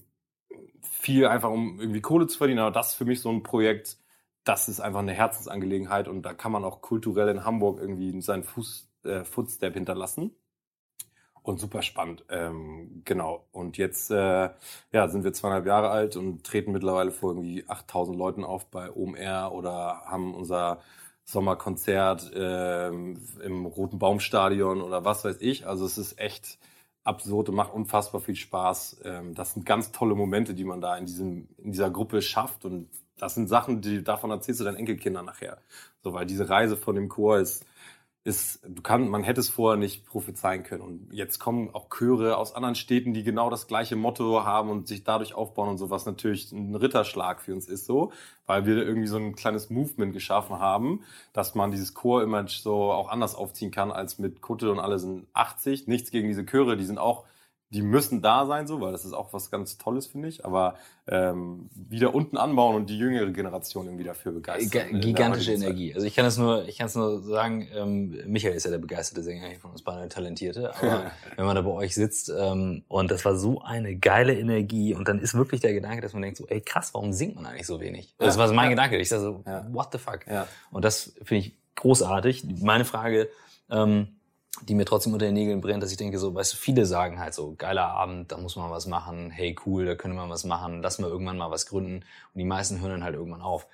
viel 0.80 1.26
einfach, 1.26 1.50
um 1.50 1.80
irgendwie 1.80 2.00
Kohle 2.00 2.26
zu 2.28 2.38
verdienen. 2.38 2.60
Aber 2.60 2.70
das 2.70 2.90
ist 2.90 2.94
für 2.94 3.04
mich 3.04 3.20
so 3.20 3.30
ein 3.30 3.42
Projekt, 3.42 3.98
das 4.44 4.68
ist 4.68 4.80
einfach 4.80 5.00
eine 5.00 5.12
Herzensangelegenheit 5.12 6.08
und 6.08 6.22
da 6.22 6.32
kann 6.32 6.52
man 6.52 6.64
auch 6.64 6.80
kulturell 6.80 7.28
in 7.28 7.44
Hamburg 7.44 7.80
irgendwie 7.80 8.20
seinen 8.22 8.44
Fuß, 8.44 8.88
äh, 9.04 9.24
Footstep 9.24 9.74
hinterlassen. 9.74 10.32
Und 11.42 11.60
super 11.60 11.82
spannend, 11.82 12.24
ähm, 12.28 13.02
genau. 13.04 13.46
Und 13.52 13.78
jetzt 13.78 14.10
äh, 14.10 14.50
ja, 14.92 15.08
sind 15.08 15.22
wir 15.22 15.32
zweieinhalb 15.32 15.64
Jahre 15.66 15.90
alt 15.90 16.16
und 16.16 16.42
treten 16.44 16.72
mittlerweile 16.72 17.12
vor 17.12 17.30
irgendwie 17.30 17.64
8000 17.68 18.18
Leuten 18.18 18.42
auf 18.42 18.66
bei 18.66 18.90
OMR 18.90 19.52
oder 19.52 20.02
haben 20.06 20.34
unser 20.34 20.80
Sommerkonzert 21.24 22.32
ähm, 22.34 23.20
im 23.44 23.64
Roten 23.66 23.98
Baumstadion 23.98 24.82
oder 24.82 25.04
was 25.04 25.24
weiß 25.24 25.36
ich. 25.40 25.68
Also 25.68 25.86
es 25.86 25.98
ist 25.98 26.18
echt 26.18 26.58
absurd 27.06 27.48
und 27.48 27.54
macht 27.54 27.72
unfassbar 27.72 28.20
viel 28.20 28.36
Spaß. 28.36 29.00
Ähm, 29.04 29.34
das 29.34 29.54
sind 29.54 29.64
ganz 29.64 29.92
tolle 29.92 30.14
Momente, 30.14 30.54
die 30.54 30.64
man 30.64 30.80
da 30.80 30.96
in, 30.96 31.06
diesem, 31.06 31.48
in 31.58 31.72
dieser 31.72 31.90
Gruppe 31.90 32.20
schafft. 32.22 32.64
Und 32.64 32.88
das 33.18 33.34
sind 33.34 33.48
Sachen, 33.48 33.80
die 33.80 34.02
davon 34.02 34.30
erzählst 34.30 34.60
du 34.60 34.64
deinen 34.64 34.76
Enkelkindern 34.76 35.24
nachher. 35.24 35.58
So, 36.02 36.12
weil 36.12 36.26
diese 36.26 36.48
Reise 36.48 36.76
von 36.76 36.94
dem 36.94 37.08
Chor 37.08 37.38
ist, 37.38 37.64
ist, 38.26 38.60
du 38.66 38.82
kann, 38.82 39.08
man 39.08 39.22
hätte 39.22 39.38
es 39.38 39.48
vorher 39.48 39.78
nicht 39.78 40.04
prophezeien 40.04 40.64
können. 40.64 40.82
Und 40.82 41.12
jetzt 41.12 41.38
kommen 41.38 41.70
auch 41.72 41.88
Chöre 41.88 42.36
aus 42.36 42.56
anderen 42.56 42.74
Städten, 42.74 43.14
die 43.14 43.22
genau 43.22 43.50
das 43.50 43.68
gleiche 43.68 43.94
Motto 43.94 44.44
haben 44.44 44.68
und 44.68 44.88
sich 44.88 45.04
dadurch 45.04 45.32
aufbauen 45.32 45.68
und 45.68 45.78
so, 45.78 45.90
was 45.90 46.06
natürlich 46.06 46.50
ein 46.50 46.74
Ritterschlag 46.74 47.40
für 47.40 47.54
uns 47.54 47.68
ist 47.68 47.86
so, 47.86 48.10
weil 48.46 48.66
wir 48.66 48.84
irgendwie 48.84 49.06
so 49.06 49.16
ein 49.16 49.36
kleines 49.36 49.70
Movement 49.70 50.12
geschaffen 50.12 50.58
haben, 50.58 51.04
dass 51.32 51.54
man 51.54 51.70
dieses 51.70 51.94
Chor-Image 51.94 52.58
so 52.58 52.90
auch 52.90 53.10
anders 53.10 53.36
aufziehen 53.36 53.70
kann 53.70 53.92
als 53.92 54.18
mit 54.18 54.40
Kutte 54.42 54.72
und 54.72 54.80
alle 54.80 54.98
sind 54.98 55.28
80. 55.32 55.86
Nichts 55.86 56.10
gegen 56.10 56.26
diese 56.26 56.44
Chöre, 56.44 56.76
die 56.76 56.84
sind 56.84 56.98
auch 56.98 57.26
die 57.76 57.82
müssen 57.82 58.22
da 58.22 58.46
sein, 58.46 58.66
so, 58.66 58.80
weil 58.80 58.92
das 58.92 59.04
ist 59.04 59.12
auch 59.12 59.34
was 59.34 59.50
ganz 59.50 59.76
Tolles, 59.76 60.06
finde 60.06 60.28
ich. 60.28 60.46
Aber 60.46 60.76
ähm, 61.06 61.68
wieder 61.74 62.14
unten 62.14 62.38
anbauen 62.38 62.74
und 62.74 62.88
die 62.88 62.96
jüngere 62.96 63.30
Generation 63.30 63.84
irgendwie 63.84 64.04
dafür 64.04 64.32
begeistern. 64.32 64.98
Gigantische 65.00 65.52
Energie. 65.52 65.94
Also 65.94 66.06
ich 66.06 66.14
kann 66.14 66.24
es 66.24 66.38
nur, 66.38 66.66
ich 66.66 66.78
kann 66.78 66.86
es 66.86 66.94
nur 66.94 67.20
sagen, 67.20 67.68
ähm, 67.74 68.18
Michael 68.26 68.54
ist 68.54 68.64
ja 68.64 68.70
der 68.70 68.78
begeisterte 68.78 69.22
Sänger 69.22 69.48
von 69.60 69.72
uns 69.72 69.82
beiden, 69.82 70.00
der 70.00 70.08
Talentierte. 70.08 70.74
Aber 70.74 71.10
wenn 71.36 71.44
man 71.44 71.54
da 71.54 71.60
bei 71.60 71.70
euch 71.70 71.94
sitzt 71.94 72.32
ähm, 72.34 72.82
und 72.88 73.10
das 73.10 73.26
war 73.26 73.36
so 73.36 73.60
eine 73.60 73.94
geile 73.96 74.34
Energie 74.38 74.94
und 74.94 75.06
dann 75.06 75.20
ist 75.20 75.34
wirklich 75.34 75.60
der 75.60 75.74
Gedanke, 75.74 76.00
dass 76.00 76.14
man 76.14 76.22
denkt 76.22 76.38
so, 76.38 76.46
ey 76.46 76.62
krass, 76.62 76.94
warum 76.94 77.12
singt 77.12 77.36
man 77.36 77.44
eigentlich 77.44 77.66
so 77.66 77.78
wenig? 77.78 78.14
Das 78.18 78.38
war 78.38 78.50
mein 78.52 78.64
ja. 78.64 78.70
Gedanke. 78.70 78.96
Ich 78.96 79.10
dachte 79.10 79.22
so, 79.22 79.42
ja. 79.46 79.66
what 79.70 79.88
the 79.92 79.98
fuck? 79.98 80.26
Ja. 80.26 80.48
Und 80.70 80.84
das 80.84 81.14
finde 81.22 81.46
ich 81.46 81.58
großartig. 81.74 82.46
Meine 82.62 82.86
Frage, 82.86 83.28
ähm, 83.70 84.15
die 84.62 84.74
mir 84.74 84.84
trotzdem 84.84 85.12
unter 85.12 85.26
den 85.26 85.34
Nägeln 85.34 85.60
brennt, 85.60 85.82
dass 85.82 85.90
ich 85.90 85.96
denke, 85.96 86.18
so, 86.18 86.34
weißt 86.34 86.54
du, 86.54 86.56
viele 86.56 86.86
sagen 86.86 87.18
halt 87.18 87.34
so, 87.34 87.54
geiler 87.56 87.88
Abend, 87.88 88.32
da 88.32 88.36
muss 88.36 88.56
man 88.56 88.70
was 88.70 88.86
machen, 88.86 89.30
hey 89.30 89.56
cool, 89.66 89.86
da 89.86 89.94
können 89.94 90.14
wir 90.14 90.28
was 90.28 90.44
machen, 90.44 90.82
lass 90.82 90.98
mal 90.98 91.10
irgendwann 91.10 91.38
mal 91.38 91.50
was 91.50 91.66
gründen. 91.66 91.96
Und 91.96 92.38
die 92.38 92.44
meisten 92.44 92.80
hören 92.80 92.90
dann 92.90 93.04
halt 93.04 93.14
irgendwann 93.14 93.42
auf. 93.42 93.66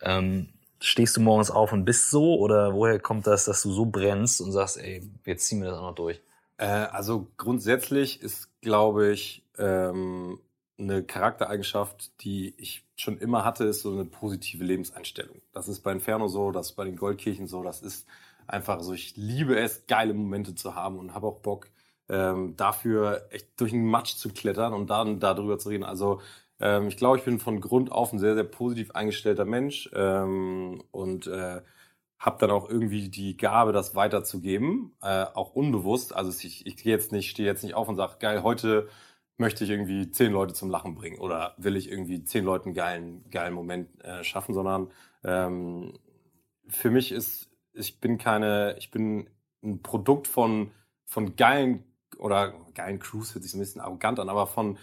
Ähm, 0.00 0.48
stehst 0.80 1.16
du 1.16 1.20
morgens 1.20 1.50
auf 1.50 1.72
und 1.72 1.84
bist 1.84 2.10
so 2.10 2.38
oder 2.38 2.74
woher 2.74 2.98
kommt 3.00 3.26
das, 3.26 3.44
dass 3.46 3.62
du 3.62 3.72
so 3.72 3.86
brennst 3.86 4.40
und 4.40 4.52
sagst, 4.52 4.78
ey, 4.78 5.02
jetzt 5.24 5.46
ziehen 5.46 5.60
wir 5.60 5.70
das 5.70 5.78
auch 5.78 5.88
noch 5.90 5.94
durch? 5.94 6.20
Äh, 6.56 6.66
also 6.66 7.26
grundsätzlich 7.36 8.22
ist, 8.22 8.48
glaube 8.60 9.10
ich, 9.10 9.44
ähm, 9.58 10.40
eine 10.78 11.02
Charaktereigenschaft, 11.02 12.12
die 12.22 12.54
ich 12.56 12.84
schon 12.96 13.18
immer 13.18 13.44
hatte, 13.44 13.64
ist 13.64 13.82
so 13.82 13.92
eine 13.92 14.04
positive 14.04 14.62
Lebenseinstellung. 14.62 15.40
Das 15.52 15.68
ist 15.68 15.80
bei 15.80 15.92
Inferno 15.92 16.28
so, 16.28 16.52
das 16.52 16.70
ist 16.70 16.76
bei 16.76 16.84
den 16.84 16.96
Goldkirchen 16.96 17.48
so, 17.48 17.62
das 17.62 17.82
ist 17.82 18.06
einfach 18.48 18.80
so, 18.80 18.92
ich 18.92 19.16
liebe 19.16 19.58
es, 19.58 19.86
geile 19.86 20.14
Momente 20.14 20.54
zu 20.54 20.74
haben 20.74 20.98
und 20.98 21.14
habe 21.14 21.26
auch 21.26 21.40
Bock, 21.40 21.68
ähm, 22.08 22.56
dafür 22.56 23.26
echt 23.30 23.60
durch 23.60 23.72
den 23.72 23.86
Matsch 23.86 24.16
zu 24.16 24.30
klettern 24.30 24.72
und 24.72 24.88
dann 24.90 25.20
darüber 25.20 25.58
zu 25.58 25.68
reden. 25.68 25.84
Also 25.84 26.20
ähm, 26.60 26.88
ich 26.88 26.96
glaube, 26.96 27.18
ich 27.18 27.24
bin 27.24 27.38
von 27.38 27.60
Grund 27.60 27.92
auf 27.92 28.12
ein 28.12 28.18
sehr, 28.18 28.34
sehr 28.34 28.44
positiv 28.44 28.92
eingestellter 28.92 29.44
Mensch 29.44 29.90
ähm, 29.94 30.82
und 30.90 31.26
äh, 31.26 31.62
habe 32.18 32.38
dann 32.40 32.50
auch 32.50 32.68
irgendwie 32.68 33.10
die 33.10 33.36
Gabe, 33.36 33.72
das 33.72 33.94
weiterzugeben, 33.94 34.92
äh, 35.02 35.24
auch 35.24 35.54
unbewusst. 35.54 36.14
Also 36.14 36.30
ich, 36.30 36.66
ich 36.66 36.76
gehe 36.76 36.92
jetzt 36.92 37.12
nicht, 37.12 37.30
stehe 37.30 37.48
jetzt 37.48 37.62
nicht 37.62 37.74
auf 37.74 37.88
und 37.88 37.96
sage, 37.96 38.16
geil, 38.18 38.42
heute 38.42 38.88
möchte 39.36 39.64
ich 39.64 39.70
irgendwie 39.70 40.10
zehn 40.10 40.32
Leute 40.32 40.54
zum 40.54 40.68
Lachen 40.70 40.94
bringen 40.96 41.18
oder 41.18 41.54
will 41.58 41.76
ich 41.76 41.90
irgendwie 41.90 42.24
zehn 42.24 42.44
Leuten 42.44 42.74
geilen, 42.74 43.24
geilen 43.30 43.54
Moment 43.54 44.02
äh, 44.04 44.24
schaffen, 44.24 44.52
sondern 44.52 44.90
ähm, 45.22 45.92
für 46.68 46.90
mich 46.90 47.12
ist 47.12 47.48
ich 47.78 48.00
bin 48.00 48.18
keine, 48.18 48.76
ich 48.78 48.90
bin 48.90 49.28
ein 49.62 49.82
Produkt 49.82 50.26
von, 50.26 50.70
von 51.06 51.36
geilen 51.36 51.84
oder 52.18 52.54
geilen 52.74 52.98
Crews 52.98 53.34
hört 53.34 53.42
sich 53.42 53.52
so 53.52 53.58
ein 53.58 53.60
bisschen 53.60 53.80
arrogant 53.80 54.18
an, 54.20 54.28
aber 54.28 54.46
von, 54.46 54.78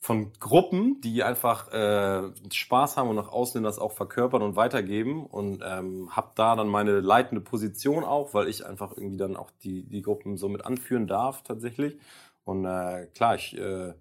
von 0.00 0.32
Gruppen, 0.40 1.00
die 1.00 1.22
einfach 1.22 1.72
äh, 1.72 2.30
Spaß 2.50 2.96
haben 2.96 3.08
und 3.08 3.16
nach 3.16 3.28
außen 3.28 3.62
das 3.62 3.78
auch 3.78 3.92
verkörpern 3.92 4.42
und 4.42 4.56
weitergeben 4.56 5.26
und 5.26 5.62
ähm, 5.64 6.14
habe 6.14 6.32
da 6.34 6.56
dann 6.56 6.68
meine 6.68 7.00
leitende 7.00 7.40
Position 7.40 8.04
auch, 8.04 8.34
weil 8.34 8.48
ich 8.48 8.66
einfach 8.66 8.96
irgendwie 8.96 9.16
dann 9.16 9.36
auch 9.36 9.50
die, 9.62 9.84
die 9.84 10.02
Gruppen 10.02 10.36
so 10.36 10.48
mit 10.48 10.64
anführen 10.64 11.06
darf 11.06 11.42
tatsächlich. 11.42 11.98
Und 12.44 12.64
äh, 12.64 13.06
klar, 13.14 13.36
ich, 13.36 13.56
äh, 13.56 13.94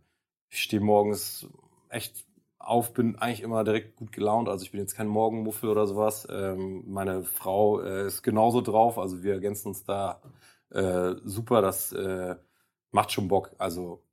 ich 0.49 0.63
stehe 0.63 0.81
morgens 0.81 1.47
echt 1.89 2.25
auf, 2.63 2.93
bin 2.93 3.17
eigentlich 3.17 3.41
immer 3.41 3.63
direkt 3.63 3.95
gut 3.95 4.11
gelaunt. 4.11 4.49
Also 4.49 4.63
ich 4.63 4.71
bin 4.71 4.79
jetzt 4.79 4.95
kein 4.95 5.07
Morgenmuffel 5.07 5.69
oder 5.69 5.87
sowas. 5.87 6.27
Ähm, 6.29 6.83
meine 6.87 7.23
Frau 7.23 7.81
äh, 7.81 8.07
ist 8.07 8.21
genauso 8.23 8.61
drauf. 8.61 8.97
Also 8.97 9.23
wir 9.23 9.33
ergänzen 9.33 9.69
uns 9.69 9.83
da 9.83 10.21
äh, 10.69 11.13
super. 11.23 11.61
Das 11.61 11.91
äh, 11.91 12.35
macht 12.91 13.11
schon 13.11 13.27
Bock. 13.27 13.51
Also 13.57 14.03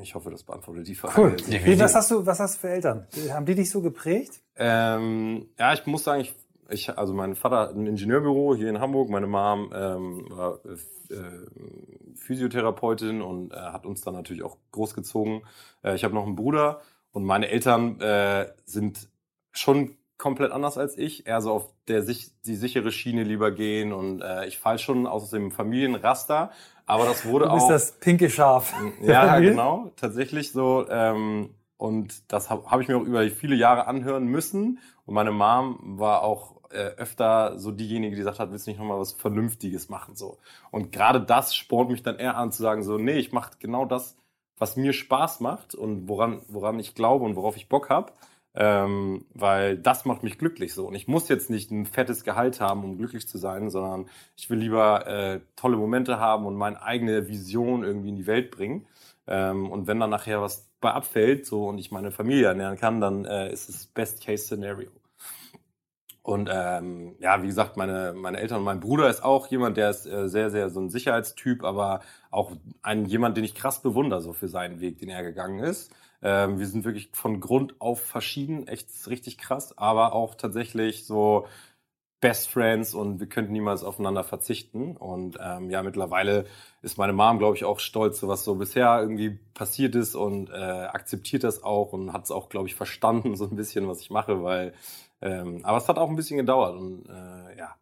ich 0.00 0.14
hoffe, 0.14 0.30
das 0.30 0.44
beantwortet 0.44 0.86
die 0.86 0.94
Frage. 0.94 1.20
Cool. 1.20 1.36
Wie, 1.46 1.78
was 1.78 1.94
hast 1.96 2.10
du, 2.10 2.26
was 2.26 2.38
hast 2.38 2.56
du 2.56 2.60
für 2.60 2.70
Eltern? 2.70 3.06
Haben 3.30 3.46
die 3.46 3.54
dich 3.54 3.70
so 3.70 3.80
geprägt? 3.80 4.40
Ähm, 4.56 5.48
ja, 5.58 5.72
ich 5.72 5.86
muss 5.86 6.04
sagen, 6.04 6.20
ich, 6.20 6.34
ich, 6.68 6.96
also 6.96 7.14
mein 7.14 7.34
Vater 7.34 7.60
hat 7.60 7.74
ein 7.74 7.86
Ingenieurbüro 7.86 8.54
hier 8.54 8.68
in 8.68 8.80
Hamburg. 8.80 9.08
Meine 9.08 9.26
Mom 9.26 9.72
ähm, 9.74 10.26
war 10.30 10.60
äh, 10.64 11.46
Physiotherapeutin 12.14 13.22
und 13.22 13.52
äh, 13.52 13.56
hat 13.56 13.86
uns 13.86 14.02
dann 14.02 14.14
natürlich 14.14 14.42
auch 14.42 14.58
großgezogen. 14.72 15.42
Äh, 15.82 15.94
ich 15.94 16.04
habe 16.04 16.14
noch 16.14 16.26
einen 16.26 16.36
Bruder 16.36 16.82
und 17.16 17.24
meine 17.24 17.48
Eltern 17.48 17.98
äh, 18.02 18.46
sind 18.66 19.08
schon 19.50 19.96
komplett 20.18 20.52
anders 20.52 20.76
als 20.76 20.98
ich, 20.98 21.26
eher 21.26 21.40
so 21.40 21.50
auf 21.50 21.72
der 21.88 22.02
sich 22.02 22.30
die 22.42 22.56
sichere 22.56 22.92
Schiene 22.92 23.22
lieber 23.22 23.52
gehen 23.52 23.94
und 23.94 24.20
äh, 24.20 24.44
ich 24.44 24.58
fall 24.58 24.78
schon 24.78 25.06
aus 25.06 25.30
dem 25.30 25.50
Familienraster, 25.50 26.50
aber 26.84 27.06
das 27.06 27.24
wurde 27.24 27.46
du 27.46 27.54
bist 27.54 27.64
auch 27.64 27.70
das 27.70 27.92
pinke 27.92 28.28
Schaf. 28.28 28.74
Ja, 29.02 29.38
genau, 29.38 29.92
tatsächlich 29.96 30.52
so 30.52 30.86
ähm, 30.90 31.54
und 31.78 32.30
das 32.30 32.50
habe 32.50 32.70
hab 32.70 32.82
ich 32.82 32.88
mir 32.88 32.98
auch 32.98 33.04
über 33.04 33.26
viele 33.30 33.56
Jahre 33.56 33.86
anhören 33.86 34.26
müssen. 34.26 34.78
Und 35.06 35.14
meine 35.14 35.32
Mom 35.32 35.78
war 35.98 36.22
auch 36.22 36.56
äh, 36.70 36.96
öfter 36.98 37.58
so 37.58 37.70
diejenige, 37.70 38.10
die 38.10 38.18
gesagt 38.18 38.40
hat, 38.40 38.50
willst 38.50 38.66
du 38.66 38.72
nicht 38.72 38.78
nochmal 38.78 39.00
was 39.00 39.12
Vernünftiges 39.12 39.88
machen 39.88 40.16
so. 40.16 40.36
Und 40.70 40.92
gerade 40.92 41.22
das 41.22 41.56
spornt 41.56 41.90
mich 41.90 42.02
dann 42.02 42.16
eher 42.16 42.36
an 42.36 42.52
zu 42.52 42.62
sagen 42.62 42.82
so, 42.82 42.98
nee, 42.98 43.16
ich 43.18 43.32
mache 43.32 43.52
genau 43.58 43.86
das 43.86 44.18
was 44.58 44.76
mir 44.76 44.92
Spaß 44.92 45.40
macht 45.40 45.74
und 45.74 46.08
woran, 46.08 46.42
woran 46.48 46.78
ich 46.78 46.94
glaube 46.94 47.24
und 47.24 47.36
worauf 47.36 47.56
ich 47.56 47.68
Bock 47.68 47.90
habe. 47.90 48.12
Ähm, 48.58 49.26
weil 49.34 49.76
das 49.76 50.06
macht 50.06 50.22
mich 50.22 50.38
glücklich 50.38 50.72
so. 50.72 50.86
Und 50.86 50.94
ich 50.94 51.08
muss 51.08 51.28
jetzt 51.28 51.50
nicht 51.50 51.70
ein 51.70 51.84
fettes 51.84 52.24
Gehalt 52.24 52.58
haben, 52.58 52.84
um 52.84 52.96
glücklich 52.96 53.28
zu 53.28 53.36
sein, 53.36 53.68
sondern 53.68 54.08
ich 54.34 54.48
will 54.48 54.58
lieber 54.58 55.06
äh, 55.06 55.40
tolle 55.56 55.76
Momente 55.76 56.18
haben 56.18 56.46
und 56.46 56.56
meine 56.56 56.80
eigene 56.82 57.28
Vision 57.28 57.84
irgendwie 57.84 58.08
in 58.08 58.16
die 58.16 58.26
Welt 58.26 58.50
bringen. 58.50 58.86
Ähm, 59.26 59.70
und 59.70 59.86
wenn 59.86 60.00
dann 60.00 60.08
nachher 60.08 60.40
was 60.40 60.66
bei 60.80 60.90
abfällt 60.90 61.44
so 61.44 61.68
und 61.68 61.78
ich 61.78 61.90
meine 61.90 62.10
Familie 62.10 62.46
ernähren 62.46 62.78
kann, 62.78 63.00
dann 63.00 63.26
äh, 63.26 63.52
ist 63.52 63.68
es 63.68 63.86
Best-Case-Szenario. 63.88 64.90
Und 66.26 66.50
ähm, 66.52 67.14
ja, 67.20 67.40
wie 67.44 67.46
gesagt, 67.46 67.76
meine, 67.76 68.12
meine 68.12 68.40
Eltern 68.40 68.58
und 68.58 68.64
mein 68.64 68.80
Bruder 68.80 69.08
ist 69.08 69.22
auch 69.22 69.46
jemand, 69.46 69.76
der 69.76 69.90
ist 69.90 70.06
äh, 70.06 70.28
sehr, 70.28 70.50
sehr 70.50 70.70
so 70.70 70.80
ein 70.80 70.90
Sicherheitstyp, 70.90 71.62
aber 71.62 72.00
auch 72.32 72.50
ein 72.82 73.04
jemand, 73.06 73.36
den 73.36 73.44
ich 73.44 73.54
krass 73.54 73.80
bewundere, 73.80 74.20
so 74.20 74.32
für 74.32 74.48
seinen 74.48 74.80
Weg, 74.80 74.98
den 74.98 75.08
er 75.08 75.22
gegangen 75.22 75.60
ist. 75.60 75.92
Ähm, 76.22 76.58
wir 76.58 76.66
sind 76.66 76.84
wirklich 76.84 77.10
von 77.12 77.38
Grund 77.38 77.80
auf 77.80 78.00
verschieden, 78.00 78.66
echt 78.66 78.88
richtig 79.06 79.38
krass, 79.38 79.78
aber 79.78 80.14
auch 80.14 80.34
tatsächlich 80.34 81.06
so 81.06 81.46
Best 82.20 82.48
Friends 82.48 82.92
und 82.92 83.20
wir 83.20 83.28
könnten 83.28 83.52
niemals 83.52 83.84
aufeinander 83.84 84.24
verzichten. 84.24 84.96
Und 84.96 85.38
ähm, 85.40 85.70
ja, 85.70 85.84
mittlerweile 85.84 86.46
ist 86.82 86.98
meine 86.98 87.12
Mom, 87.12 87.38
glaube 87.38 87.56
ich, 87.56 87.64
auch 87.64 87.78
stolz, 87.78 88.20
was 88.24 88.42
so 88.42 88.56
bisher 88.56 88.98
irgendwie 89.00 89.38
passiert 89.54 89.94
ist 89.94 90.16
und 90.16 90.50
äh, 90.50 90.54
akzeptiert 90.54 91.44
das 91.44 91.62
auch 91.62 91.92
und 91.92 92.12
hat 92.12 92.24
es 92.24 92.32
auch, 92.32 92.48
glaube 92.48 92.66
ich, 92.66 92.74
verstanden, 92.74 93.36
so 93.36 93.44
ein 93.44 93.54
bisschen, 93.54 93.86
was 93.86 94.00
ich 94.00 94.10
mache, 94.10 94.42
weil 94.42 94.72
ähm, 95.20 95.64
aber 95.64 95.78
es 95.78 95.88
hat 95.88 95.98
auch 95.98 96.08
ein 96.08 96.16
bisschen 96.16 96.36
gedauert 96.36 96.76
und 96.76 97.08
äh, 97.08 97.58
ja, 97.58 97.76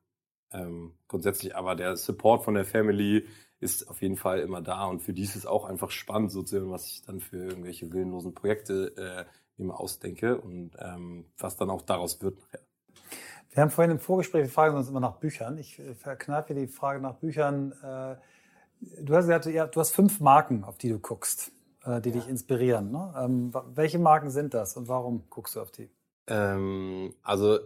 ähm, 0.53 0.95
grundsätzlich 1.09 1.57
aber 1.57 1.75
der 1.75 1.97
Support 1.97 2.45
von 2.45 2.55
der 2.55 2.65
Family 2.65 3.27
ist 3.61 3.89
auf 3.89 4.03
jeden 4.03 4.17
Fall 4.17 4.41
immer 4.41 4.61
da 4.61 4.87
und 4.87 5.01
für 5.01 5.13
die 5.13 5.23
ist 5.23 5.37
es 5.37 5.47
auch 5.47 5.65
einfach 5.65 5.91
spannend, 5.91 6.33
so 6.33 6.43
zu 6.43 6.59
sehen, 6.59 6.71
was 6.71 6.87
ich 6.87 7.03
dann 7.03 7.21
für 7.21 7.39
irgendwelche 7.39 7.93
willenlosen 7.93 8.35
Projekte 8.35 8.95
äh, 8.97 9.25
immer 9.57 9.81
ausdenke 9.81 10.41
und 10.41 10.73
ähm, 10.79 11.27
was 11.39 11.57
dann 11.57 11.71
auch 11.71 11.83
daraus 11.83 12.23
wird 12.23 12.39
nachher. 12.39 12.61
Wir 13.51 13.63
haben 13.63 13.71
vorhin 13.71 13.93
im 13.93 14.01
Vorgespräch, 14.01 14.43
wir 14.43 14.51
fragen 14.51 14.77
uns 14.77 14.89
immer 14.89 14.99
nach 14.99 15.17
Büchern. 15.17 15.59
Ich 15.59 15.79
äh, 15.79 15.95
verkneife 15.95 16.55
die 16.55 16.67
Frage 16.67 17.01
nach 17.01 17.15
Büchern. 17.15 17.73
Äh, 17.83 18.17
du 19.01 19.15
hast 19.15 19.27
gesagt, 19.27 19.47
ja, 19.47 19.67
du 19.67 19.79
hast 19.79 19.93
fünf 19.93 20.21
Marken, 20.21 20.65
auf 20.65 20.77
die 20.77 20.89
du 20.89 20.99
guckst, 20.99 21.53
äh, 21.85 22.01
die 22.01 22.11
ja. 22.11 22.17
dich 22.17 22.29
inspirieren. 22.29 22.91
Ne? 22.91 23.15
Ähm, 23.17 23.53
welche 23.75 24.01
Marken 24.01 24.31
sind 24.31 24.55
das 24.55 24.77
und 24.77 24.89
warum 24.89 25.31
guckst 25.31 25.55
du 25.55 25.61
auf 25.61 25.71
die? 25.71 25.89
Ähm, 26.27 27.15
also 27.23 27.59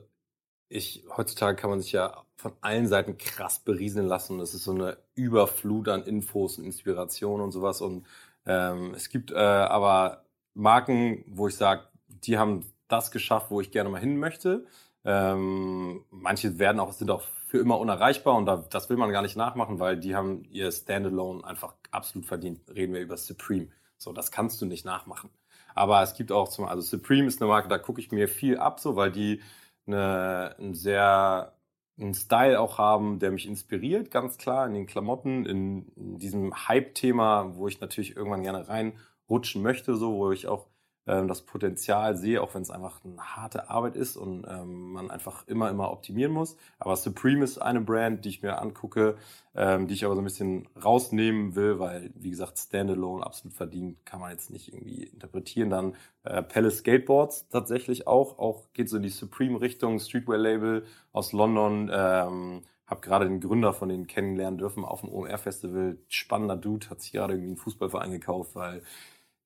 ich 0.69 1.05
heutzutage 1.17 1.57
kann 1.57 1.71
man 1.71 1.81
sich 1.81 1.93
ja 1.93 2.25
von 2.37 2.53
allen 2.61 2.87
Seiten 2.87 3.19
krass 3.19 3.61
berieseln 3.61 4.07
lassen. 4.07 4.39
Das 4.39 4.55
ist 4.55 4.65
so 4.65 4.73
eine 4.73 4.99
Überflut 5.15 5.89
an 5.89 6.05
Infos 6.05 6.59
und 6.59 6.65
Inspiration 6.65 7.41
und 7.41 7.53
sowas. 7.53 7.81
Und 7.81 8.07
ähm, 8.47 8.95
es 8.95 9.09
gibt 9.09 9.31
äh, 9.31 9.37
aber 9.37 10.25
Marken, 10.55 11.25
wo 11.29 11.49
ich 11.49 11.57
sage, 11.57 11.85
die 12.09 12.39
haben 12.39 12.65
das 12.89 13.11
geschafft, 13.11 13.51
wo 13.51 13.61
ich 13.61 13.71
gerne 13.71 13.91
mal 13.91 14.01
hin 14.01 14.19
möchte. 14.19 14.67
Ähm, 15.05 16.05
manche 16.11 16.59
werden 16.59 16.81
auch 16.81 16.93
sind 16.93 17.11
auch 17.11 17.23
für 17.49 17.59
immer 17.59 17.79
unerreichbar 17.79 18.37
und 18.37 18.47
da, 18.47 18.57
das 18.71 18.91
will 18.91 18.99
man 18.99 19.11
gar 19.11 19.23
nicht 19.23 19.37
nachmachen, 19.37 19.81
weil 19.81 19.99
die 19.99 20.15
haben 20.15 20.45
ihr 20.51 20.71
Standalone 20.71 21.45
einfach 21.45 21.75
absolut 21.91 22.27
verdient. 22.27 22.61
Reden 22.69 22.93
wir 22.93 23.01
über 23.01 23.17
Supreme. 23.17 23.69
So, 23.97 24.13
das 24.13 24.31
kannst 24.31 24.61
du 24.61 24.67
nicht 24.67 24.85
nachmachen. 24.85 25.31
Aber 25.79 26.03
es 26.03 26.15
gibt 26.15 26.33
auch 26.33 26.49
zum, 26.49 26.67
also 26.67 26.83
Supreme 26.83 27.29
ist 27.29 27.41
eine 27.41 27.49
Marke, 27.49 27.69
da 27.69 27.79
gucke 27.79 28.01
ich 28.01 28.11
mir 28.11 28.29
viel 28.29 28.59
ab, 28.59 28.81
so, 28.81 28.97
weil 28.97 29.13
die 29.13 29.41
eine, 29.87 30.57
ein 30.59 30.75
sehr 30.75 31.55
einen 31.99 32.15
Style 32.15 32.61
auch 32.61 32.79
haben, 32.79 33.19
der 33.19 33.31
mich 33.33 33.47
inspiriert, 33.47 34.11
ganz 34.11 34.39
klar, 34.39 34.67
in 34.67 34.75
den 34.75 34.87
Klamotten, 34.87 35.47
in, 35.47 35.89
in 35.97 36.19
diesem 36.19 36.69
Hype-Thema, 36.69 37.57
wo 37.57 37.69
ich 37.69 37.81
natürlich 37.81 38.17
irgendwann 38.17 38.43
gerne 38.43 38.69
reinrutschen 38.69 39.63
möchte, 39.63 39.97
so, 39.97 40.15
wo 40.15 40.33
ich 40.33 40.47
auch 40.47 40.67
das 41.09 41.43
Potenzial 41.43 42.17
sehe, 42.17 42.43
auch 42.43 42.55
wenn 42.55 42.63
es 42.63 42.71
einfach 42.71 43.01
eine 43.05 43.37
harte 43.37 43.71
Arbeit 43.71 43.97
ist 43.97 44.17
und 44.17 44.47
ähm, 44.49 44.93
man 44.93 45.11
einfach 45.11 45.47
immer, 45.47 45.71
immer 45.71 45.91
optimieren 45.91 46.33
muss. 46.33 46.57
Aber 46.79 46.95
Supreme 46.97 47.45
ist 47.45 47.59
eine 47.59 47.81
Brand, 47.81 48.25
die 48.25 48.29
ich 48.29 48.43
mir 48.43 48.61
angucke, 48.61 49.17
ähm, 49.55 49.89
die 49.89 49.95
ich 49.95 50.05
aber 50.05 50.15
so 50.15 50.21
ein 50.21 50.25
bisschen 50.25 50.69
rausnehmen 50.83 51.55
will, 51.55 51.79
weil, 51.79 52.11
wie 52.15 52.31
gesagt, 52.31 52.59
Standalone 52.59 53.25
absolut 53.25 53.57
verdient, 53.57 54.05
kann 54.05 54.21
man 54.21 54.33
jetzt 54.33 54.51
nicht 54.51 54.73
irgendwie 54.73 55.05
interpretieren. 55.05 55.71
Dann 55.71 55.97
äh, 56.25 56.43
Palace 56.43 56.79
Skateboards 56.79 57.49
tatsächlich 57.49 58.07
auch, 58.07 58.39
auch 58.39 58.73
geht 58.75 58.89
so 58.89 58.99
in 58.99 59.03
die 59.03 59.09
Supreme-Richtung, 59.09 59.99
Streetwear-Label 59.99 60.85
aus 61.13 61.33
London. 61.33 61.91
Ähm, 61.93 62.63
habe 62.89 63.01
gerade 63.03 63.27
den 63.27 63.41
Gründer 63.41 63.73
von 63.73 63.91
denen 63.91 64.07
kennenlernen 64.07 64.59
dürfen 64.59 64.85
auf 64.85 65.01
dem 65.01 65.11
OMR-Festival. 65.11 65.99
Spannender 66.09 66.57
Dude, 66.57 66.89
hat 66.89 67.03
sich 67.03 67.13
gerade 67.13 67.35
irgendwie 67.35 67.51
einen 67.51 67.57
Fußballverein 67.59 68.13
gekauft, 68.13 68.55
weil 68.55 68.83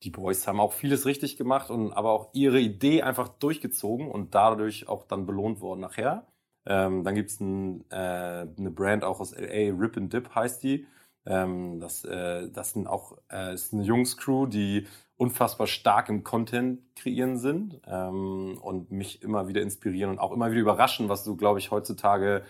die 0.02 0.10
Boys 0.10 0.46
haben 0.46 0.60
auch 0.60 0.72
vieles 0.72 1.06
richtig 1.06 1.36
gemacht 1.36 1.70
und 1.70 1.92
aber 1.92 2.10
auch 2.10 2.30
ihre 2.32 2.60
Idee 2.60 3.02
einfach 3.02 3.28
durchgezogen 3.28 4.10
und 4.10 4.34
dadurch 4.34 4.88
auch 4.88 5.04
dann 5.04 5.26
belohnt 5.26 5.60
worden 5.60 5.80
nachher. 5.80 6.26
Ähm, 6.66 7.04
dann 7.04 7.14
gibt's 7.14 7.40
ein, 7.40 7.84
äh, 7.90 7.94
eine 7.94 8.70
Brand 8.70 9.04
auch 9.04 9.20
aus 9.20 9.34
LA, 9.36 9.74
Rip 9.76 9.96
and 9.96 10.12
Dip 10.12 10.34
heißt 10.34 10.62
die. 10.62 10.86
Ähm, 11.24 11.80
das, 11.80 12.04
äh, 12.04 12.50
das 12.50 12.72
sind 12.72 12.86
auch 12.86 13.18
äh, 13.30 13.54
ist 13.54 13.72
eine 13.72 13.82
Jungs-Crew, 13.84 14.46
die 14.46 14.86
unfassbar 15.16 15.68
stark 15.68 16.08
im 16.08 16.24
Content 16.24 16.80
kreieren 16.96 17.38
sind 17.38 17.80
ähm, 17.86 18.58
und 18.60 18.90
mich 18.90 19.22
immer 19.22 19.46
wieder 19.48 19.62
inspirieren 19.62 20.10
und 20.10 20.18
auch 20.18 20.32
immer 20.32 20.50
wieder 20.50 20.60
überraschen, 20.60 21.08
was 21.08 21.22
du, 21.22 21.36
glaube 21.36 21.60
ich, 21.60 21.70
heutzutage 21.70 22.42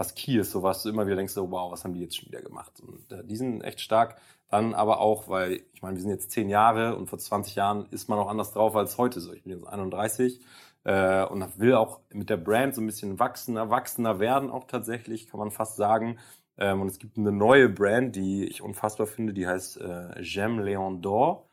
was 0.00 0.14
Key 0.14 0.38
ist, 0.38 0.50
so 0.50 0.62
was 0.62 0.82
du 0.82 0.88
immer 0.88 1.06
wieder 1.06 1.16
denkst, 1.16 1.34
so, 1.34 1.50
wow, 1.50 1.70
was 1.70 1.84
haben 1.84 1.92
die 1.92 2.00
jetzt 2.00 2.16
schon 2.16 2.28
wieder 2.28 2.40
gemacht? 2.40 2.80
Und 2.80 3.12
äh, 3.12 3.22
die 3.22 3.36
sind 3.36 3.60
echt 3.60 3.80
stark. 3.80 4.16
Dann 4.50 4.74
aber 4.74 5.00
auch, 5.00 5.28
weil 5.28 5.62
ich 5.72 5.80
meine, 5.80 5.96
wir 5.96 6.02
sind 6.02 6.10
jetzt 6.10 6.32
zehn 6.32 6.48
Jahre 6.48 6.96
und 6.96 7.08
vor 7.08 7.18
20 7.18 7.54
Jahren 7.54 7.86
ist 7.90 8.08
man 8.08 8.18
auch 8.18 8.28
anders 8.28 8.52
drauf 8.52 8.74
als 8.76 8.98
heute 8.98 9.20
so. 9.20 9.32
Ich 9.32 9.44
bin 9.44 9.52
jetzt 9.52 9.66
31 9.66 10.40
äh, 10.84 11.24
und 11.24 11.58
will 11.58 11.74
auch 11.74 12.00
mit 12.12 12.30
der 12.30 12.36
Brand 12.36 12.74
so 12.74 12.80
ein 12.80 12.86
bisschen 12.86 13.18
wachsen, 13.20 13.56
erwachsener 13.56 14.18
werden 14.18 14.50
auch 14.50 14.64
tatsächlich, 14.64 15.28
kann 15.28 15.38
man 15.38 15.52
fast 15.52 15.76
sagen. 15.76 16.18
Ähm, 16.58 16.80
und 16.80 16.88
es 16.88 16.98
gibt 16.98 17.16
eine 17.16 17.32
neue 17.32 17.68
Brand, 17.68 18.16
die 18.16 18.44
ich 18.44 18.60
unfassbar 18.60 19.06
finde, 19.06 19.32
die 19.32 19.46
heißt 19.46 19.80
äh, 19.80 20.20
J'aime 20.20 20.62
Léon 20.62 21.00
d'Or. 21.00 21.44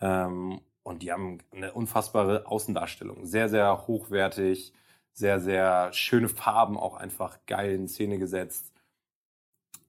Ähm, 0.00 0.60
und 0.82 1.02
die 1.02 1.12
haben 1.12 1.38
eine 1.50 1.72
unfassbare 1.72 2.46
Außendarstellung. 2.46 3.24
Sehr, 3.24 3.48
sehr 3.48 3.86
hochwertig, 3.86 4.74
sehr, 5.12 5.40
sehr 5.40 5.92
schöne 5.94 6.28
Farben 6.28 6.76
auch 6.76 6.96
einfach 6.96 7.38
geil 7.46 7.72
in 7.72 7.88
Szene 7.88 8.18
gesetzt. 8.18 8.73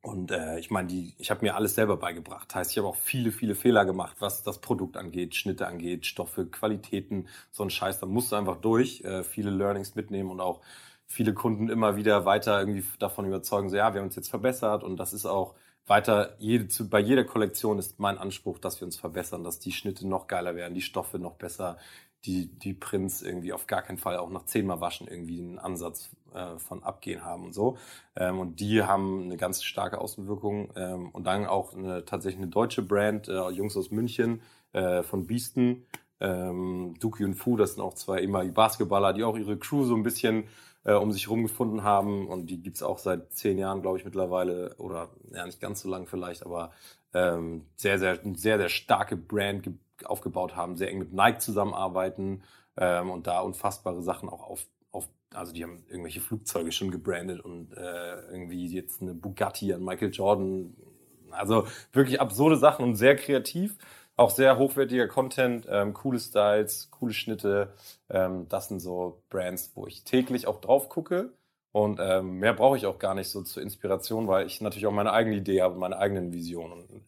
Und 0.06 0.30
äh, 0.30 0.60
ich 0.60 0.70
meine, 0.70 0.88
die, 0.88 1.16
ich 1.18 1.32
habe 1.32 1.44
mir 1.44 1.56
alles 1.56 1.74
selber 1.74 1.98
beigebracht. 1.98 2.54
Heißt, 2.54 2.70
ich 2.70 2.78
habe 2.78 2.88
auch 2.88 2.96
viele, 2.96 3.32
viele 3.32 3.56
Fehler 3.56 3.86
gemacht, 3.86 4.18
was 4.20 4.44
das 4.44 4.60
Produkt 4.60 4.98
angeht, 4.98 5.34
Schnitte 5.34 5.66
angeht, 5.66 6.06
Stoffe, 6.06 6.46
Qualitäten, 6.46 7.28
so 7.52 7.64
ein 7.64 7.72
Scheiß. 7.72 8.02
Da 8.02 8.06
musst 8.06 8.32
du 8.32 8.36
einfach 8.36 8.58
durch, 8.58 9.02
äh, 9.02 9.24
viele 9.24 9.50
Learnings 9.50 9.96
mitnehmen 9.96 10.30
und 10.30 10.42
auch 10.42 10.62
viele 11.08 11.34
Kunden 11.34 11.70
immer 11.70 11.96
wieder 11.96 12.24
weiter 12.24 12.60
irgendwie 12.60 12.84
davon 13.00 13.26
überzeugen, 13.26 13.70
so 13.70 13.78
ja, 13.78 13.94
wir 13.94 14.02
haben 14.02 14.08
uns 14.08 14.16
jetzt 14.16 14.30
verbessert 14.30 14.84
und 14.84 14.98
das 14.98 15.12
ist 15.12 15.26
auch 15.26 15.56
weiter, 15.88 16.36
jede, 16.40 16.68
zu, 16.68 16.88
bei 16.88 17.00
jeder 17.00 17.24
Kollektion 17.24 17.80
ist 17.80 18.00
mein 18.00 18.20
Anspruch, 18.20 18.60
dass 18.60 18.80
wir 18.82 18.86
uns 18.86 18.98
verbessern, 18.98 19.44
dass 19.44 19.60
die 19.60 19.72
Schnitte 19.72 20.08
noch 20.08 20.28
geiler 20.28 20.56
werden, 20.56 20.76
die 20.76 20.82
Stoffe 20.82 21.18
noch 21.18 21.36
besser, 21.36 21.78
die, 22.26 22.48
die 22.48 22.74
Prints 22.74 23.22
irgendwie 23.22 23.54
auf 23.54 23.68
gar 23.68 23.82
keinen 23.82 23.98
Fall 23.98 24.18
auch 24.18 24.30
nach 24.30 24.46
zehnmal 24.46 24.82
waschen 24.82 25.08
irgendwie 25.08 25.40
einen 25.40 25.60
Ansatz 25.60 26.10
äh, 26.34 26.58
von 26.58 26.84
Abgehen 26.84 27.24
haben 27.24 27.46
und 27.46 27.54
so. 27.54 27.78
Ähm, 28.16 28.40
und 28.40 28.60
die 28.60 28.84
haben 28.84 29.24
eine 29.24 29.38
ganz 29.38 29.64
starke 29.64 30.00
Außenwirkung. 30.00 30.72
Ähm, 30.76 31.10
und 31.12 31.26
dann 31.26 31.46
auch 31.46 31.74
eine, 31.74 32.06
tatsächlich 32.06 32.42
eine 32.42 32.52
deutsche 32.52 32.82
Brand, 32.82 33.28
äh, 33.28 33.50
Jungs 33.50 33.78
aus 33.78 33.92
München, 33.92 34.42
äh, 34.74 35.04
von 35.04 35.28
Biesten, 35.28 35.86
ähm, 36.20 36.96
Duki 37.00 37.24
und 37.24 37.36
Fu, 37.36 37.58
das 37.58 37.74
sind 37.74 37.84
auch 37.84 37.94
zwei 37.94 38.20
ehemalige 38.20 38.54
Basketballer, 38.54 39.14
die 39.14 39.24
auch 39.24 39.38
ihre 39.38 39.58
Crew 39.58 39.84
so 39.84 39.96
ein 39.96 40.04
bisschen 40.04 40.46
äh, 40.84 40.94
um 40.94 41.12
sich 41.12 41.28
herum 41.28 41.44
gefunden 41.44 41.84
haben. 41.84 42.28
Und 42.28 42.48
die 42.48 42.62
gibt's 42.62 42.84
auch 42.84 42.98
seit 42.98 43.34
zehn 43.34 43.58
Jahren, 43.58 43.82
glaube 43.82 43.98
ich, 43.98 44.06
mittlerweile. 44.06 44.76
Oder 44.78 45.10
ja, 45.32 45.46
nicht 45.46 45.62
ganz 45.62 45.82
so 45.82 45.90
lang 45.90 46.08
vielleicht, 46.08 46.46
aber 46.46 46.72
ähm, 47.14 47.66
sehr, 47.76 48.00
sehr, 48.00 48.20
sehr, 48.34 48.58
sehr 48.58 48.70
starke 48.70 49.16
Brand 49.16 49.64
aufgebaut 50.06 50.56
haben, 50.56 50.76
sehr 50.76 50.90
eng 50.90 51.00
mit 51.00 51.14
Nike 51.14 51.40
zusammenarbeiten 51.40 52.44
ähm, 52.78 53.10
und 53.10 53.28
da 53.28 53.40
unfassbare 53.40 54.02
Sachen 54.02 54.30
auch 54.30 54.44
auf, 54.44 54.66
auf, 54.92 55.08
also 55.34 55.54
die 55.54 55.64
haben 55.64 55.84
irgendwelche 55.88 56.22
Flugzeuge 56.22 56.72
schon 56.72 56.92
gebrandet 56.92 57.42
und 57.42 57.74
äh, 57.74 58.16
irgendwie 58.32 58.68
jetzt 58.68 59.02
eine 59.02 59.14
Bugatti 59.14 59.74
an 59.74 59.84
Michael 59.84 60.12
Jordan. 60.12 60.76
Also 61.32 61.68
wirklich 61.92 62.22
absurde 62.22 62.58
Sachen 62.58 62.86
und 62.86 62.96
sehr 62.96 63.16
kreativ. 63.16 63.78
Auch 64.18 64.30
sehr 64.30 64.58
hochwertiger 64.58 65.10
Content, 65.10 65.68
ähm, 65.70 65.94
coole 65.94 66.20
Styles, 66.20 66.90
coole 66.90 67.12
Schnitte. 67.12 67.74
Ähm, 68.10 68.48
das 68.48 68.70
sind 68.70 68.80
so 68.80 69.22
Brands, 69.30 69.74
wo 69.76 69.88
ich 69.88 70.06
täglich 70.06 70.48
auch 70.48 70.62
drauf 70.62 70.88
gucke. 70.88 71.34
Und 71.74 72.00
ähm, 72.02 72.40
mehr 72.40 72.54
brauche 72.54 72.78
ich 72.78 72.86
auch 72.86 73.00
gar 73.00 73.14
nicht 73.16 73.28
so 73.28 73.42
zur 73.42 73.62
Inspiration, 73.62 74.30
weil 74.30 74.48
ich 74.48 74.62
natürlich 74.62 74.88
auch 74.88 74.94
meine 74.94 75.12
eigene 75.12 75.36
Idee 75.36 75.62
habe, 75.62 75.78
meine 75.78 75.98
eigenen 75.98 76.32
Visionen. 76.32 77.06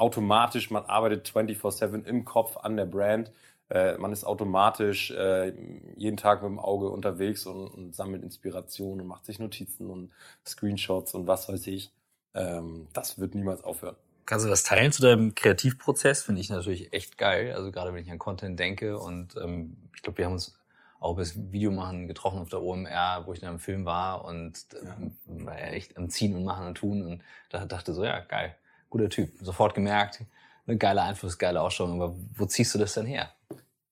Automatisch, 0.00 0.70
man 0.70 0.86
arbeitet 0.86 1.28
24-7 1.28 2.06
im 2.06 2.24
Kopf 2.24 2.56
an 2.56 2.78
der 2.78 2.86
Brand. 2.86 3.32
Äh, 3.68 3.98
man 3.98 4.12
ist 4.12 4.24
automatisch 4.24 5.10
äh, 5.10 5.52
jeden 5.94 6.16
Tag 6.16 6.40
mit 6.40 6.50
dem 6.50 6.58
Auge 6.58 6.88
unterwegs 6.88 7.44
und, 7.44 7.68
und 7.68 7.94
sammelt 7.94 8.22
Inspiration 8.22 8.98
und 8.98 9.06
macht 9.06 9.26
sich 9.26 9.38
Notizen 9.38 9.90
und 9.90 10.10
Screenshots 10.46 11.12
und 11.12 11.26
was 11.26 11.50
weiß 11.50 11.66
ich. 11.66 11.92
Ähm, 12.32 12.88
das 12.94 13.18
wird 13.18 13.34
niemals 13.34 13.62
aufhören. 13.62 13.94
Kannst 14.24 14.46
du 14.46 14.48
das 14.48 14.62
teilen 14.62 14.90
zu 14.90 15.02
deinem 15.02 15.34
Kreativprozess? 15.34 16.22
Finde 16.22 16.40
ich 16.40 16.48
natürlich 16.48 16.94
echt 16.94 17.18
geil. 17.18 17.52
Also 17.52 17.70
gerade 17.70 17.92
wenn 17.92 18.02
ich 18.02 18.10
an 18.10 18.18
Content 18.18 18.58
denke 18.58 18.98
und 18.98 19.36
ähm, 19.36 19.76
ich 19.94 20.00
glaube, 20.00 20.16
wir 20.16 20.24
haben 20.24 20.32
uns 20.32 20.58
auch 20.98 21.16
bis 21.16 21.52
Video 21.52 21.72
machen 21.72 22.08
getroffen 22.08 22.38
auf 22.38 22.48
der 22.48 22.62
OMR, 22.62 23.24
wo 23.26 23.34
ich 23.34 23.40
dann 23.40 23.52
im 23.52 23.58
Film 23.58 23.84
war 23.84 24.24
und 24.24 24.64
ähm, 24.82 25.44
war 25.44 25.60
ja 25.60 25.66
echt 25.66 25.98
am 25.98 26.08
Ziehen 26.08 26.34
und 26.34 26.44
Machen 26.44 26.68
und 26.68 26.76
Tun 26.76 27.02
und 27.02 27.22
da 27.50 27.66
dachte 27.66 27.92
so, 27.92 28.02
ja, 28.02 28.20
geil 28.20 28.56
guter 28.90 29.08
Typ. 29.08 29.30
Sofort 29.40 29.74
gemerkt, 29.74 30.24
eine 30.66 30.76
geile 30.76 31.02
Einfluss, 31.02 31.38
geile 31.38 31.60
Ausstrahlung. 31.60 32.02
Aber 32.02 32.14
wo 32.36 32.44
ziehst 32.44 32.74
du 32.74 32.78
das 32.78 32.94
denn 32.94 33.06
her? 33.06 33.30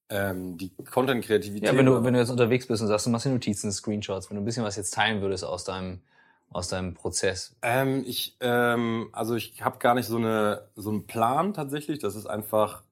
Ähm, 0.09 0.57
die 0.57 0.71
Content-Kreativität. 0.75 1.69
Ja, 1.69 1.77
wenn 1.77 1.85
du, 1.85 2.03
wenn 2.03 2.13
du 2.13 2.19
jetzt 2.19 2.31
unterwegs 2.31 2.67
bist 2.67 2.81
und 2.81 2.87
sagst, 2.87 3.05
du 3.05 3.09
machst 3.11 3.25
dir 3.25 3.29
Notizen, 3.29 3.71
Screenshots, 3.71 4.29
wenn 4.29 4.37
du 4.37 4.41
ein 4.41 4.45
bisschen 4.45 4.63
was 4.63 4.75
jetzt 4.75 4.93
teilen 4.93 5.21
würdest 5.21 5.43
aus 5.43 5.63
deinem, 5.63 6.01
aus 6.49 6.67
deinem 6.67 6.95
Prozess. 6.95 7.55
Ähm, 7.61 8.03
ich, 8.07 8.35
ähm, 8.39 9.09
also 9.11 9.35
ich 9.35 9.63
habe 9.63 9.77
gar 9.77 9.93
nicht 9.93 10.07
so 10.07 10.17
eine, 10.17 10.67
so 10.75 10.89
einen 10.89 11.05
Plan 11.05 11.53
tatsächlich. 11.53 11.99
Das 11.99 12.15
ist 12.15 12.25
einfach, 12.25 12.83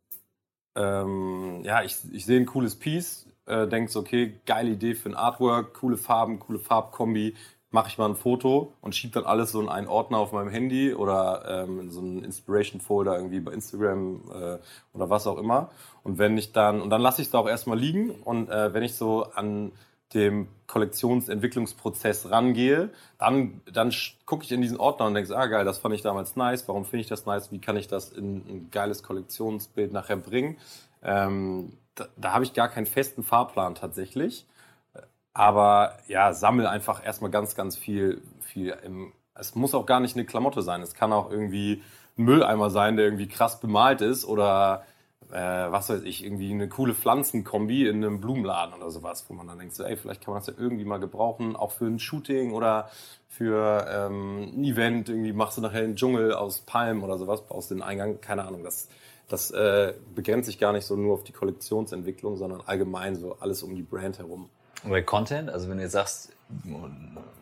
ähm, 0.75 1.61
ja, 1.63 1.81
ich, 1.83 1.97
ich 2.11 2.25
sehe 2.25 2.39
ein 2.39 2.45
cooles 2.45 2.75
Piece, 2.75 3.25
äh, 3.47 3.67
denkst, 3.67 3.95
okay, 3.95 4.39
geile 4.45 4.69
Idee 4.69 4.93
für 4.93 5.09
ein 5.09 5.15
Artwork, 5.15 5.73
coole 5.73 5.97
Farben, 5.97 6.37
coole 6.37 6.59
Farbkombi, 6.59 7.35
mache 7.69 7.89
ich 7.89 7.97
mal 7.97 8.07
ein 8.07 8.15
Foto 8.15 8.73
und 8.81 8.95
schiebe 8.95 9.13
dann 9.13 9.25
alles 9.25 9.51
so 9.51 9.61
in 9.61 9.69
einen 9.69 9.87
Ordner 9.87 10.19
auf 10.19 10.31
meinem 10.31 10.49
Handy 10.49 10.93
oder 10.93 11.65
ähm, 11.65 11.81
in 11.81 11.91
so 11.91 11.99
einen 11.99 12.23
Inspiration-Folder 12.23 13.15
irgendwie 13.15 13.39
bei 13.41 13.51
Instagram 13.51 14.21
äh, 14.31 14.57
oder 14.93 15.09
was 15.09 15.27
auch 15.27 15.37
immer. 15.37 15.69
Und 16.03 16.17
wenn 16.17 16.37
ich 16.37 16.53
dann, 16.53 16.81
und 16.81 16.89
dann 16.89 17.01
lasse 17.01 17.21
ich 17.21 17.27
es 17.27 17.35
auch 17.35 17.47
erstmal 17.47 17.77
liegen 17.77 18.11
und 18.11 18.49
äh, 18.49 18.73
wenn 18.73 18.83
ich 18.83 18.95
so 18.95 19.23
an 19.33 19.73
dem 20.13 20.47
Kollektionsentwicklungsprozess 20.67 22.31
rangehe, 22.31 22.89
dann, 23.17 23.61
dann 23.71 23.93
gucke 24.25 24.45
ich 24.45 24.51
in 24.53 24.61
diesen 24.61 24.77
Ordner 24.77 25.05
und 25.07 25.13
denke, 25.13 25.35
ah 25.35 25.47
geil, 25.47 25.65
das 25.65 25.79
fand 25.79 25.93
ich 25.95 26.01
damals 26.01 26.37
nice, 26.37 26.65
warum 26.67 26.85
finde 26.85 27.01
ich 27.01 27.07
das 27.07 27.25
nice, 27.25 27.51
wie 27.51 27.59
kann 27.59 27.75
ich 27.75 27.89
das 27.89 28.11
in 28.11 28.37
ein 28.37 28.69
geiles 28.71 29.03
Kollektionsbild 29.03 29.91
nachher 29.91 30.15
bringen. 30.15 30.57
Ähm, 31.03 31.73
da, 31.95 32.07
da 32.15 32.33
habe 32.33 32.45
ich 32.45 32.53
gar 32.53 32.69
keinen 32.69 32.85
festen 32.85 33.23
Fahrplan 33.23 33.75
tatsächlich. 33.75 34.45
Aber 35.37 35.99
ja, 36.07 36.33
sammel 36.33 36.65
einfach 36.65 37.05
erstmal 37.05 37.29
ganz, 37.29 37.53
ganz 37.53 37.77
viel, 37.77 38.23
viel 38.41 38.75
im, 38.83 39.13
es 39.35 39.53
muss 39.53 39.75
auch 39.75 39.85
gar 39.85 39.99
nicht 39.99 40.15
eine 40.15 40.25
Klamotte 40.25 40.63
sein. 40.63 40.81
Es 40.81 40.95
kann 40.95 41.13
auch 41.13 41.29
irgendwie 41.29 41.83
ein 42.17 42.23
Mülleimer 42.23 42.71
sein, 42.71 42.95
der 42.95 43.05
irgendwie 43.05 43.27
krass 43.27 43.59
bemalt 43.59 44.01
ist 44.01 44.25
oder 44.25 44.83
äh, 45.29 45.35
was 45.35 45.91
weiß 45.91 46.01
ich, 46.05 46.25
irgendwie 46.25 46.49
eine 46.49 46.67
coole 46.67 46.95
Pflanzenkombi 46.95 47.87
in 47.87 47.97
einem 47.97 48.19
Blumenladen 48.19 48.73
oder 48.73 48.89
sowas, 48.89 49.25
wo 49.27 49.35
man 49.35 49.45
dann 49.45 49.59
denkt, 49.59 49.75
so, 49.75 49.83
ey, 49.83 49.95
vielleicht 49.95 50.23
kann 50.23 50.33
man 50.33 50.41
das 50.41 50.47
ja 50.47 50.55
irgendwie 50.57 50.85
mal 50.85 50.97
gebrauchen, 50.97 51.55
auch 51.55 51.71
für 51.71 51.85
ein 51.85 51.99
Shooting 51.99 52.53
oder 52.53 52.89
für 53.27 53.85
ähm, 53.87 54.53
ein 54.57 54.63
Event. 54.63 55.09
Irgendwie 55.09 55.33
machst 55.33 55.59
du 55.59 55.61
nachher 55.61 55.83
einen 55.83 55.97
Dschungel 55.97 56.33
aus 56.33 56.61
Palmen 56.61 57.03
oder 57.03 57.19
sowas, 57.19 57.45
baust 57.45 57.69
den 57.69 57.83
Eingang, 57.83 58.21
keine 58.21 58.43
Ahnung. 58.43 58.63
Das, 58.63 58.87
das 59.27 59.51
äh, 59.51 59.93
begrenzt 60.15 60.47
sich 60.47 60.57
gar 60.57 60.73
nicht 60.73 60.87
so 60.87 60.95
nur 60.95 61.13
auf 61.13 61.23
die 61.23 61.33
Kollektionsentwicklung, 61.33 62.37
sondern 62.37 62.61
allgemein 62.65 63.15
so 63.15 63.37
alles 63.39 63.61
um 63.61 63.75
die 63.75 63.83
Brand 63.83 64.17
herum. 64.17 64.49
Bei 64.83 65.01
Content, 65.01 65.49
also 65.49 65.69
wenn 65.69 65.77
du 65.77 65.83
jetzt 65.83 65.93
sagst, 65.93 66.31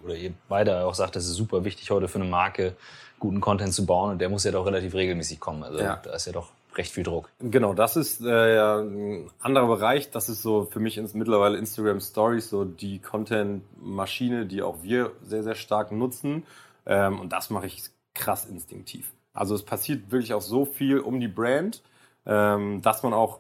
oder 0.04 0.16
ihr 0.16 0.34
beide 0.48 0.86
auch 0.86 0.96
sagt, 0.96 1.16
das 1.16 1.26
ist 1.26 1.36
super 1.36 1.64
wichtig 1.64 1.92
heute 1.92 2.08
für 2.08 2.20
eine 2.20 2.30
Marke, 2.30 2.76
guten 3.20 3.42
Content 3.42 3.74
zu 3.74 3.86
bauen 3.86 4.12
und 4.12 4.20
der 4.20 4.30
muss 4.30 4.44
ja 4.44 4.52
doch 4.52 4.66
relativ 4.66 4.94
regelmäßig 4.94 5.40
kommen. 5.40 5.64
Also 5.64 5.80
ja. 5.80 5.98
da 5.98 6.14
ist 6.14 6.26
ja 6.26 6.34
doch 6.34 6.50
recht 6.76 6.92
viel 6.92 7.04
Druck. 7.04 7.30
Genau, 7.40 7.74
das 7.74 7.96
ist 7.96 8.22
äh, 8.22 8.56
ja 8.56 8.80
ein 8.80 9.30
anderer 9.40 9.68
Bereich. 9.68 10.12
Das 10.12 10.30
ist 10.30 10.42
so 10.42 10.66
für 10.66 10.80
mich 10.80 10.98
ins, 10.98 11.14
mittlerweile 11.14 11.58
Instagram 11.58 12.00
Stories, 12.02 12.50
so 12.50 12.66
die 12.66 13.00
Content-Maschine, 13.00 14.46
die 14.46 14.62
auch 14.62 14.84
wir 14.84 15.12
sehr, 15.24 15.44
sehr 15.44 15.56
stark 15.56 15.92
nutzen. 15.92 16.44
Ähm, 16.86 17.20
und 17.20 17.32
das 17.32 17.50
mache 17.50 17.68
ich 17.68 17.84
krass 18.14 18.46
instinktiv. 18.46 19.12
Also 19.34 19.56
es 19.56 19.64
passiert 19.64 20.12
wirklich 20.12 20.34
auch 20.34 20.42
so 20.42 20.66
viel 20.66 21.00
um 21.00 21.20
die 21.20 21.28
Brand, 21.28 21.82
ähm, 22.26 22.82
dass 22.82 23.04
man 23.04 23.14
auch 23.14 23.40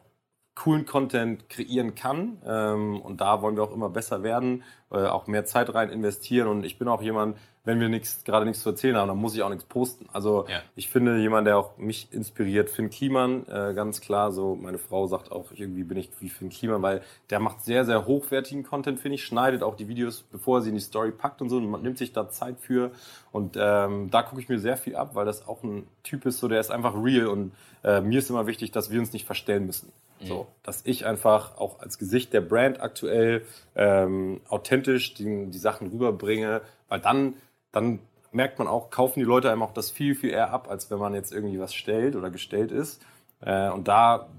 coolen 0.56 0.86
Content 0.86 1.50
kreieren 1.50 1.96
kann. 1.96 2.38
Ähm, 2.46 3.02
und 3.02 3.22
da 3.22 3.42
wollen 3.42 3.56
wir 3.56 3.64
auch 3.64 3.74
immer 3.74 3.90
besser 3.90 4.24
werden, 4.24 4.64
äh, 4.92 5.06
auch 5.06 5.28
mehr 5.28 5.46
Zeit 5.46 5.74
rein 5.74 5.90
investieren. 5.90 6.48
Und 6.48 6.64
ich 6.64 6.80
bin 6.80 6.88
auch 6.88 7.02
jemand, 7.02 7.38
wenn 7.66 7.80
wir 7.80 7.90
nichts, 7.90 8.24
gerade 8.24 8.46
nichts 8.46 8.62
zu 8.62 8.70
erzählen 8.70 8.96
haben, 8.96 9.08
dann 9.08 9.18
muss 9.18 9.36
ich 9.36 9.42
auch 9.42 9.50
nichts 9.50 9.66
posten. 9.66 10.08
Also 10.14 10.46
ja. 10.48 10.62
ich 10.76 10.90
finde 10.90 11.18
jemand, 11.18 11.48
der 11.48 11.58
auch 11.58 11.78
mich 11.78 12.14
inspiriert, 12.14 12.70
Finn 12.70 12.90
Kliman, 12.90 13.46
äh, 13.48 13.74
ganz 13.74 14.02
klar. 14.02 14.32
So 14.32 14.56
meine 14.56 14.78
Frau 14.78 15.08
sagt 15.08 15.32
auch, 15.32 15.52
irgendwie 15.54 15.84
bin 15.84 15.98
ich 15.98 16.10
wie 16.20 16.30
Finn 16.30 16.50
Kliman, 16.50 16.82
weil 16.82 17.02
der 17.32 17.40
macht 17.40 17.62
sehr, 17.62 17.84
sehr 17.84 18.06
hochwertigen 18.06 18.64
Content, 18.64 19.00
finde 19.00 19.16
ich, 19.16 19.26
schneidet 19.26 19.64
auch 19.64 19.76
die 19.76 19.88
Videos, 19.88 20.22
bevor 20.22 20.60
er 20.60 20.62
sie 20.62 20.70
in 20.70 20.76
die 20.76 20.82
Story 20.82 21.12
packt 21.12 21.42
und 21.42 21.50
so, 21.50 21.58
und 21.58 21.70
man 21.70 21.82
nimmt 21.82 21.98
sich 21.98 22.14
da 22.14 22.30
Zeit 22.30 22.60
für. 22.60 22.92
Und 23.32 23.58
ähm, 23.60 24.10
da 24.12 24.22
gucke 24.22 24.40
ich 24.40 24.48
mir 24.48 24.60
sehr 24.60 24.78
viel 24.78 24.96
ab, 24.96 25.16
weil 25.16 25.26
das 25.26 25.48
auch 25.48 25.64
ein 25.64 25.88
Typ 26.04 26.26
ist, 26.26 26.40
so 26.40 26.48
der 26.48 26.60
ist 26.60 26.72
einfach 26.72 26.94
real 26.96 27.28
und 27.28 27.52
äh, 27.84 28.00
mir 28.00 28.20
ist 28.20 28.30
immer 28.30 28.48
wichtig, 28.48 28.72
dass 28.72 28.92
wir 28.92 29.00
uns 29.00 29.12
nicht 29.12 29.26
verstellen 29.26 29.66
müssen. 29.66 29.92
Mhm. 30.20 30.26
So, 30.26 30.48
dass 30.64 30.86
ich 30.86 31.06
einfach 31.06 31.58
auch 31.58 31.80
als 31.80 31.98
Gesicht 31.98 32.34
der 32.34 32.42
Brand 32.42 32.82
aktuell 32.82 33.46
ähm, 33.76 34.42
authentisch 34.50 35.14
die, 35.14 35.48
die 35.48 35.58
Sachen 35.58 35.88
rüberbringe, 35.88 36.62
weil 36.88 37.00
dann 37.00 37.36
dann 37.76 38.00
merkt 38.32 38.58
man 38.58 38.68
auch, 38.68 38.90
kaufen 38.90 39.20
die 39.20 39.26
Leute 39.26 39.52
einem 39.52 39.62
auch 39.62 39.74
das 39.74 39.92
viel, 39.92 40.16
viel 40.16 40.32
eher 40.32 40.52
ab, 40.52 40.70
als 40.70 40.90
wenn 40.90 40.98
man 40.98 41.14
jetzt 41.14 41.34
irgendwie 41.34 41.60
was 41.60 41.74
stellt 41.74 42.16
oder 42.16 42.30
gestellt 42.30 42.72
ist. 42.72 43.02
Äh, 43.42 43.70
und 43.70 43.88
da, 43.88 44.30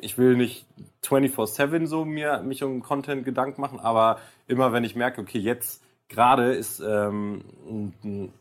ich 0.00 0.18
will 0.18 0.36
nicht 0.36 0.66
24-7 1.04 1.86
so 1.86 2.04
mir, 2.04 2.42
mich 2.42 2.64
um 2.64 2.82
Content 2.82 3.24
Gedanken 3.24 3.60
machen, 3.60 3.78
aber 3.78 4.18
immer 4.48 4.72
wenn 4.72 4.84
ich 4.84 4.96
merke, 4.96 5.20
okay, 5.20 5.38
jetzt 5.38 5.82
gerade 6.08 6.54
ist 6.54 6.80
ähm, 6.80 7.44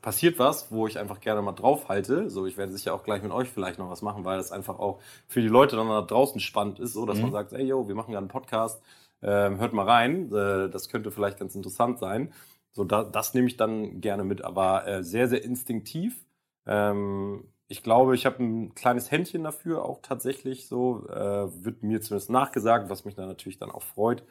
passiert 0.02 0.40
was, 0.40 0.72
wo 0.72 0.88
ich 0.88 0.98
einfach 0.98 1.20
gerne 1.20 1.42
mal 1.42 1.52
draufhalte. 1.52 2.30
So, 2.30 2.46
ich 2.46 2.58
werde 2.58 2.72
sicher 2.72 2.94
auch 2.94 3.04
gleich 3.04 3.22
mit 3.22 3.32
euch 3.32 3.50
vielleicht 3.50 3.78
noch 3.78 3.90
was 3.90 4.02
machen, 4.02 4.26
weil 4.26 4.38
das 4.38 4.52
einfach 4.52 4.80
auch 4.80 5.00
für 5.28 5.42
die 5.42 5.50
Leute 5.50 5.76
dann 5.76 5.90
da 5.90 6.02
draußen 6.02 6.40
spannend 6.40 6.80
ist, 6.80 6.94
so 6.94 7.06
dass 7.06 7.18
mhm. 7.18 7.24
man 7.24 7.32
sagt, 7.32 7.54
ey 7.54 7.66
yo, 7.66 7.88
wir 7.88 7.96
machen 7.96 8.12
gerade 8.12 8.24
einen 8.24 8.30
Podcast, 8.30 8.82
ähm, 9.22 9.60
hört 9.60 9.74
mal 9.74 9.86
rein, 9.86 10.32
äh, 10.34 10.70
das 10.70 10.90
könnte 10.90 11.12
vielleicht 11.12 11.40
ganz 11.40 11.56
interessant 11.56 12.00
sein. 12.00 12.34
So, 12.72 12.84
da, 12.84 13.04
das 13.04 13.34
nehme 13.34 13.48
ich 13.48 13.58
dann 13.58 14.02
gerne 14.02 14.24
mit, 14.24 14.44
aber 14.44 14.88
äh, 14.88 15.04
sehr, 15.04 15.28
sehr 15.28 15.44
instinktiv. 15.44 16.26
Ähm, 16.66 17.44
ich 17.70 17.84
glaube, 17.84 18.16
ich 18.16 18.26
habe 18.26 18.42
ein 18.42 18.76
kleines 18.76 19.12
Händchen 19.12 19.44
dafür, 19.44 19.84
auch 19.84 20.00
tatsächlich 20.02 20.68
so, 20.68 21.06
äh, 21.10 21.66
wird 21.66 21.84
mir 21.84 22.02
zumindest 22.02 22.30
nachgesagt, 22.30 22.90
was 22.90 23.04
mich 23.04 23.16
dann 23.16 23.28
natürlich 23.28 23.58
dann 23.58 23.72
auch 23.72 23.82
freut, 23.82 24.24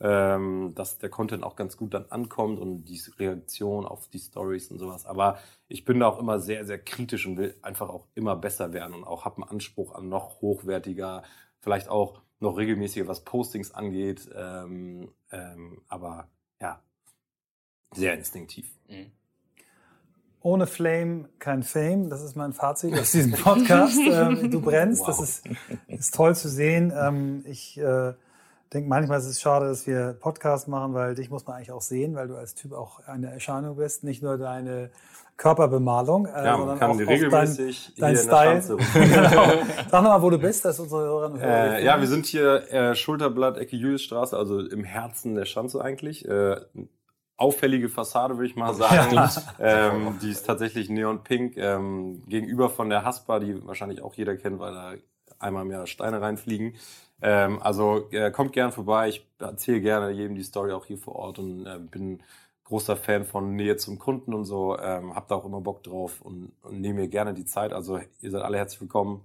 ähm, 0.00 0.72
dass 0.74 0.98
der 0.98 1.10
Content 1.10 1.44
auch 1.44 1.56
ganz 1.56 1.76
gut 1.76 1.92
dann 1.92 2.06
ankommt 2.08 2.58
und 2.58 2.84
die 2.84 3.00
Reaktion 3.18 3.84
auf 3.84 4.08
die 4.08 4.18
Stories 4.18 4.70
und 4.70 4.78
sowas. 4.78 5.04
Aber 5.04 5.38
ich 5.68 5.84
bin 5.84 6.00
da 6.00 6.06
auch 6.06 6.18
immer 6.18 6.40
sehr, 6.40 6.64
sehr 6.64 6.78
kritisch 6.78 7.26
und 7.26 7.36
will 7.36 7.54
einfach 7.60 7.90
auch 7.90 8.06
immer 8.14 8.34
besser 8.34 8.72
werden 8.72 8.94
und 8.94 9.04
auch 9.04 9.26
habe 9.26 9.42
einen 9.42 9.50
Anspruch 9.50 9.94
an 9.94 10.08
noch 10.08 10.40
hochwertiger, 10.40 11.22
vielleicht 11.60 11.88
auch 11.88 12.22
noch 12.38 12.56
regelmäßiger, 12.56 13.06
was 13.06 13.24
Postings 13.24 13.72
angeht. 13.72 14.30
Ähm, 14.34 15.12
ähm, 15.30 15.82
aber 15.88 16.28
ja, 16.62 16.82
sehr 17.92 18.14
instinktiv. 18.14 18.70
Mhm. 18.88 19.12
Ohne 20.42 20.66
Flame 20.66 21.28
kein 21.38 21.62
Fame. 21.62 22.08
Das 22.08 22.22
ist 22.22 22.34
mein 22.34 22.54
Fazit 22.54 22.98
aus 22.98 23.12
diesem 23.12 23.32
Podcast. 23.32 23.98
ähm, 24.10 24.50
du 24.50 24.62
brennst. 24.62 25.02
Wow. 25.02 25.08
Das 25.08 25.20
ist, 25.20 25.46
ist 25.88 26.14
toll 26.14 26.34
zu 26.34 26.48
sehen. 26.48 26.90
Ähm, 26.96 27.44
ich 27.46 27.76
äh, 27.76 28.14
denke 28.72 28.88
manchmal 28.88 29.18
ist 29.18 29.26
es 29.26 29.40
schade, 29.40 29.66
dass 29.66 29.86
wir 29.86 30.16
Podcast 30.18 30.68
machen, 30.68 30.94
weil 30.94 31.14
dich 31.14 31.30
muss 31.30 31.46
man 31.46 31.56
eigentlich 31.56 31.72
auch 31.72 31.82
sehen, 31.82 32.14
weil 32.14 32.28
du 32.28 32.36
als 32.36 32.54
Typ 32.54 32.72
auch 32.72 33.00
eine 33.06 33.30
Erscheinung 33.30 33.76
bist. 33.76 34.04
Nicht 34.04 34.22
nur 34.22 34.38
deine 34.38 34.90
Körperbemalung, 35.36 36.26
äh, 36.26 36.44
ja, 36.44 36.56
sondern 36.56 36.82
auch, 36.82 36.98
regelmäßig 36.98 37.94
dein, 37.98 38.14
dein 38.14 38.22
Style. 38.22 38.76
genau. 38.94 39.46
Sag 39.90 40.02
nochmal, 40.02 40.22
wo 40.22 40.30
du 40.30 40.38
bist, 40.38 40.64
dass 40.64 40.78
unsere 40.78 41.00
Hörerinnen 41.02 41.38
und 41.38 41.42
Hörer. 41.42 41.78
Äh, 41.78 41.84
ja, 41.84 41.98
wir 41.98 42.06
sind 42.06 42.26
hier 42.26 42.70
äh, 42.70 42.94
Schulterblatt, 42.94 43.56
Ecke 43.56 43.74
Juliusstraße, 43.74 44.36
also 44.36 44.60
im 44.60 44.84
Herzen 44.84 45.34
der 45.34 45.46
Schanze 45.46 45.82
eigentlich. 45.82 46.28
Äh, 46.28 46.60
auffällige 47.38 47.88
Fassade, 47.88 48.36
würde 48.36 48.48
ich 48.48 48.56
mal 48.56 48.74
sagen. 48.74 49.14
Ja. 49.14 49.30
Ähm, 49.58 50.18
die 50.20 50.30
ist 50.30 50.44
tatsächlich 50.44 50.90
neonpink, 50.90 51.56
ähm, 51.56 52.22
gegenüber 52.28 52.68
von 52.68 52.90
der 52.90 53.04
Haspa, 53.04 53.40
die 53.40 53.66
wahrscheinlich 53.66 54.02
auch 54.02 54.12
jeder 54.12 54.36
kennt, 54.36 54.60
weil 54.60 54.74
da 54.74 54.92
einmal 55.38 55.64
mehr 55.64 55.86
Steine 55.86 56.20
reinfliegen. 56.20 56.74
Ähm, 57.22 57.60
also 57.62 58.10
äh, 58.10 58.30
kommt 58.30 58.52
gern 58.52 58.72
vorbei. 58.72 59.08
Ich 59.08 59.26
erzähle 59.38 59.80
gerne 59.80 60.10
jedem 60.10 60.34
die 60.34 60.42
Story 60.42 60.72
auch 60.72 60.86
hier 60.86 60.98
vor 60.98 61.16
Ort 61.16 61.38
und 61.38 61.66
äh, 61.66 61.78
bin 61.78 62.22
großer 62.64 62.96
Fan 62.96 63.24
von 63.24 63.56
Nähe 63.56 63.76
zum 63.76 63.98
Kunden 63.98 64.32
und 64.32 64.44
so. 64.44 64.78
Ähm, 64.78 65.14
hab 65.14 65.28
da 65.28 65.34
auch 65.34 65.44
immer 65.44 65.60
Bock 65.60 65.82
drauf 65.82 66.20
und, 66.22 66.52
und 66.62 66.80
nehme 66.80 67.00
mir 67.00 67.08
gerne 67.08 67.34
die 67.34 67.44
Zeit. 67.44 67.72
Also 67.72 68.00
ihr 68.20 68.30
seid 68.30 68.42
alle 68.42 68.56
herzlich 68.56 68.80
willkommen 68.80 69.24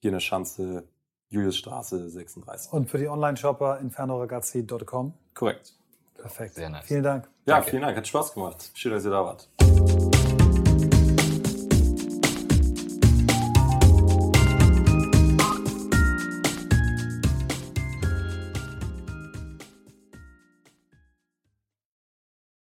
hier 0.00 0.08
in 0.08 0.14
der 0.14 0.20
Schanze, 0.20 0.84
Juliusstraße 1.28 2.08
36. 2.08 2.72
Und 2.72 2.90
für 2.90 2.98
die 2.98 3.08
Online-Shopper 3.08 3.80
infernoragazzi.com. 3.80 5.12
Korrekt. 5.34 5.74
Perfekt. 6.16 6.54
Sehr 6.54 6.70
nice. 6.70 6.86
Vielen 6.86 7.02
Dank. 7.02 7.28
Ja, 7.44 7.56
Danke. 7.56 7.70
vielen 7.70 7.82
Dank. 7.82 7.96
Hat 7.96 8.06
Spaß 8.06 8.32
gemacht. 8.32 8.70
Schön, 8.74 8.92
dass 8.92 9.04
ihr 9.04 9.10
da 9.10 9.24
wart. 9.24 10.15